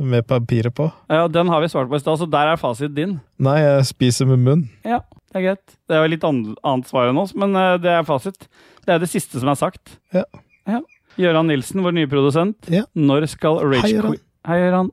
[0.02, 0.88] med papiret på?
[1.12, 3.20] Ja, Den har vi svart på i stad, så der er fasit din.
[3.38, 4.64] Nei, jeg spiser med munn.
[4.88, 5.02] Ja,
[5.32, 5.76] det er greit.
[5.88, 8.48] Det er jo litt annet, svar enn oss, men eh, det er fasit.
[8.86, 9.98] Det er det siste som er sagt.
[10.16, 10.24] Ja.
[10.70, 10.82] Ja.
[11.20, 12.72] Gøran Nilsen, vår nye produsent.
[12.72, 12.86] Ja.
[12.98, 14.18] Når skal Rage Hei,
[14.48, 14.90] Hei, Gøran.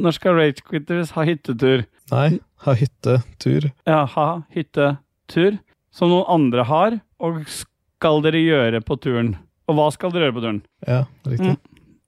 [0.00, 1.84] Når skal Rage Quitters ha hyttetur?
[2.12, 3.70] Nei, ha hyttetur.
[3.88, 5.58] Ja, ha hyttetur.
[5.94, 9.36] Som noen andre har, og skal dere gjøre på turen?
[9.70, 10.58] Og hva skal dere gjøre på turen?
[10.88, 11.54] Ja, riktig.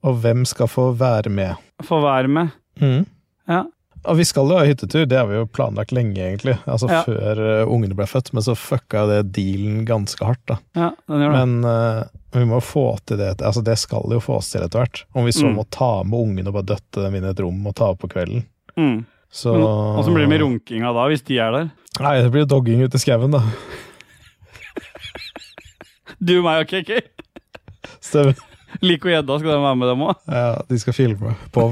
[0.06, 1.54] Og hvem skal få være med?
[1.86, 2.50] Få være med.
[3.48, 3.62] Ja.
[4.06, 6.58] Og vi skal jo ha hyttetur, det har vi jo planlagt lenge, egentlig.
[6.68, 7.00] Altså Ja.
[7.06, 10.58] før uh, ungene ble født, men så fucka det dealen ganske hardt, da.
[10.78, 11.40] ja, den gjør det.
[11.40, 12.04] Men uh,
[12.36, 13.32] vi må få til det.
[13.42, 15.04] Altså, det skal jo fås til etter hvert.
[15.16, 15.56] Om vi så Mm.
[15.56, 18.02] må ta med ungene og bare døtte dem inn i et rom og ta opp
[18.04, 18.44] på kvelden.
[18.76, 19.06] Mm.
[19.32, 21.66] Så Åssen blir det med runkinga da, hvis de er der?
[22.00, 23.42] Nei, det blir dogging ute i skauen, da.
[26.18, 26.94] Du, meg og KK?
[28.00, 28.38] Stemmer.
[28.84, 30.14] Lik og gjedda, skal de være med dem òg?
[30.32, 31.66] Ja, de skal filme på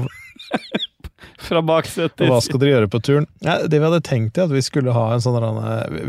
[1.45, 2.23] Fra baksetet.
[2.29, 3.25] Hva skal dere gjøre på turen?
[3.45, 5.37] Ja, det vi hadde tenkt, er at vi skulle ha en sånn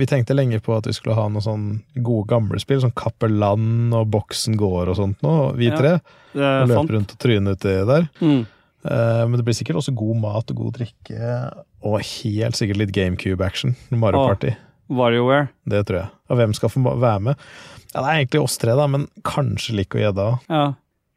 [0.00, 1.66] Vi tenkte lenge på at vi skulle ha noen sånn
[2.04, 5.96] gode gamle spill, sånn Kappeland og Boksen gård og sånt nå, vi tre.
[6.36, 6.94] Ja, Og er løper sant.
[6.96, 8.08] rundt og tryner uti der.
[8.22, 8.42] Mm.
[8.86, 11.32] Eh, men det blir sikkert også god mat og god drikke,
[11.86, 13.74] og helt sikkert litt GameCube-action.
[13.90, 14.54] Mario Party.
[14.54, 14.62] Party.
[14.96, 15.48] WarioWare.
[15.66, 16.10] Det tror jeg.
[16.30, 17.46] Og hvem skal få være med?
[17.92, 20.26] Ja, Det er egentlig oss tre, da, men kanskje Lik og Gjedda.
[20.48, 20.66] Ja.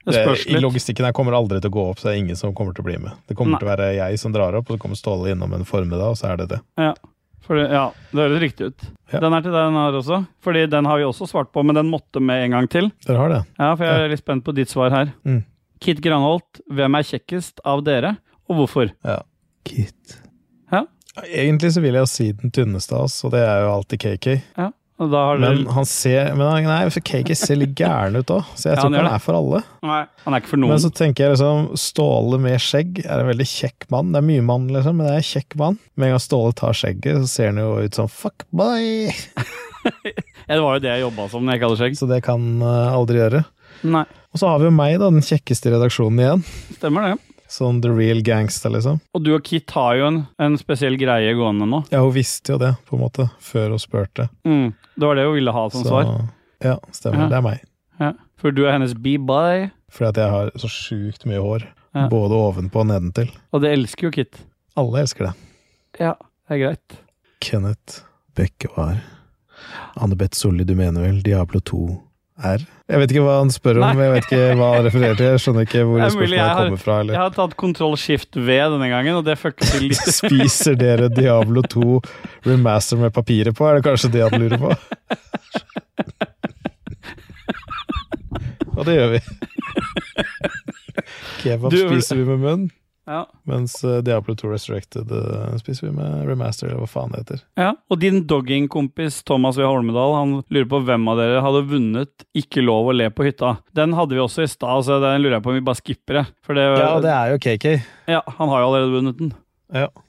[0.10, 0.62] Det spørs litt.
[0.64, 2.82] logistikken her kommer aldri til å gå opp, så det er ingen som kommer til
[2.82, 3.12] å bli med.
[3.30, 3.60] Det kommer Nei.
[3.62, 6.18] til å være jeg som drar opp, og så kommer Ståle innom en formiddag, og
[6.18, 6.60] så er det det.
[6.80, 6.94] Ja.
[7.46, 7.84] Fordi, ja,
[8.14, 8.88] det høres riktig ut.
[9.12, 9.20] Ja.
[9.24, 11.76] Den er til deg, den her også, Fordi den har vi også svart på, men
[11.78, 12.92] den måtte med en gang til.
[13.06, 13.40] Dere har det?
[13.58, 15.14] Ja, For jeg er litt spent på ditt svar her.
[15.26, 15.44] Mm.
[15.80, 18.18] Kit Granholt, hvem er kjekkest av dere,
[18.50, 18.92] og hvorfor?
[19.08, 19.22] Ja.
[19.68, 20.18] Kit.
[20.74, 20.84] Ja.
[21.24, 24.04] Egentlig så vil jeg jo si den tynneste av oss, og det er jo alltid
[24.04, 24.28] KK.
[24.60, 24.68] Ja,
[25.00, 28.34] og da har Men han ser men han, Nei, for KK ser litt gæren ut
[28.36, 29.62] òg, så jeg Ja, tror han ikke han er for alle.
[29.88, 30.74] Nei, han er ikke for noen.
[30.74, 34.12] Men så tenker jeg liksom Ståle med skjegg er en veldig kjekk mann.
[34.12, 35.80] Det er mye mann, liksom, men det er en kjekk mann.
[35.96, 39.08] Med en gang Ståle tar skjegget, så ser han jo ut som fuckboy.
[40.50, 41.98] Ja, det var jo det jeg jobba som når jeg ikke hadde skjegg.
[42.00, 43.44] Så det kan uh, aldri gjøre.
[43.84, 46.42] Nei, Og så har vi jo meg, da, den kjekkeste redaksjonen igjen.
[46.78, 47.18] stemmer det.
[47.50, 49.00] Sånn the real gangster, liksom.
[49.18, 51.80] Og du og Kit har jo en, en spesiell greie gående nå.
[51.90, 54.28] Ja, hun visste jo det, på en måte, før hun spurte.
[54.46, 54.68] Mm.
[55.00, 56.12] Det var det hun ville ha som Så svar.
[56.62, 57.24] ja, stemmer.
[57.26, 57.30] Ja.
[57.32, 57.64] Det er meg.
[58.00, 58.12] Ja.
[58.38, 59.72] For du er hennes be-bye.
[59.90, 61.66] Fordi at jeg har så sjukt mye hår.
[61.98, 62.06] Ja.
[62.12, 63.32] Både ovenpå og nedentil.
[63.52, 64.38] og det elsker jo Kit.
[64.78, 65.34] Alle elsker det.
[66.04, 66.14] Ja,
[66.48, 67.00] det er greit.
[67.42, 68.04] Kenneth
[68.38, 69.00] Bekkevar.
[69.98, 71.82] Anne-Beth Solli, du mener vel Diablo 2
[72.40, 72.62] R?
[72.90, 74.06] Jeg vet ikke hva han spør om, Nei.
[74.06, 75.26] jeg vet ikke hva han refererer til.
[75.34, 76.96] Jeg skjønner ikke hvor spørsmålet har, kommer fra.
[77.06, 80.08] jeg har tatt kontroll skift V denne gangen, og det fucker til litt.
[80.22, 82.00] Spiser dere Diablo 2
[82.48, 83.68] remaster med papiret på?
[83.70, 84.72] Er det kanskje det han lurer på?
[88.80, 89.20] Og det gjør vi.
[91.44, 92.68] Kebab Du- spiser vi med munn,
[93.10, 93.24] Ja.
[93.50, 97.40] mens eh, Diablo 2 Resurrected eh, spiser vi med remaster, eller hva faen det heter.
[97.58, 99.64] Ja, og din doggingkompis Thomas V.
[99.66, 103.56] Holmedal han lurer på hvem av dere hadde vunnet Ikke lov å le på hytta.
[103.74, 106.14] Den hadde vi også i stad, så den lurer jeg på om vi bare skipper
[106.22, 106.26] det.
[106.46, 107.66] Det, Ja, det er jo KK.
[108.14, 109.34] ja, han har jo allerede vunnet den.
[109.74, 109.90] Ja.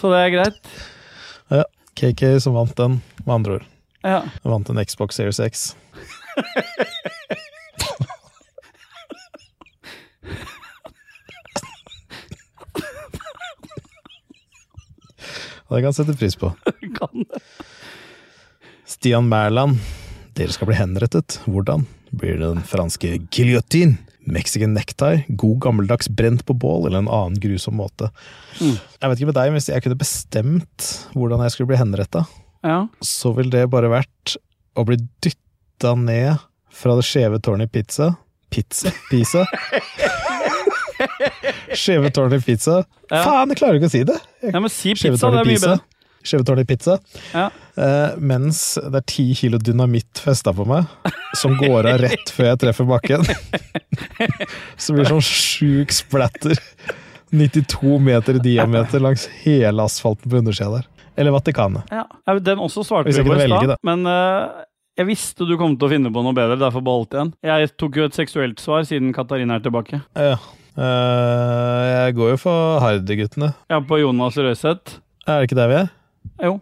[0.00, 0.58] Så det er greit.
[1.96, 3.64] KK som vant den, med andre ord.
[4.04, 4.18] Ja.
[4.42, 5.76] Han vant en Xbox Series X.
[15.74, 16.52] det kan jeg sette pris på.
[16.98, 17.42] Kan det.
[18.88, 19.78] Stian Mæland,
[20.36, 21.38] dere skal bli henrettet.
[21.48, 21.86] Hvordan?
[22.14, 23.96] Blir det den franske guillotine?
[24.24, 25.24] Mexican necktie?
[25.36, 28.08] God gammeldags brent på bål, eller en annen grusom måte?
[28.60, 28.76] Mm.
[28.78, 32.22] Jeg vet ikke med deg, men hvis jeg kunne bestemt hvordan jeg skulle bli henretta,
[32.64, 32.78] Ja.
[33.04, 34.36] så ville det bare vært
[34.80, 36.40] å bli dytta ned
[36.72, 38.14] fra det skjeve tårnet i pizza.
[38.54, 38.92] Pizza?
[39.10, 39.44] Pizza?
[41.78, 42.82] Skjeve tårn i pizza.
[43.10, 43.22] Ja.
[43.24, 44.16] Faen, jeg klarer ikke å si det!
[44.44, 45.78] ja, men si pizza, det er mye bedre.
[46.24, 46.98] Skjeve tårn i pizza.
[47.34, 47.48] Ja.
[47.76, 50.88] Uh, mens det er ti kilo dynamitt festa på meg,
[51.36, 53.26] som går av rett før jeg treffer bakken.
[54.80, 56.56] Så blir det sånn sjuk splatter.
[57.34, 60.88] 92 meter i diameter langs hele asfalten på undersida der.
[61.18, 61.90] Eller Vatikanet.
[61.90, 62.06] Ja.
[62.40, 64.64] Den også svarte vi jeg på i stad, men uh,
[64.98, 67.32] jeg visste du kom til å finne på noe bedre, derfor beholdt jeg den.
[67.50, 70.00] Jeg tok jo et seksuelt svar siden Katarina er tilbake.
[70.14, 70.38] Ja.
[70.74, 73.52] Eh, jeg går jo for Hardy-guttene.
[73.70, 74.96] Ja, på Jonas Røiseth.
[75.26, 75.90] Er det ikke der vi er?
[76.48, 76.56] Jo.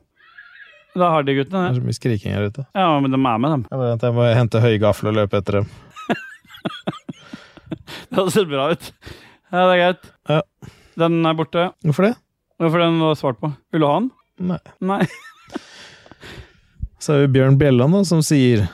[0.92, 2.66] Det er Hardy-guttene, Det er så mye skriking her ute.
[2.76, 3.64] Ja, men de er med, dem.
[3.70, 5.70] Jeg, bare, jeg må hente høygaffel og løpe etter dem.
[8.12, 8.90] Det hadde sett bra ut.
[9.52, 10.10] Ja, det er greit.
[10.28, 10.40] Ja.
[11.00, 11.70] Den er borte.
[11.86, 12.12] Hvorfor det?
[12.60, 13.48] Hvorfor den var svart på?
[13.72, 14.10] Vil du ha den?
[14.52, 14.58] Nei.
[14.84, 15.00] Nei.
[17.02, 18.66] Så er det Bjørn Bjelland, da, som sier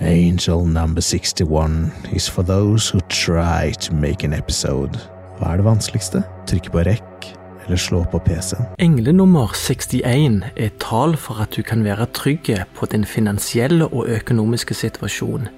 [0.00, 4.94] Angel number 61 is for those who try to make an episode.
[5.38, 6.22] Hva er det vanskeligste?
[6.46, 7.26] Trykke på rekk,
[7.64, 8.68] eller slå på PC-en?
[8.78, 13.90] Engle nummer 61 er et tall for at du kan være trygg på din finansielle
[13.90, 15.50] og økonomiske situasjon.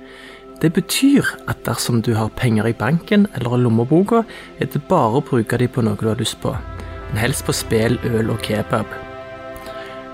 [0.63, 4.25] Det betyr at dersom du har penger i banken eller i lommeboka,
[4.59, 6.57] er det bare å bruke dem på noe du har lyst på.
[7.11, 9.10] Men helst på spill, øl og kebab.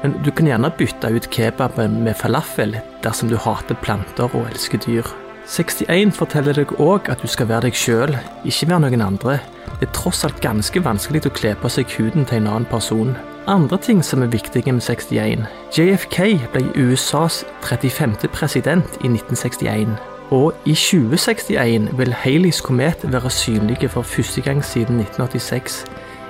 [0.03, 4.83] Men du kan gjerne bytte ut kebaben med falafel dersom du hater planter og elsker
[4.85, 5.09] dyr.
[5.47, 9.39] 61 forteller deg òg at du skal være deg sjøl, ikke være noen andre.
[9.79, 13.15] Det er tross alt ganske vanskelig å kle på seg huden til en annen person.
[13.47, 15.47] Andre ting som er viktige med 61.
[15.77, 16.19] JFK
[16.51, 18.27] ble USAs 35.
[18.35, 19.95] president i 1961.
[20.35, 25.85] Og i 2061 vil Haleys komet være synlige for første gang siden 1986.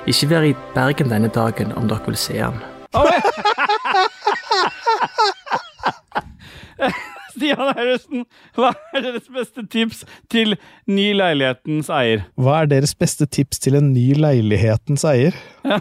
[0.07, 2.76] Ikke vær i Bergen denne dagen om dere vil se den.
[7.37, 8.25] Stian Herresen,
[8.57, 10.57] hva er deres beste tips til
[10.89, 12.25] ny leilighetens eier?
[12.41, 15.35] Hva er deres beste tips til en ny leilighetens eier?
[15.67, 15.79] Ja.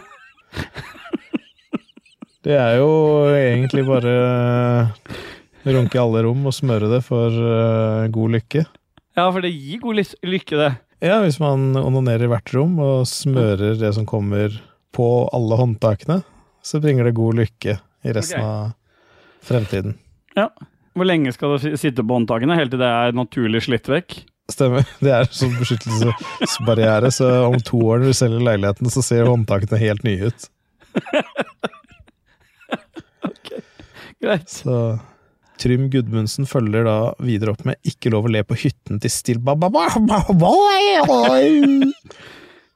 [2.45, 2.89] det er jo
[3.31, 4.15] egentlig bare
[5.65, 8.65] runke i alle rom og smøre det for eh, god lykke.
[9.15, 10.71] Ja, for det gir god lykke, det.
[11.03, 14.49] Ja, hvis man onanerer i hvert rom og smører det som kommer
[14.95, 16.21] på alle håndtakene,
[16.65, 18.49] så bringer det god lykke i resten okay.
[18.49, 18.71] av
[19.45, 19.97] fremtiden.
[20.35, 20.49] Ja.
[20.95, 22.55] Hvor lenge skal det sitte på håndtakene?
[22.57, 24.17] Helt til det er naturlig slitt vekk?
[24.51, 24.85] Stemmer.
[25.03, 29.79] Det er sånn beskyttelsesbarriere, så om to år når du selger leiligheten, så ser håndtakene
[29.81, 30.47] helt nye ut.
[33.31, 33.49] ok,
[34.21, 34.53] Greit.
[34.53, 34.77] Så
[35.61, 39.41] Trym Gudmundsen følger da videre opp med 'Ikke lov å le på hytten til Still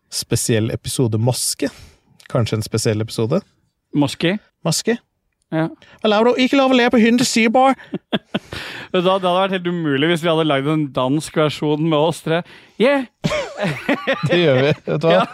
[0.09, 1.69] Spesiell episode Moske.
[2.29, 3.41] Kanskje en spesiell episode?
[3.95, 4.37] Moské?
[4.65, 4.97] Moské?
[5.49, 5.65] Ja.
[6.05, 6.37] Laver?
[6.37, 7.77] Ikke lov å le på hunden til Seabar!
[8.93, 12.43] Det hadde vært helt umulig hvis vi hadde lagd en dansk versjon med oss tre.
[12.81, 13.07] Yeah!
[14.29, 15.25] Det gjør vi, vet du hva?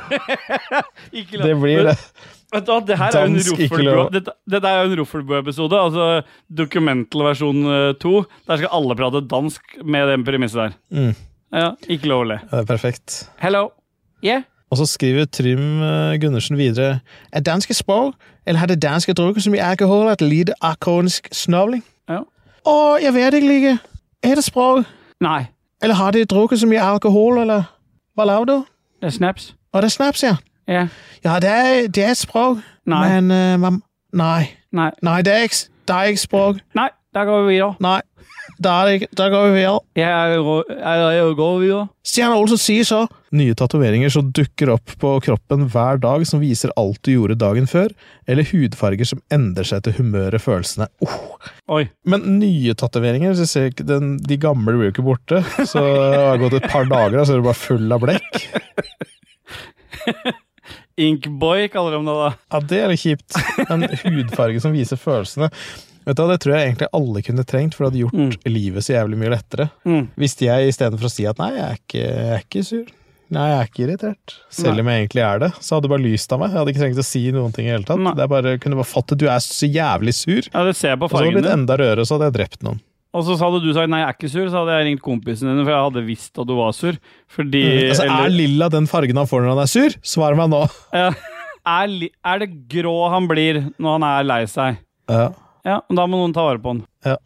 [1.45, 1.98] Det blir det.
[2.56, 4.11] Vet du hva, det her er jo en Dansk.
[4.14, 6.10] Dette, dette er jo en Roffelbø-episode, altså
[6.61, 8.11] Documental versjon eh, 2.
[8.48, 10.77] Der skal alle prate dansk med den premisset der.
[10.95, 11.15] Mm.
[11.56, 12.40] Ja, ikke lov å le.
[12.52, 13.18] Det er perfekt.
[13.44, 13.68] Hello.
[14.23, 14.45] Yeah.
[14.72, 16.99] Og så skriver Trym eh, Gundersen videre
[17.36, 18.15] Er danske språk,
[18.48, 21.84] eller har det danske drukket så mye alkohol at lite arkonisk snobling?
[22.10, 22.20] Ja.
[22.66, 23.78] Og jeg vet ikke, like.
[24.24, 24.86] Er det språk?
[25.22, 25.46] Nei,
[25.84, 27.64] Eller har det drukket så mye alkohol, eller
[28.16, 28.66] hva lager du?
[29.02, 29.56] det er snaps.
[29.74, 30.36] Og det er snaps, ja.
[30.68, 30.88] Ja.
[31.24, 33.22] Ja, det er, det er et språk, Nei.
[33.22, 33.82] men uh, man,
[34.14, 34.48] Nei.
[34.72, 34.92] Nei.
[35.02, 35.56] Nei, det er ikke,
[35.88, 36.56] det er ikke språk.
[36.76, 37.76] Nei, der går vi videre.
[37.84, 38.02] Nei.
[38.60, 39.08] der, er det ikke.
[39.18, 39.80] Der går vi videre.
[39.96, 40.08] Jeg,
[41.16, 41.86] jeg, går videre.
[42.06, 43.00] Stjerne Olsen sier så.
[43.36, 47.68] Nye tatoveringer som dukker opp på kroppen hver dag, som viser alt du gjorde dagen
[47.72, 47.90] før,
[48.28, 50.90] eller hudfarger som endrer seg til humøret, følelsene.
[51.04, 51.18] Oh.
[51.78, 51.86] Oi.
[52.04, 53.40] Men nye tatoveringer,
[53.88, 55.44] den, de gamle blir jo ikke borte.
[55.64, 58.32] Så det har gått et par dager, og så er det bare full av blekk.
[60.96, 62.30] Inkboy kaller de det da.
[62.54, 63.36] Ja, det er litt kjipt.
[63.68, 65.50] En hudfarge som viser følelsene.
[66.06, 68.86] Vet du hva, Det tror jeg egentlig alle kunne trengt, for det hadde gjort livet
[68.86, 69.69] så jævlig mye lettere.
[69.86, 70.03] Mm.
[70.22, 72.86] Hvis jeg istedenfor å si at nei, jeg er ikke, jeg er ikke sur,
[73.36, 76.06] nei, jeg er ikke irritert, selv om jeg egentlig er det, så hadde det bare
[76.06, 76.52] lyst av meg.
[76.53, 78.03] Jeg hadde ikke trengt å si noen ting i hele tatt.
[78.06, 78.14] Nei.
[78.14, 80.49] Det er bare, kunne bare fått det, du er så jævlig sur.
[80.53, 81.32] Ja, det ser jeg på fargen.
[81.34, 82.84] Og så blitt enda rødere, så hadde jeg drept noen.
[83.15, 85.48] Og så hadde du sagt nei, jeg er ikke sur, så hadde jeg ringt kompisen
[85.48, 86.98] din, for jeg hadde visst at du var sur.
[87.32, 89.95] Fordi Altså, eller- Er lilla den fargen han får når han er sur?
[90.03, 90.61] Svar meg nå.
[90.94, 91.14] Ja.
[91.65, 91.94] er,
[92.27, 94.77] er det grå han blir når han er lei seg?
[95.10, 95.30] Ja.
[95.66, 96.84] Ja, og da må noen ta vare på han.
[97.06, 97.18] Ja.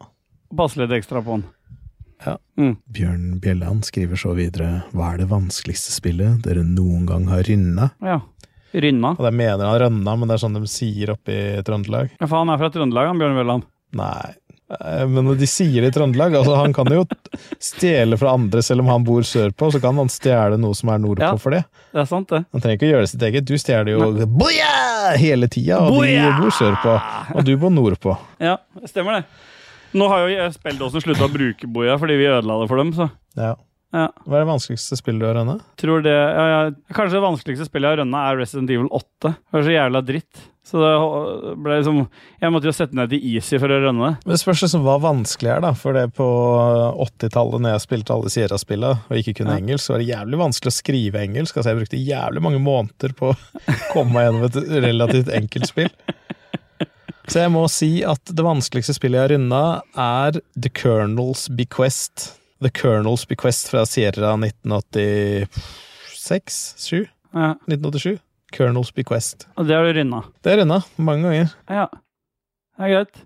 [0.56, 1.48] Passe litt ekstra på han.
[2.91, 7.94] Bjørn Bjelland skriver så videre Hva er det vanskeligste spillet dere noen gang har rynna?
[8.03, 8.20] Ja.
[8.76, 9.16] Rynna.
[9.16, 12.11] Og det mener han rønna, men det er sånn de sier oppe i Trøndelag.
[12.20, 13.66] Ja, for han er fra Trøndelag, han Bjørn Bjelland?
[13.98, 14.36] Nei.
[14.70, 16.36] Eh, Men de sier det i Trøndelag.
[16.38, 17.06] Altså, han kan jo
[17.60, 21.00] stjele fra andre selv om han bor sørpå, så kan han stjele noe som er
[21.02, 21.38] nordpå Ja.
[21.41, 21.64] for det.
[21.94, 22.44] Det er sant, det.
[22.54, 23.46] Han trenger ikke å gjøre det sitt eget.
[23.50, 25.16] Du stjeler jo boja!
[25.18, 26.28] hele tida, og Boja!
[26.30, 26.98] de bor sørpå,
[27.36, 28.14] og du bor nordpå.
[28.40, 29.24] Ja, stemmer det.
[29.98, 33.10] Nå har jo spilledåsen slutta å bruke boja fordi vi ødela det for dem, så
[33.36, 33.56] Ja.
[33.91, 34.08] ja.
[34.28, 35.56] Hva er det vanskeligste spillet du har rønna?
[35.82, 36.70] Tror det ja.
[36.94, 39.34] Kanskje det vanskeligste spillet jeg har rønna, er Resident Evil 8.
[39.34, 40.44] Det er så jævla dritt.
[40.70, 40.94] Så det
[41.64, 41.98] ble liksom
[42.41, 44.14] Jeg måtte jo sette ned til easy for å rønne det.
[44.30, 45.72] Det spørs liksom hva vanskelig er, da.
[45.74, 46.28] For det på
[47.08, 49.60] 80-tallet, når jeg spilte alle Sierra-spillene og ikke kunne Ja.
[49.64, 51.54] engelsk, så var det jævlig vanskelig å skrive engelsk.
[51.58, 53.36] Altså, jeg brukte jævlig mange måneder på å
[53.94, 55.90] komme meg gjennom et relativt enkelt spill.
[57.30, 59.64] Så jeg må si at det vanskeligste spillet jeg har runda,
[59.98, 62.34] er The Colonel's Bequest.
[62.62, 66.74] The Colonel's Bequest fra Sierra 1986?
[66.78, 67.08] 7?
[67.34, 67.54] Ja.
[67.70, 68.18] 1987?
[68.56, 69.48] Colonel's Bequest.
[69.58, 70.22] Og det har du runda?
[70.44, 71.56] Det er runda mange ganger.
[71.70, 71.88] Ja.
[72.80, 73.26] Det er greit.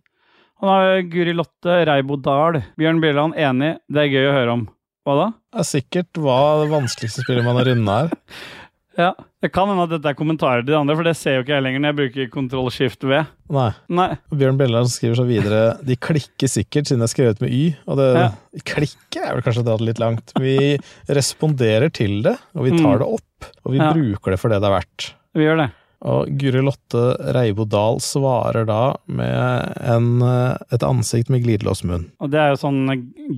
[0.62, 2.62] Og da har Guri Lotte Reibo Dahl.
[2.80, 3.76] Bjørn Bjelland enig.
[3.91, 4.66] Det er gøy å høre om.
[5.04, 5.26] Hva da?
[5.52, 8.14] Det er sikkert hva det vanskeligste spillet man har runda er.
[8.98, 11.44] Ja, Det kan hende at dette er kommentarer til de andre, for det ser jo
[11.44, 13.24] ikke jeg lenger når jeg bruker kontroll shift V.
[13.49, 13.72] Nei.
[13.90, 14.10] Nei.
[14.32, 17.76] Bjørn Bjelland skriver så videre De klikker sikkert, siden det er skrevet med Y.
[17.88, 18.30] Og det Ja.
[18.64, 20.32] klikker er vel kanskje dratt litt langt.
[20.40, 20.78] Vi
[21.10, 22.99] responderer til det, og vi tar Mm.
[22.99, 23.49] det opp.
[23.65, 23.94] Og vi Ja.
[23.94, 25.14] bruker det for det det er verdt.
[25.36, 25.72] Vi gjør det.
[26.03, 27.01] Og Guri Lotte
[27.34, 32.09] Reibo Dahl svarer da med en, eh, et ansikt med glidelåsmunn.
[32.19, 32.81] Og det er jo sånn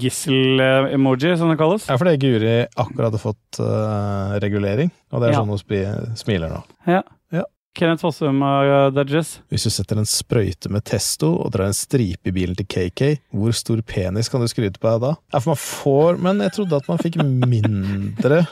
[0.02, 1.86] gissel-emoji, som det kalles.
[1.90, 5.44] Ja, fordi Guri akkurat hadde fått uh, regulering, og det er Ja.
[5.44, 6.64] sånn hun smiler nå.
[6.88, 7.02] Ja.
[7.32, 7.44] Ja.
[7.76, 9.40] Kenneth Fossum og Dudges.
[9.52, 13.20] Hvis du setter en sprøyte med testo og drar en stripe i bilen til KK,
[13.36, 15.14] hvor stor penis kan du skryte på deg da?
[15.34, 18.46] Ja, for man får Men jeg trodde at man fikk mindre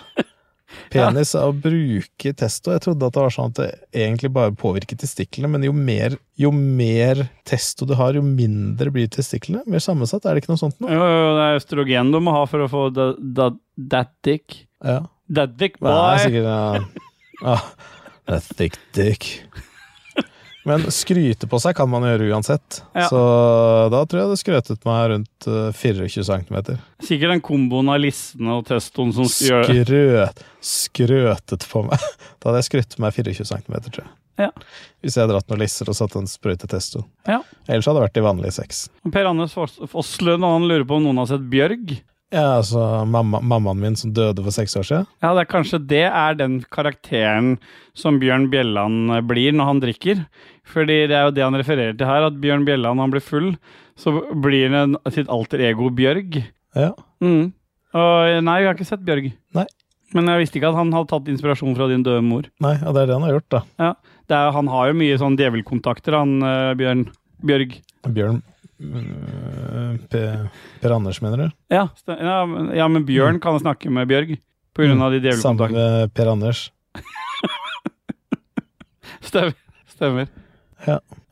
[0.93, 2.71] penis er å bruke testo.
[2.75, 3.67] Jeg trodde at det var sånn at det
[4.05, 9.07] egentlig bare påvirket testiklene, men jo mer, jo mer testo du har, jo mindre blir
[9.13, 9.63] testiklene.
[9.69, 10.93] Mer sammensatt, er det ikke noe sånt Jo, nå?
[10.99, 13.49] jo, det er østrogen du må ha for å få da, da,
[13.93, 14.63] that dick.
[14.83, 15.01] Ja.
[15.33, 16.13] That dick, Det boy!
[16.13, 17.09] er sikkert ja.
[17.43, 17.63] Ah,
[18.29, 19.29] that thick dick.
[20.69, 22.79] Men skryte på seg kan man gjøre uansett.
[22.95, 23.09] Ja.
[23.11, 23.19] Så
[23.91, 26.59] da tror jeg det skrøtet meg rundt eh, 24 cm.
[27.03, 29.83] Sikkert den komboen av listene og testoen som gjør det.
[29.83, 31.99] Skrøt, skrøtet på meg.
[32.43, 34.11] Da hadde jeg skrytt meg 24 cm, tror jeg.
[34.41, 34.47] Ja.
[35.03, 37.03] Hvis jeg hadde dratt noen lisser og satt en sprøyte testo.
[37.29, 37.37] Ja.
[37.69, 38.87] Ellers hadde det vært i vanlig sex.
[39.13, 41.93] Per Anders Foss- Fosslund han lurer på om noen har sett Bjørg.
[42.33, 45.07] Ja, altså mamma, mammaen min som døde for seks år siden.
[45.21, 47.59] Ja, det er kanskje det er den karakteren
[47.97, 50.23] som Bjørn Bjelland blir når han drikker.
[50.73, 53.51] Fordi det er jo det han refererer til her, at Bjørn Bjelland han blir full,
[53.99, 56.39] så blir han sitt alter ego Bjørg.
[56.73, 56.93] Ja.
[57.21, 57.51] Mm.
[57.93, 59.29] Og nei, vi har ikke sett Bjørg.
[59.53, 59.67] Nei.
[60.17, 62.47] Men jeg visste ikke at han hadde tatt inspirasjon fra din døde mor.
[62.63, 63.93] Nei, og det er det han har gjort, da.
[64.29, 67.05] Det er, han har jo mye sånn djevelkontakter, han eh, Bjørn
[67.45, 67.77] Bjørg.
[68.09, 68.41] Bjørn
[70.09, 70.49] Per,
[70.81, 71.49] per Anders, mener du?
[71.73, 74.35] Ja, ja, men- ja, men Bjørn kan snakke med Bjørg
[74.75, 75.41] på grunn av de Mm.
[75.41, 76.71] Sammen med Per Anders.
[79.23, 79.53] Stemmer.
[79.87, 80.27] Stemmer.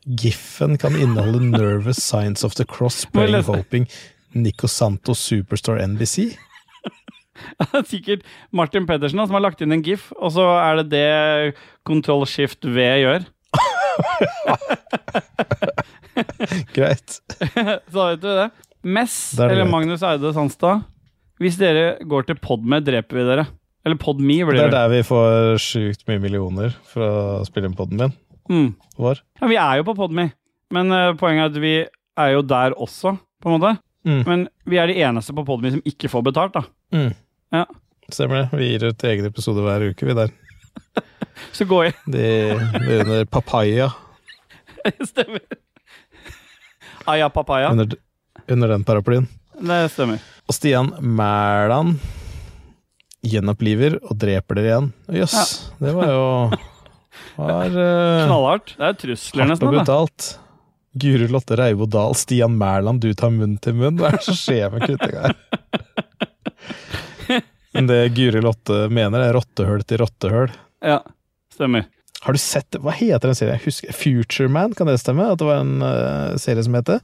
[0.06, 3.86] Giffen kan inneholde nervous signs of the cross playing hoping
[4.34, 6.32] Nico Santos Superstar NBC.
[7.90, 8.22] Sikkert
[8.52, 11.54] Martin Pedersen som har lagt inn en gif, og så er det det
[11.86, 13.26] Control Shift V gjør.
[16.76, 17.18] Greit.
[17.92, 18.50] Så vet du det.
[18.82, 19.70] Mess, Det er eller greit.
[19.72, 20.82] Magnus Eide Sandstad.
[21.42, 23.44] Hvis dere går til Podme, dreper vi dere.
[23.86, 24.68] Eller Podme blir Det det.
[24.68, 28.12] er der vi får sjukt mye millioner for å spille inn podden min.
[28.50, 28.70] Mm.
[28.98, 29.16] vår.
[29.40, 30.24] Ja, vi er jo på Podme,
[30.74, 31.74] men uh, poenget er at vi
[32.18, 33.72] er jo der også, på en måte.
[34.06, 34.22] Mm.
[34.26, 36.62] Men vi er de eneste på Podme som ikke får betalt, da.
[36.94, 37.12] Mm.
[37.54, 37.64] Ja.
[38.12, 38.48] Stemmer det.
[38.58, 40.30] Vi gir ut egen episode hver uke, vi der.
[41.52, 41.94] Så går jeg.
[42.06, 42.30] Det
[42.78, 43.90] det er under papaya.
[45.12, 45.40] Stemmer.
[47.10, 47.70] Aya papaya.
[47.70, 47.86] Under,
[48.48, 49.28] under den paraplyen.
[49.62, 50.18] Det stemmer.
[50.48, 51.98] Og Stian Mæland
[53.22, 54.88] gjenoppliver og dreper dere igjen.
[55.20, 56.22] Jøss, det var jo
[57.38, 58.72] var, uh, Knallhardt.
[58.78, 59.68] Det er trusler, Hardt og nesten.
[59.76, 60.20] brutalt.
[61.02, 63.96] Guri Lotte Reivo Dahl, Stian Mæland, du tar munn til munn.
[64.00, 65.32] Hva er det som skjer med kritikk her?
[67.72, 70.50] Men det Guri Lotte mener, er rottehull til rottehull.
[70.84, 70.98] Ja,
[71.54, 71.86] stemmer.
[72.22, 73.56] Har du sett Hva heter den serien?
[73.58, 75.26] Jeg husker Futureman, kan det stemme?
[75.32, 77.00] At det var en uh, serie som het det?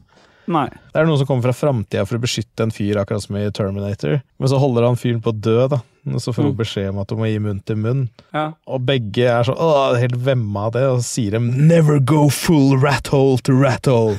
[0.48, 0.68] Nei.
[0.94, 3.42] Det er noen som kommer fra framtida for å beskytte en fyr, akkurat som i
[3.52, 4.22] Terminator.
[4.40, 5.82] Men så holder han fyren på å dø, da.
[6.08, 6.60] Og så får hun Mm.
[6.62, 8.08] beskjed om at hun må gi munn til munn.
[8.32, 8.46] Ja.
[8.66, 12.30] Og begge er sånn åh, helt vemma av det, og så sier de 'never go
[12.30, 14.16] full rat hole to rat hole'.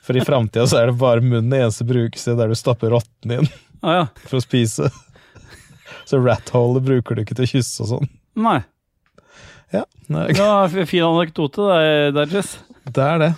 [0.00, 3.30] For i framtida så er det bare munnen det eneste brukes der du stapper rotten
[3.40, 3.48] inn
[3.82, 4.06] ah, ja.
[4.24, 4.88] for å spise.
[6.06, 8.08] Så rat hole bruker du ikke til å kysse og sånn.
[8.36, 8.62] Nei.
[9.76, 12.56] Ja, nei, Det fin anekdote, der, Dajis.
[12.86, 13.30] det er det.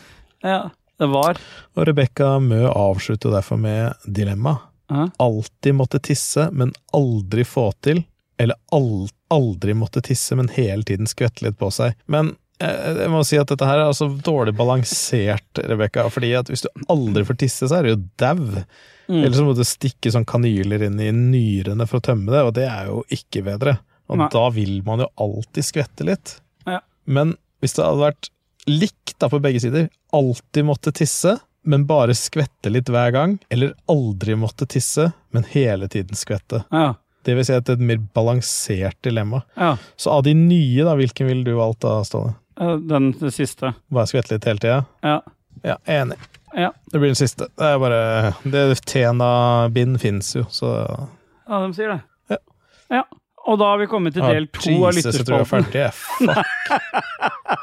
[0.46, 0.60] Ja,
[0.98, 1.38] det var.
[1.76, 4.56] Og Rebekka Mø avslutter derfor med dilemma.
[4.88, 5.08] Ja.
[5.20, 8.04] Alltid måtte tisse, men aldri få til.
[8.38, 11.92] Eller al aldri måtte tisse, men hele tiden skvette litt på seg.
[12.08, 12.30] Men
[12.62, 16.06] eh, jeg må si at dette her er altså dårlig balansert, Rebekka.
[16.10, 18.62] fordi at hvis du aldri får tisse, så er du jo dau.
[19.08, 19.20] Mm.
[19.24, 22.54] Eller så må du stikke sånn kanyler inn i nyrene for å tømme det, og
[22.56, 23.78] det er jo ikke bedre.
[24.08, 24.28] Og Nei.
[24.32, 26.38] da vil man jo alltid skvette litt.
[26.66, 26.80] Ja.
[27.04, 28.30] Men hvis det hadde vært
[28.68, 33.74] likt da på begge sider, alltid måtte tisse, men bare skvette litt hver gang, eller
[33.90, 36.62] aldri måtte tisse, men hele tiden skvette.
[36.72, 36.94] Ja.
[37.26, 39.42] Det vil si at det er et mer balansert dilemma.
[39.58, 39.74] ja.
[39.96, 42.32] Så av de nye, da, hvilken ville du valgt da, Ståle?
[42.60, 43.74] Eh, Den siste.
[43.92, 44.84] Bare skvette litt hele tida?
[45.04, 45.18] Ja.
[45.66, 46.16] Ja, enig.
[46.54, 46.70] Ja.
[46.86, 47.48] Det blir den siste.
[47.58, 50.70] Det er bare det Tena-bind fins jo, så
[51.48, 52.00] ja, de sier det.
[52.30, 52.38] Ja.
[53.00, 53.02] ja.
[53.48, 55.86] Og da har vi kommet til del to av Jesus, jeg tror jeg er ferdig.
[56.18, 56.46] Fuck.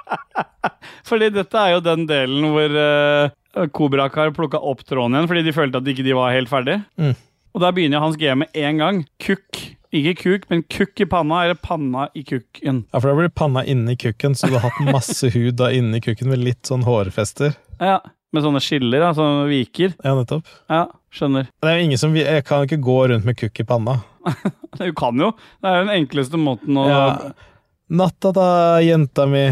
[1.09, 5.43] Fordi dette er jo den delen hvor uh, Kobrak har plukka opp tråden igjen fordi
[5.45, 6.79] de følte at de ikke var helt ferdig.
[6.97, 7.13] Mm.
[7.55, 9.05] Og da begynner Hans G med én gang.
[9.21, 9.61] Kukk.
[9.95, 12.81] Ikke kuk, men kukk i panna, eller panna i kukken.
[12.91, 16.01] Ja, for da blir panna inni kukken, så du har hatt masse hud da inni
[16.03, 17.55] kukken med litt sånn hårfester.
[17.79, 18.01] Ja,
[18.35, 19.93] Med sånne skiller, da, sånne viker.
[20.03, 20.49] Ja, nettopp.
[20.67, 20.81] Ja,
[21.15, 21.45] skjønner.
[21.63, 23.93] Det er jo ingen som Jeg kan ikke gå rundt med kukk i panna.
[24.79, 25.31] Du kan jo.
[25.61, 27.03] Det er jo den enkleste måten å Ja.
[27.95, 28.47] Natta da,
[28.81, 29.43] jenta mi.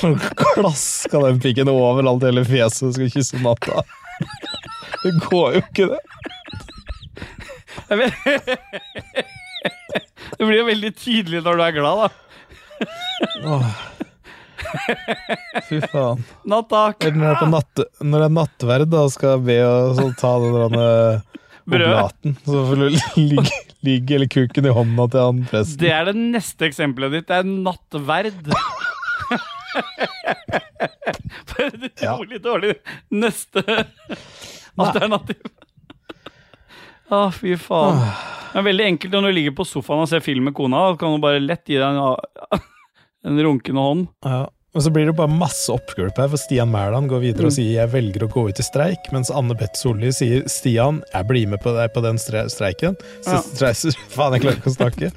[0.56, 3.84] Klaska den pikken overalt i hele fjeset og skal kysse natta.
[5.04, 6.00] Det går jo ikke, det.
[10.36, 12.08] Det blir jo veldig tydelig når du er glad, da.
[13.46, 13.70] Åh.
[15.68, 16.22] Fy faen.
[16.48, 20.32] Natt Eller når det er, på natt, er nattverd og skal be og så ta
[20.44, 20.78] den.
[21.76, 22.86] Oblaten, så får du
[23.20, 25.80] ligge, ligge eller kuken i hånda til han presten.
[25.82, 27.28] Det er det neste eksempelet ditt.
[27.30, 28.50] Det er nattverd.
[31.50, 32.74] For et utrolig dårlig
[33.14, 33.62] neste
[34.80, 35.40] alternativ.
[37.10, 37.98] Å, fy faen.
[38.50, 40.82] Det er veldig enkelt når du ligger på sofaen og ser film med kona.
[40.98, 42.62] Kan du bare lett gi deg en,
[43.30, 44.08] en runkende hånd.
[44.26, 44.44] Ja.
[44.72, 47.72] Men så blir det bare masse oppgulp her, for Stian Mæland går videre og sier
[47.80, 51.48] 'jeg velger å gå ut i streik', mens Anne Beth Solli sier 'Stian, jeg blir
[51.48, 52.94] med på deg på den streiken'.
[53.26, 53.40] Så Ja.
[54.14, 55.12] faen, jeg klarer ikke å snakke.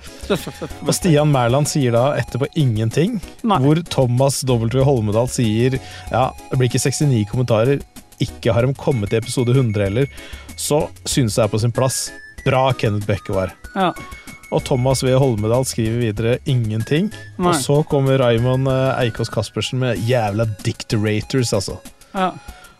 [0.87, 3.59] Og Stian Mæland sier da etterpå ingenting, Nei.
[3.59, 4.81] hvor Thomas W.
[4.83, 5.77] Holmedal sier
[6.11, 7.81] 'ja, det blir ikke 69 kommentarer',
[8.19, 10.07] ikke har de kommet til episode 100 heller,
[10.57, 12.11] så synes jeg er på sin plass.
[12.43, 13.51] Bra, Kenneth Bekkevar.
[13.75, 13.93] Ja.
[14.53, 15.13] Og Thomas V.
[15.17, 17.09] Holmedal skriver videre ingenting.
[17.39, 17.49] Nei.
[17.49, 21.79] Og så kommer Raymond eh, Eikås Caspersen med 'jævla dictorators', altså.
[22.13, 22.31] Ja.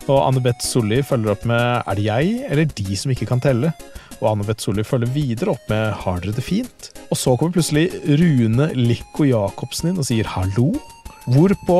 [0.04, 3.72] Og Anne-Beth Solli følger opp med 'er det jeg eller de som ikke kan telle'?
[4.20, 6.92] Og Anne-Beth Solli følger videre opp med 'har dere det fint'?
[7.10, 10.78] Og så kommer plutselig Rune Likko Jacobsen inn og sier 'hallo'?
[11.24, 11.78] Hvorpå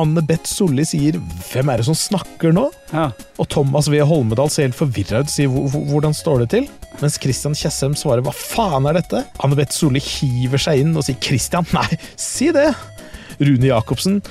[0.00, 2.70] Anne-Beth Solli sier 'hvem er det som snakker nå'?
[2.92, 3.10] ja.
[3.38, 3.98] Og Thomas V.
[4.00, 6.68] Holmedal ser helt forvirra ut og sier "Hvor- hvor- 'hvordan står det til'?
[7.02, 9.24] Mens Christian Tjessem svarer 'hva faen er dette'?
[9.40, 12.74] Anne-Beth Solli hiver seg inn og sier 'Christian, nei, si det'.
[13.40, 14.22] Rune Jacobsen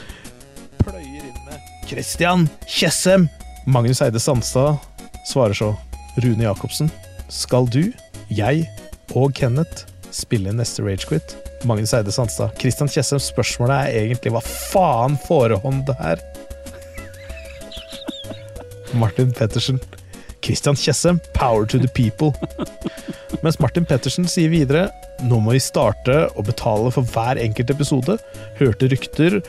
[0.82, 3.30] pløyer inn med 'Christian Tjessem'.
[3.68, 4.80] Magnus Eide Sandstad
[5.28, 5.76] svarer så
[6.18, 6.90] 'Rune Jacobsen,
[7.30, 7.92] skal du,
[8.32, 8.68] jeg
[9.16, 9.86] og Kenneth
[10.16, 11.36] spille inn neste Ragequit?'
[11.66, 12.56] Magnus Eide Sandstad.
[12.62, 16.24] Kristian Tjessem, spørsmålet er egentlig 'hva faen forehånd det her'?
[19.02, 19.80] Martin Pettersen.
[20.46, 22.32] Kristian Tjessem, power to the people.
[23.42, 24.90] Mens Martin Pettersen sier videre
[25.24, 28.18] nå må vi starte å betale for hver enkelt episode.
[28.60, 29.40] Hørte rykter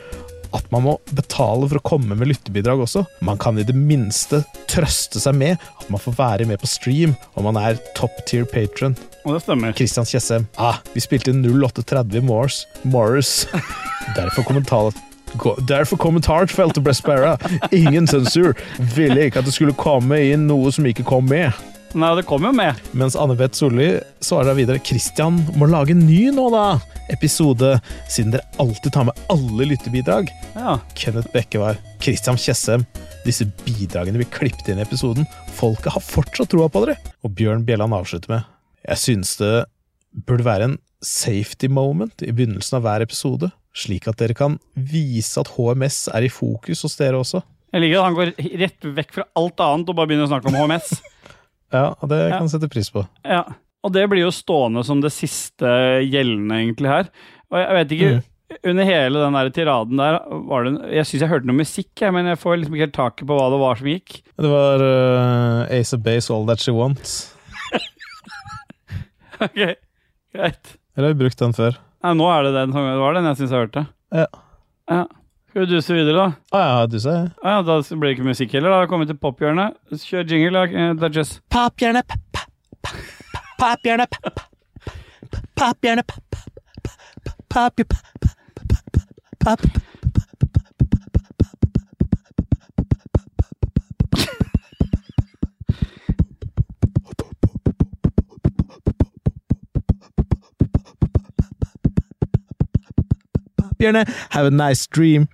[0.55, 3.03] at man må betale for å komme med lyttebidrag også.
[3.25, 7.15] Man kan i det minste trøste seg med at man får være med på stream
[7.35, 8.95] om man er top tier patron.
[9.27, 9.73] Og det stemmer.
[9.75, 10.45] Christian Tjessem.
[10.55, 12.65] Ah, vi spilte 0830 Morse.
[12.87, 13.47] Morris.
[14.15, 14.93] Derfor kommentar...
[15.37, 17.33] Gå- Derfor kommentarfeltet ble sperra.
[17.75, 18.55] Ingen sensur.
[18.95, 21.51] Ville ikke at det skulle komme inn noe som ikke kom med.
[21.97, 22.81] Nei, det kommer jo med.
[22.93, 23.87] Mens Anne Beth Solli
[24.21, 26.77] svarer da videre Christian må lage en ny nå, da!
[27.09, 27.71] Episode,
[28.13, 30.29] siden dere alltid tar med alle lyttebidrag.
[30.53, 30.75] Ja.
[30.93, 32.85] Kenneth Bekkevar, Christian Tjessem.
[33.25, 35.25] Disse bidragene vi klippet inn i episoden.
[35.57, 36.99] Folket har fortsatt troa på dere.
[37.25, 38.45] Og Bjørn Bjelland avslutter med
[38.85, 39.51] Jeg synes det
[40.29, 45.41] burde være en safety moment i begynnelsen av hver episode, slik at dere kan vise
[45.41, 47.41] at HMS er i fokus hos dere også.
[47.73, 50.53] Jeg liker at han går rett vekk fra alt annet og bare begynner å snakke
[50.53, 50.93] om HMS.
[51.73, 53.03] Ja, og det kan jeg sette pris på.
[53.27, 53.43] Ja,
[53.85, 55.67] og det blir jo stående som det siste
[56.07, 57.09] gjeldende egentlig her.
[57.51, 58.11] Og jeg vet ikke,
[58.71, 62.15] under hele den der tiraden der, var det, jeg synes jeg hørte noe musikk, jeg,
[62.15, 64.19] men jeg får liksom ikke helt taket på hva det var som gikk.
[64.39, 67.19] Det var uh, Ace of Base, All That She Wants.
[69.37, 69.53] Ok,
[70.33, 70.69] greit.
[70.97, 71.75] Eller har vi brukt den før?
[72.01, 73.83] Nei, nå er det den det var den jeg synes jeg hørte.
[74.17, 74.23] Ja.
[74.89, 75.03] Ja.
[75.57, 76.25] Skal vi duse videre da?
[76.53, 77.13] Å ja, duse.
[77.41, 79.73] Ah, ja, da blir det ikke musikk heller, da har vi kommet til pophjørnet.
[79.89, 81.31] Kjør jingle, da, eh, Dudges.
[81.49, 82.13] Pophjørnet,
[83.57, 84.13] pophjørnet,
[85.57, 86.13] pophjørnet,
[103.57, 105.27] Pophjørnet, have a nice dream.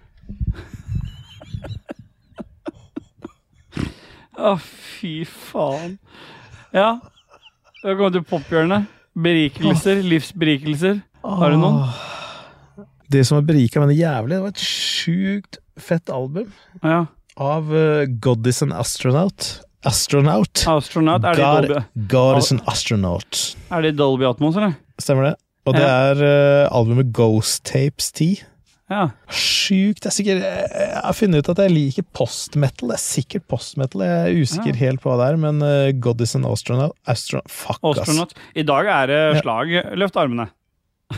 [4.44, 5.98] Å, fy faen.
[6.76, 6.98] Ja,
[7.84, 8.90] kommet til pophjørnet.
[9.14, 11.02] Berikelser, livsberikelser.
[11.24, 11.84] Har du noen?
[13.14, 16.50] Det som har berika meg jævlig, det var et sjukt fett album
[16.82, 17.06] Ja.
[17.38, 19.62] av uh, Goddis and Astronaut.
[19.86, 20.64] Astronaut.
[20.68, 23.42] Astronaut, er det God, Dolby, God is an Astronaut.
[23.72, 24.76] er det Dolby Atmos, eller?
[25.00, 25.36] Stemmer det?
[25.68, 26.12] Og det Ja.
[26.12, 26.24] er
[26.68, 28.42] uh, albumet Ghost Tapes 10.
[28.92, 29.08] Ja.
[29.32, 30.04] Sjukt.
[30.06, 32.92] Jeg, sikkert, jeg har funnet ut at jeg liker post-metal.
[32.92, 34.04] Det er sikkert post-metal.
[34.06, 34.80] Jeg er usikker Ja.
[34.84, 38.36] helt på hva det er, men uh, Goddess and an Astronaut Astro Fuck, ass.
[38.56, 39.42] I dag er det Ja.
[39.42, 39.72] slag.
[39.98, 40.50] Løft armene.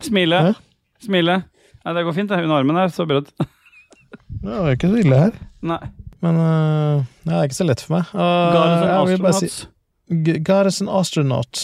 [0.00, 0.54] Smile.
[1.02, 1.40] Smile.
[1.84, 2.42] Nei, det går fint, det.
[2.44, 3.20] Under armen er så bra.
[4.40, 5.34] Det var ikke så ille her.
[5.68, 5.80] Nei.
[6.24, 8.08] Men uh, det er ikke så lett for meg.
[8.14, 8.54] Uh,
[9.20, 9.68] bare si- astronaut.
[10.24, 11.60] G- God is an astronaut.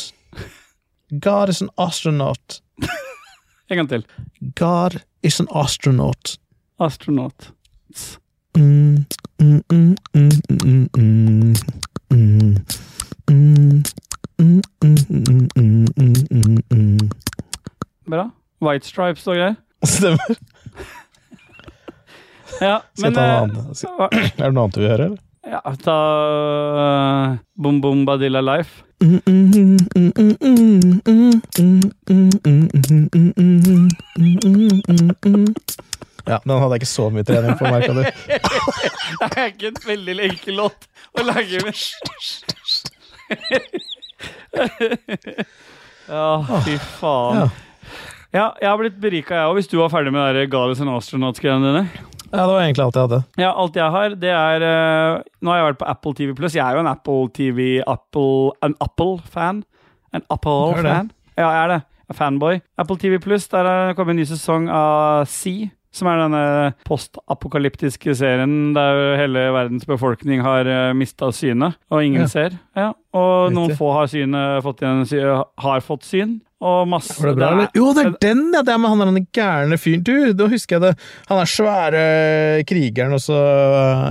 [1.24, 2.58] God is an astronaut.
[3.66, 4.04] En gang til.
[4.54, 6.36] God is an astronaut.
[6.78, 7.50] Astronaut.
[18.06, 18.30] Bra.
[18.62, 19.58] White stripes og greier.
[19.82, 20.22] Stemmer.
[22.62, 23.82] ja, Skal men, ta noe eh, annet?
[23.82, 25.22] Er det noe annet du vil høre, eller?
[25.46, 28.85] Ja, ta eh, uh, Boom Boom Badilla Life.
[36.26, 38.00] Ja, den hadde jeg ikke så mye trening på, merka du.
[39.20, 41.76] Det er ikke en veldig enkel låt å lage med.
[46.08, 46.28] Ja,
[46.64, 47.46] fy faen.
[48.32, 48.48] Ja.
[48.60, 51.84] Jeg har blitt berika, jeg òg, hvis du var ferdig med Goddess and Astronauts-greiene dine.
[52.32, 53.20] Ja, det var egentlig alt jeg hadde.
[53.38, 56.56] Ja, alt jeg har, det er uh, Nå har jeg vært på Apple TV Pluss.
[56.58, 59.62] Jeg er jo en Apple TV Apple, En Apple-fan.
[60.14, 60.22] En.
[60.30, 61.10] Apple-fan.
[61.36, 61.80] Ja, jeg er det.
[62.06, 62.60] Jeg er fanboy.
[62.78, 65.68] Apple TV Pluss, der er det kommet en ny sesong av Sea.
[65.96, 72.26] Som er denne postapokalyptiske serien der hele verdens befolkning har uh, mista synet, og ingen
[72.26, 72.26] Ja.
[72.28, 72.58] ser.
[72.76, 75.06] Ja, og noen få har, synet, fått igjen,
[75.64, 77.68] har fått syn, og masse Var det bra, er- eller?
[77.76, 78.62] Jo, det er den, ja!
[78.62, 80.02] Det er med han der den gærne fyren.
[80.02, 80.92] Du, da husker jeg det.
[81.28, 82.04] Han er svære
[82.66, 83.36] krigeren, og så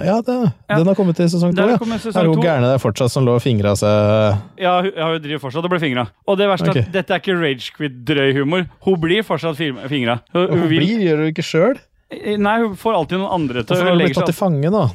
[0.05, 0.77] Ja, det, Ja.
[0.77, 1.77] den har kommet til sesong to, ja.
[1.77, 5.21] kommer Er hun gærne der fortsatt som lå og fingra seg Ja, hun, ja, hun
[5.21, 6.07] driver fortsatt og blir fingra.
[6.27, 6.77] Og det verste er Ok.
[6.85, 8.65] at dette er ikke ragequit-drøy humor.
[8.85, 10.19] Hun blir fortsatt fingra.
[10.33, 11.79] Hun, hun Hun vil- blir, gjør hun ikke sjøl?
[12.37, 14.71] Nei, hun får alltid noen andre til å legge seg hun ble tatt til fange,
[14.71, 14.85] da?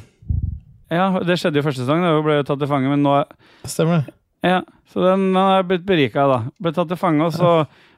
[0.91, 2.01] Ja, det skjedde jo første sesong.
[2.01, 2.15] da.
[2.15, 3.25] Hun ble tatt til fange, men nå er
[3.67, 4.13] Stemmer det?
[4.41, 6.39] Ja, så den, den har blitt berika, da.
[6.61, 7.51] Ble tatt til fange, og så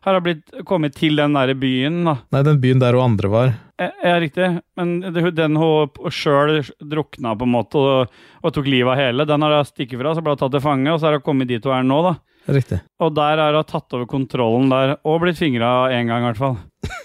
[0.04, 2.18] har hun blitt kommet til den derre byen, da.
[2.36, 3.54] Nei, den byen der hun andre var.
[3.80, 4.46] Ja, Ja, riktig.
[4.78, 9.26] Men det, den hun sjøl drukna, på en måte, og, og tok livet av hele,
[9.28, 11.26] den har hun stikket fra, så ble hun tatt til fange, og så har hun
[11.26, 12.14] kommet dit hun er nå, da.
[12.54, 12.82] Riktig.
[13.00, 16.42] Og der har hun tatt over kontrollen der, og blitt fingra én gang, i hvert
[16.42, 16.58] fall.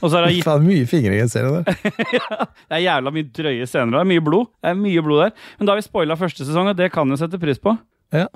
[0.03, 1.79] Og så har hun gitt Faen, mye fingring i en serien der.
[2.69, 3.95] Det er jævla mye drøye scener.
[3.95, 4.51] Det er mye blod.
[4.59, 5.37] Det er mye blod der.
[5.61, 7.77] Men da har vi spoila første sesong, og det kan jeg sette pris på.
[8.15, 8.27] Ja.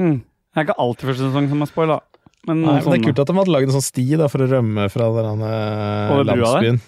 [0.00, 0.20] Mm.
[0.52, 2.00] Det er ikke alltid første sesong som er spoil, da.
[2.46, 4.42] Men Nei, men det er kult at de hadde lagd en sånn sti da, for
[4.42, 6.32] å rømme fra den eh, brua der?
[6.42, 6.80] landsbyen.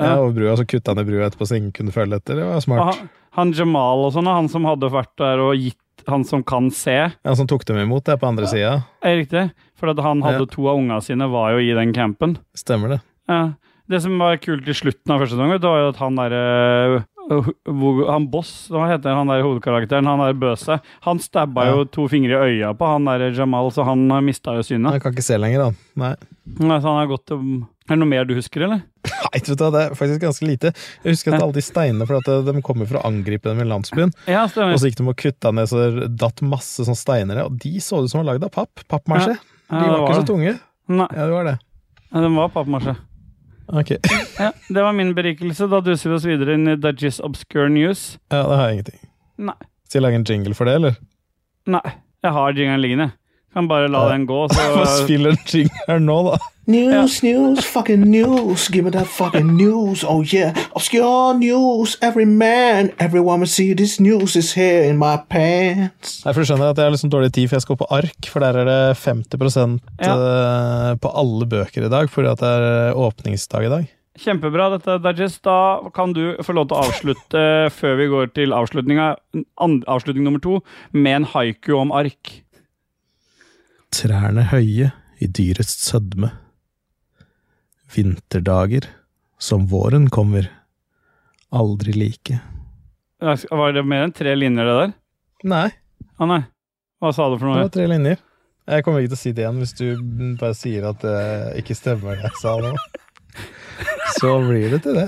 [0.00, 0.18] Ja, Ja.
[0.22, 2.36] over brua, så kutta han i brua etterpå så ingen kunne følge etter.
[2.38, 2.94] Det var smart.
[2.94, 5.76] han, han Jamal og sånn, han som hadde vært der og gitt
[6.08, 8.86] Han som kan se, Han som tok dem imot, det på andre sida.
[9.04, 9.50] er riktig?
[9.76, 10.46] For han hadde Ja.
[10.48, 12.38] to av unga sine, var jo i den campen.
[12.56, 13.00] Stemmer det.
[13.28, 13.52] Ja.
[13.86, 18.26] Det som var kult i slutten av første sesong, var jo at han derre Han
[18.30, 20.06] Boss, hva heter han der hovedkarakteren?
[20.08, 20.80] Han der bøse.
[21.06, 21.76] Han stabba Ja.
[21.76, 24.90] jo to fingre i øya på han der Jamal, så han mista jo synet.
[24.92, 25.76] Han kan ikke se lenger, han.
[25.96, 26.14] Nei.
[26.58, 28.82] Nei, Så han har gått til Er det noe mer du husker, eller?
[29.04, 30.70] Nei, vet du det er faktisk ganske lite.
[31.04, 33.58] Jeg husker at alle de steinene, for at eh, de kommer for å angripe dem
[33.60, 34.12] i landsbyen.
[34.30, 34.74] Ja, stemmer.
[34.74, 37.44] Og så gikk de og kutta ned, så det datt masse sånn steiner.
[37.46, 38.84] Og de så ut som var lagd av papp.
[38.88, 39.34] Pappmasje.
[39.70, 40.54] Ja, de var var ikke så tunge.
[40.90, 41.56] Nei, Ja, det var det.
[42.12, 42.96] Ja, de var pappmasje.
[43.72, 43.94] Ok.
[44.40, 45.66] Ja, det var min berikelse.
[45.68, 48.14] Da duser vi oss videre inn i Dudgies Obscure News.
[48.32, 49.00] Ja, det har jeg ingenting.
[49.50, 49.56] Nei.
[49.84, 50.94] Skal jeg lage en jingle for det, eller?
[51.68, 51.82] Nei,
[52.24, 53.08] jeg har jingelen liggende.
[53.52, 56.38] Kan bare la den gå, så spiller en jingle nå, da?
[56.70, 58.68] News, news, fucking news.
[58.70, 60.04] Give me that fucking news.
[60.04, 60.54] Oh yeah.
[60.76, 61.96] Obscure news.
[62.00, 66.20] Every man, everyone will see this news is here in my pants.
[66.22, 68.28] Nei, for du skjønner at jeg har liksom dårlig tid, for jeg skal på ark,
[68.30, 70.14] for der er det 50 ja.
[71.00, 73.88] på alle bøker i dag, fordi at det er åpningsdag i dag.
[74.20, 75.40] Kjempebra, dette, Dajis.
[75.42, 75.56] Da
[75.96, 77.42] kan du få lov til å avslutte,
[77.74, 79.10] før vi går til avslutninga,
[79.58, 80.60] avslutning nummer to,
[80.94, 82.36] med en haiku om ark.
[83.94, 84.90] Trærne høye
[85.20, 86.30] i dyrets sødme.
[87.90, 88.86] Vinterdager,
[89.42, 90.46] som våren kommer,
[91.50, 92.38] aldri like.
[93.20, 94.92] Var det mer enn tre linjer, det der?
[95.50, 95.68] Nei,
[96.20, 96.42] Å nei.
[97.00, 97.64] Hva sa du for det noe?
[97.64, 98.18] var tre linjer.
[98.70, 99.86] Jeg kommer ikke til å si det igjen hvis du
[100.38, 101.14] bare sier at det
[101.62, 102.72] ikke stemmer det jeg sa nå.
[104.20, 105.06] Så blir det til det.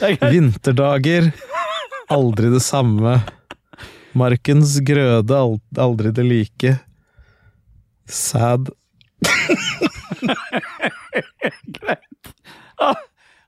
[0.00, 0.32] Det er.
[0.32, 1.28] Vinterdager,
[2.16, 3.18] aldri det samme.
[4.18, 5.40] Markens grøde,
[5.78, 6.76] aldri det like.
[8.10, 8.70] Sad.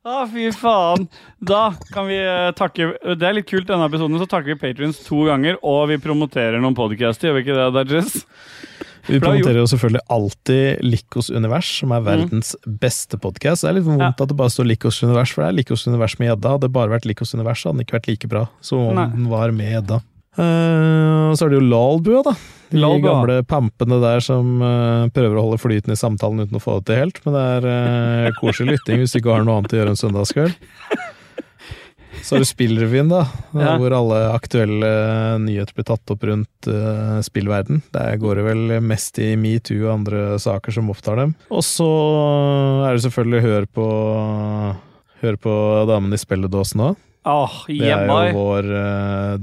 [0.02, 1.04] Å, fy faen.
[1.46, 4.98] Da kan vi eh, takke Det er litt kult, denne episoden, så takker vi Patrions
[5.06, 8.16] to ganger, og vi promoterer noen podcaster, gjør vi ikke det, Dajis?
[9.06, 12.52] Vi promoterer jo selvfølgelig alltid Likos univers, som er verdens
[12.82, 13.64] beste podkast.
[13.64, 14.10] Det er litt vondt Ja.
[14.14, 16.52] at det bare står Likos univers, for det er Likos univers med gjedda.
[16.56, 19.26] Hadde det bare vært Likos univers, hadde den ikke vært like bra som om den
[19.30, 19.98] var med gjedda.
[20.40, 22.34] Eh, og så er det jo Lalbua, da.
[22.72, 23.04] De Lalbua.
[23.10, 26.86] gamle pampene der som uh, prøver å holde flyten i samtalen uten å få det
[26.88, 27.18] til helt.
[27.26, 30.00] Men det er uh, koselig lytting hvis du ikke har noe annet å gjøre en
[30.00, 30.54] søndagskveld.
[32.22, 33.24] Så har du Spillrevyen, da,
[33.56, 33.74] Ja.
[33.80, 34.88] hvor alle aktuelle
[35.42, 37.82] nyheter blir tatt opp rundt uh, spillverden.
[37.92, 41.34] Der går det vel mest i metoo og andre saker som opptar dem.
[41.52, 41.88] Og så
[42.86, 43.86] er det selvfølgelig Hør på
[45.22, 45.52] Hør på
[45.92, 46.96] damene i spilledåsen òg.
[47.24, 49.42] Åh, Det er jo vår eh,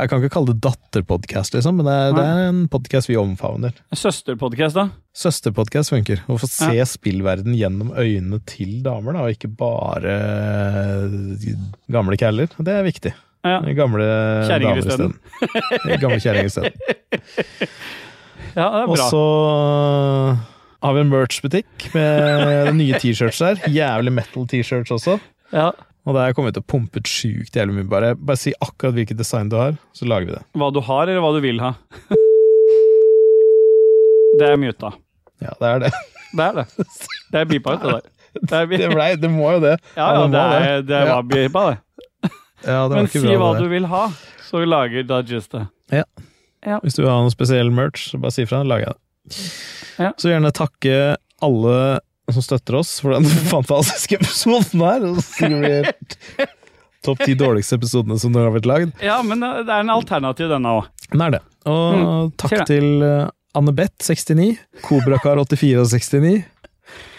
[0.00, 3.14] Jeg kan ikke kalle det datterpodkast, liksom, men det er, det er en podkast vi
[3.20, 3.76] omfavner.
[3.94, 4.88] Søsterpodcast, da?
[5.14, 6.24] Søsterpodkast funker.
[6.26, 6.86] Å få se Ja.
[6.90, 11.54] spillverden gjennom øynene til damer, da, og ikke bare eh,
[11.94, 12.50] gamle caller.
[12.58, 13.14] Det er viktig.
[13.44, 13.60] Ja.
[13.76, 14.10] Gamle
[14.50, 15.14] damer isteden.
[16.02, 16.74] Gamle kjerringer isteden.
[18.58, 19.24] ja, det er Og så
[20.84, 23.60] har vi en merch-butikk med nye T-shirts der.
[23.70, 25.20] Jævlig metal T-shirts også.
[25.54, 25.70] Ja.
[26.04, 27.88] Og der kommer vi til å pumpe ut sjukt jævlig mye.
[27.88, 30.42] Bare, bare si akkurat hvilket design du har, så lager vi det.
[30.60, 31.72] Hva du har, eller hva du vil ha.
[34.34, 34.90] Det er muta.
[35.44, 35.90] Ja, det er det.
[36.34, 36.64] Det er det.
[37.30, 38.10] Det er beepa ut, det der.
[38.34, 39.76] Det, er Det, ble, det må jo det.
[39.94, 42.30] ja, ja, det det, er, det var beepa, det.
[42.64, 44.00] Ja, det Men si hva du vil ha,
[44.48, 45.62] så lager Dudges det.
[45.94, 46.02] Ja.
[46.82, 49.38] Hvis du vil ha noe spesiell merch, så bare si ifra, lager jeg det.
[50.02, 50.10] Ja.
[50.18, 50.96] Så gjerne takke
[51.44, 51.76] alle
[52.32, 55.04] som støtter oss for den fantastiske episoden her.
[55.20, 56.16] Sikkert
[57.04, 58.94] topp ti dårligste episodene som har blitt lagd.
[59.04, 60.86] Ja, men det er en alternativ, denne òg.
[61.12, 61.42] Den er det.
[61.68, 66.42] Og Mm, takk til uh, Annebeth 69, Kobrakar84 og 69,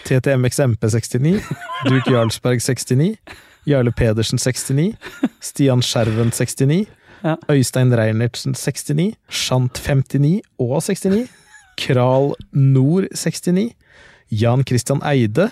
[0.06, 1.40] TTMXMP69,
[1.86, 3.16] Duke Jarlsberg 69,
[3.66, 4.94] Jarle Pedersen 69,
[5.42, 6.86] Stian Skjerven 69,
[7.24, 7.32] Ja.
[7.50, 11.24] Øystein Reinertsen 69, Shant 59 og 69,
[11.80, 13.72] Kral Nord 69,
[14.32, 15.50] Jan Christian Eide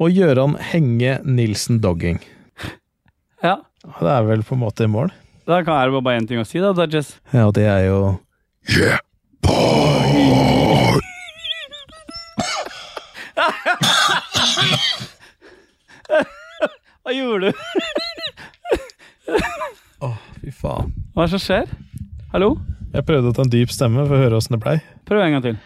[0.00, 2.20] og Gøran Henge Nilsen Dogging.
[3.42, 3.58] Ja.
[3.82, 5.10] Det er vel på en måte i mål.
[5.46, 7.16] Da kan er det bare én ting å si, da, Dodges.
[7.34, 7.98] Ja, og det er jo
[17.02, 17.52] Hva gjorde du?
[20.42, 20.92] Fy faen.
[21.14, 21.70] Hva er det som skjer?
[22.32, 22.54] Hallo?
[22.92, 24.76] Jeg prøvde å ta en dyp stemme for å høre åssen det blei.
[25.08, 25.56] Prøv en gang til.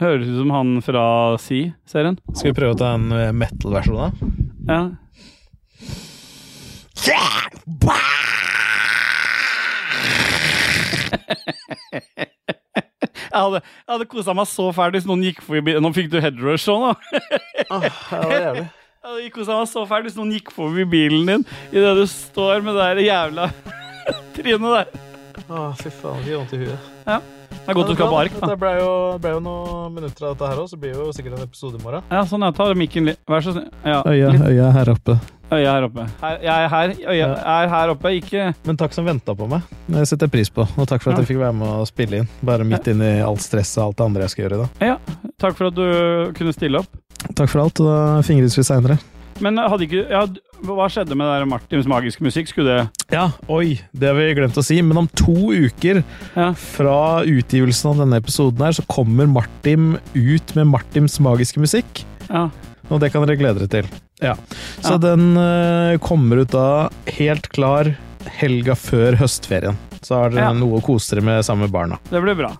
[0.00, 1.04] Høres ut som han fra
[1.40, 2.18] Si-serien.
[2.34, 4.08] Skal vi prøve å ta en eh, metal-versjon da?
[4.68, 4.82] Ja.
[13.36, 15.74] Jeg hadde, jeg hadde kosa meg så fælt hvis noen gikk forbi.
[15.82, 16.92] Nå fikk du headrush òg, nå.
[17.68, 18.62] Ah, det jævlig.
[19.06, 22.64] Jeg hadde kosa meg så fælt hvis noen gikk forbi bilen din idet du står
[22.64, 23.50] med det der jævla
[24.38, 24.88] trynet der.
[25.48, 26.86] Ah, fy faen, det gjør vondt i huet.
[27.06, 27.20] Ja.
[27.56, 28.48] Det er godt du skal på ark, da.
[28.50, 28.90] Det ble jo,
[29.22, 31.78] ble jo noen minutter av dette her òg, så blir det jo sikkert en episode
[31.78, 32.02] i morgen.
[32.10, 32.50] Ja, sånn, ja.
[32.56, 33.20] Ta mikken litt.
[33.30, 33.68] Vær så snill.
[33.86, 35.16] Ja, Øya, øya her oppe.
[35.54, 36.04] Øya her oppe.
[36.20, 36.94] Her, jeg er her.
[37.14, 39.62] Øya er her oppe, ikke Men takk som venta på meg.
[39.86, 40.66] Det setter jeg pris på.
[40.66, 41.22] Og takk for at Ja.
[41.22, 42.28] jeg fikk være med og spille inn.
[42.42, 44.70] Bare midt inn i alt stresset og alt det andre jeg skal gjøre i dag.
[44.90, 44.96] Ja.
[45.38, 46.90] Takk for at du kunne stille opp.
[47.36, 48.98] Takk for alt, og da fingres vi seinere.
[49.40, 50.26] Men hadde ikke ja,
[50.64, 52.48] Hva skjedde med det der Martins magiske musikk?
[52.48, 56.02] Skulle det Ja, oi, det har vi glemt å si, men om to uker
[56.34, 56.52] Ja.
[56.54, 62.04] fra utgivelsen av denne episoden her, så kommer Martin ut med Martins magiske musikk.
[62.30, 62.48] Ja.
[62.90, 63.90] Og det kan dere glede dere til.
[64.22, 64.34] Ja.
[64.80, 64.98] Så Ja.
[64.98, 66.88] den uh, kommer ut da
[67.18, 67.96] helt klar
[68.26, 69.76] helga før høstferien.
[70.02, 71.98] Så har dere noe å kose dere med sammen med barna.
[72.10, 72.56] Det blir bra.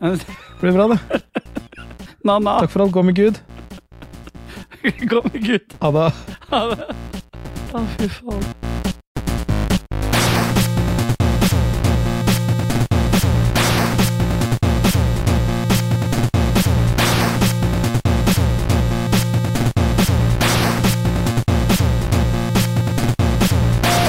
[0.00, 0.20] Det
[0.60, 1.22] blir bra, det.
[2.24, 2.60] Na-na.
[2.60, 2.92] Takk for alt.
[2.92, 3.38] Gå med Gud.
[5.08, 5.74] Kom med Gud.
[5.80, 6.12] Ha det.
[6.50, 6.94] Ha det.
[7.70, 8.40] Å, fy faen.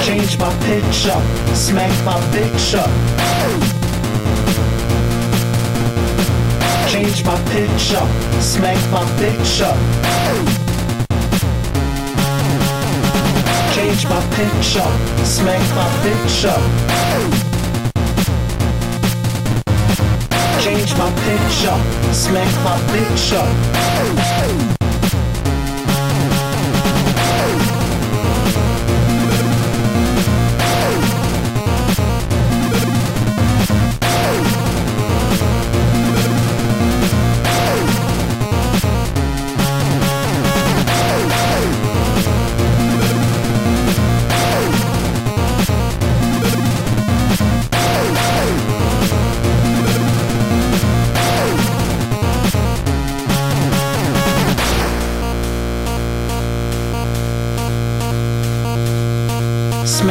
[0.02, 1.22] Change my pitch up,
[1.54, 2.90] smack my bitch up.
[6.90, 8.10] Change my pitch up,
[8.42, 10.71] smack my bitch
[13.92, 16.62] Change my pitch up, smack my bitch up.
[20.62, 24.81] Change my pitch up, smack my bitch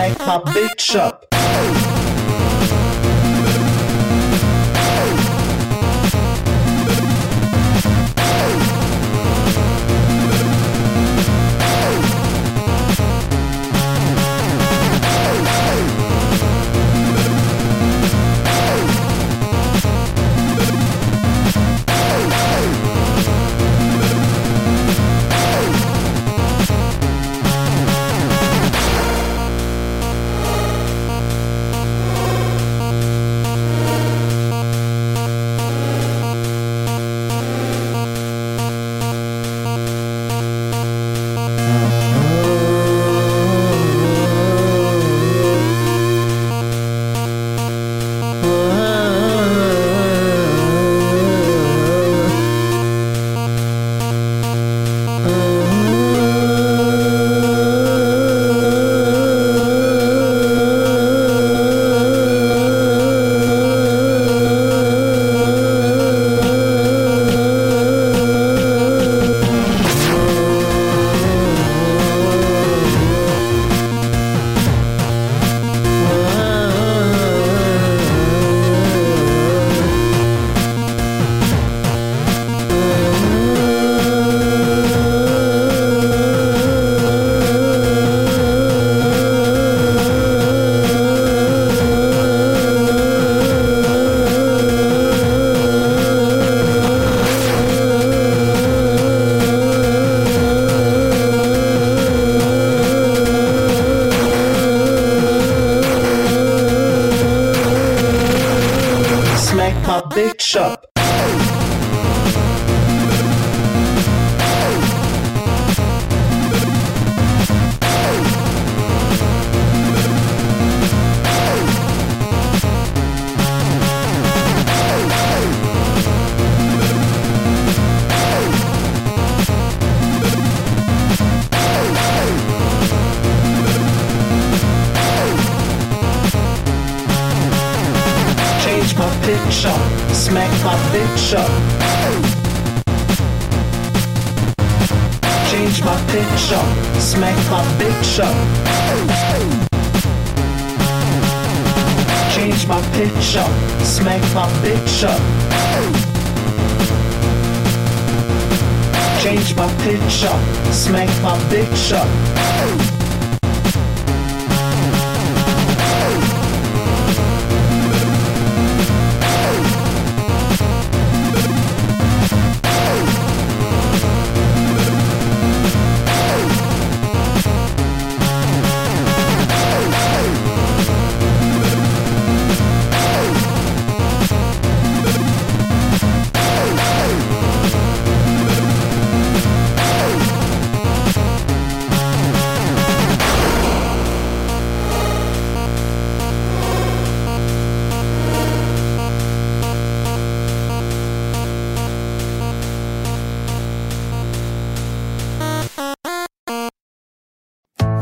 [0.01, 1.90] Smack my bitch up.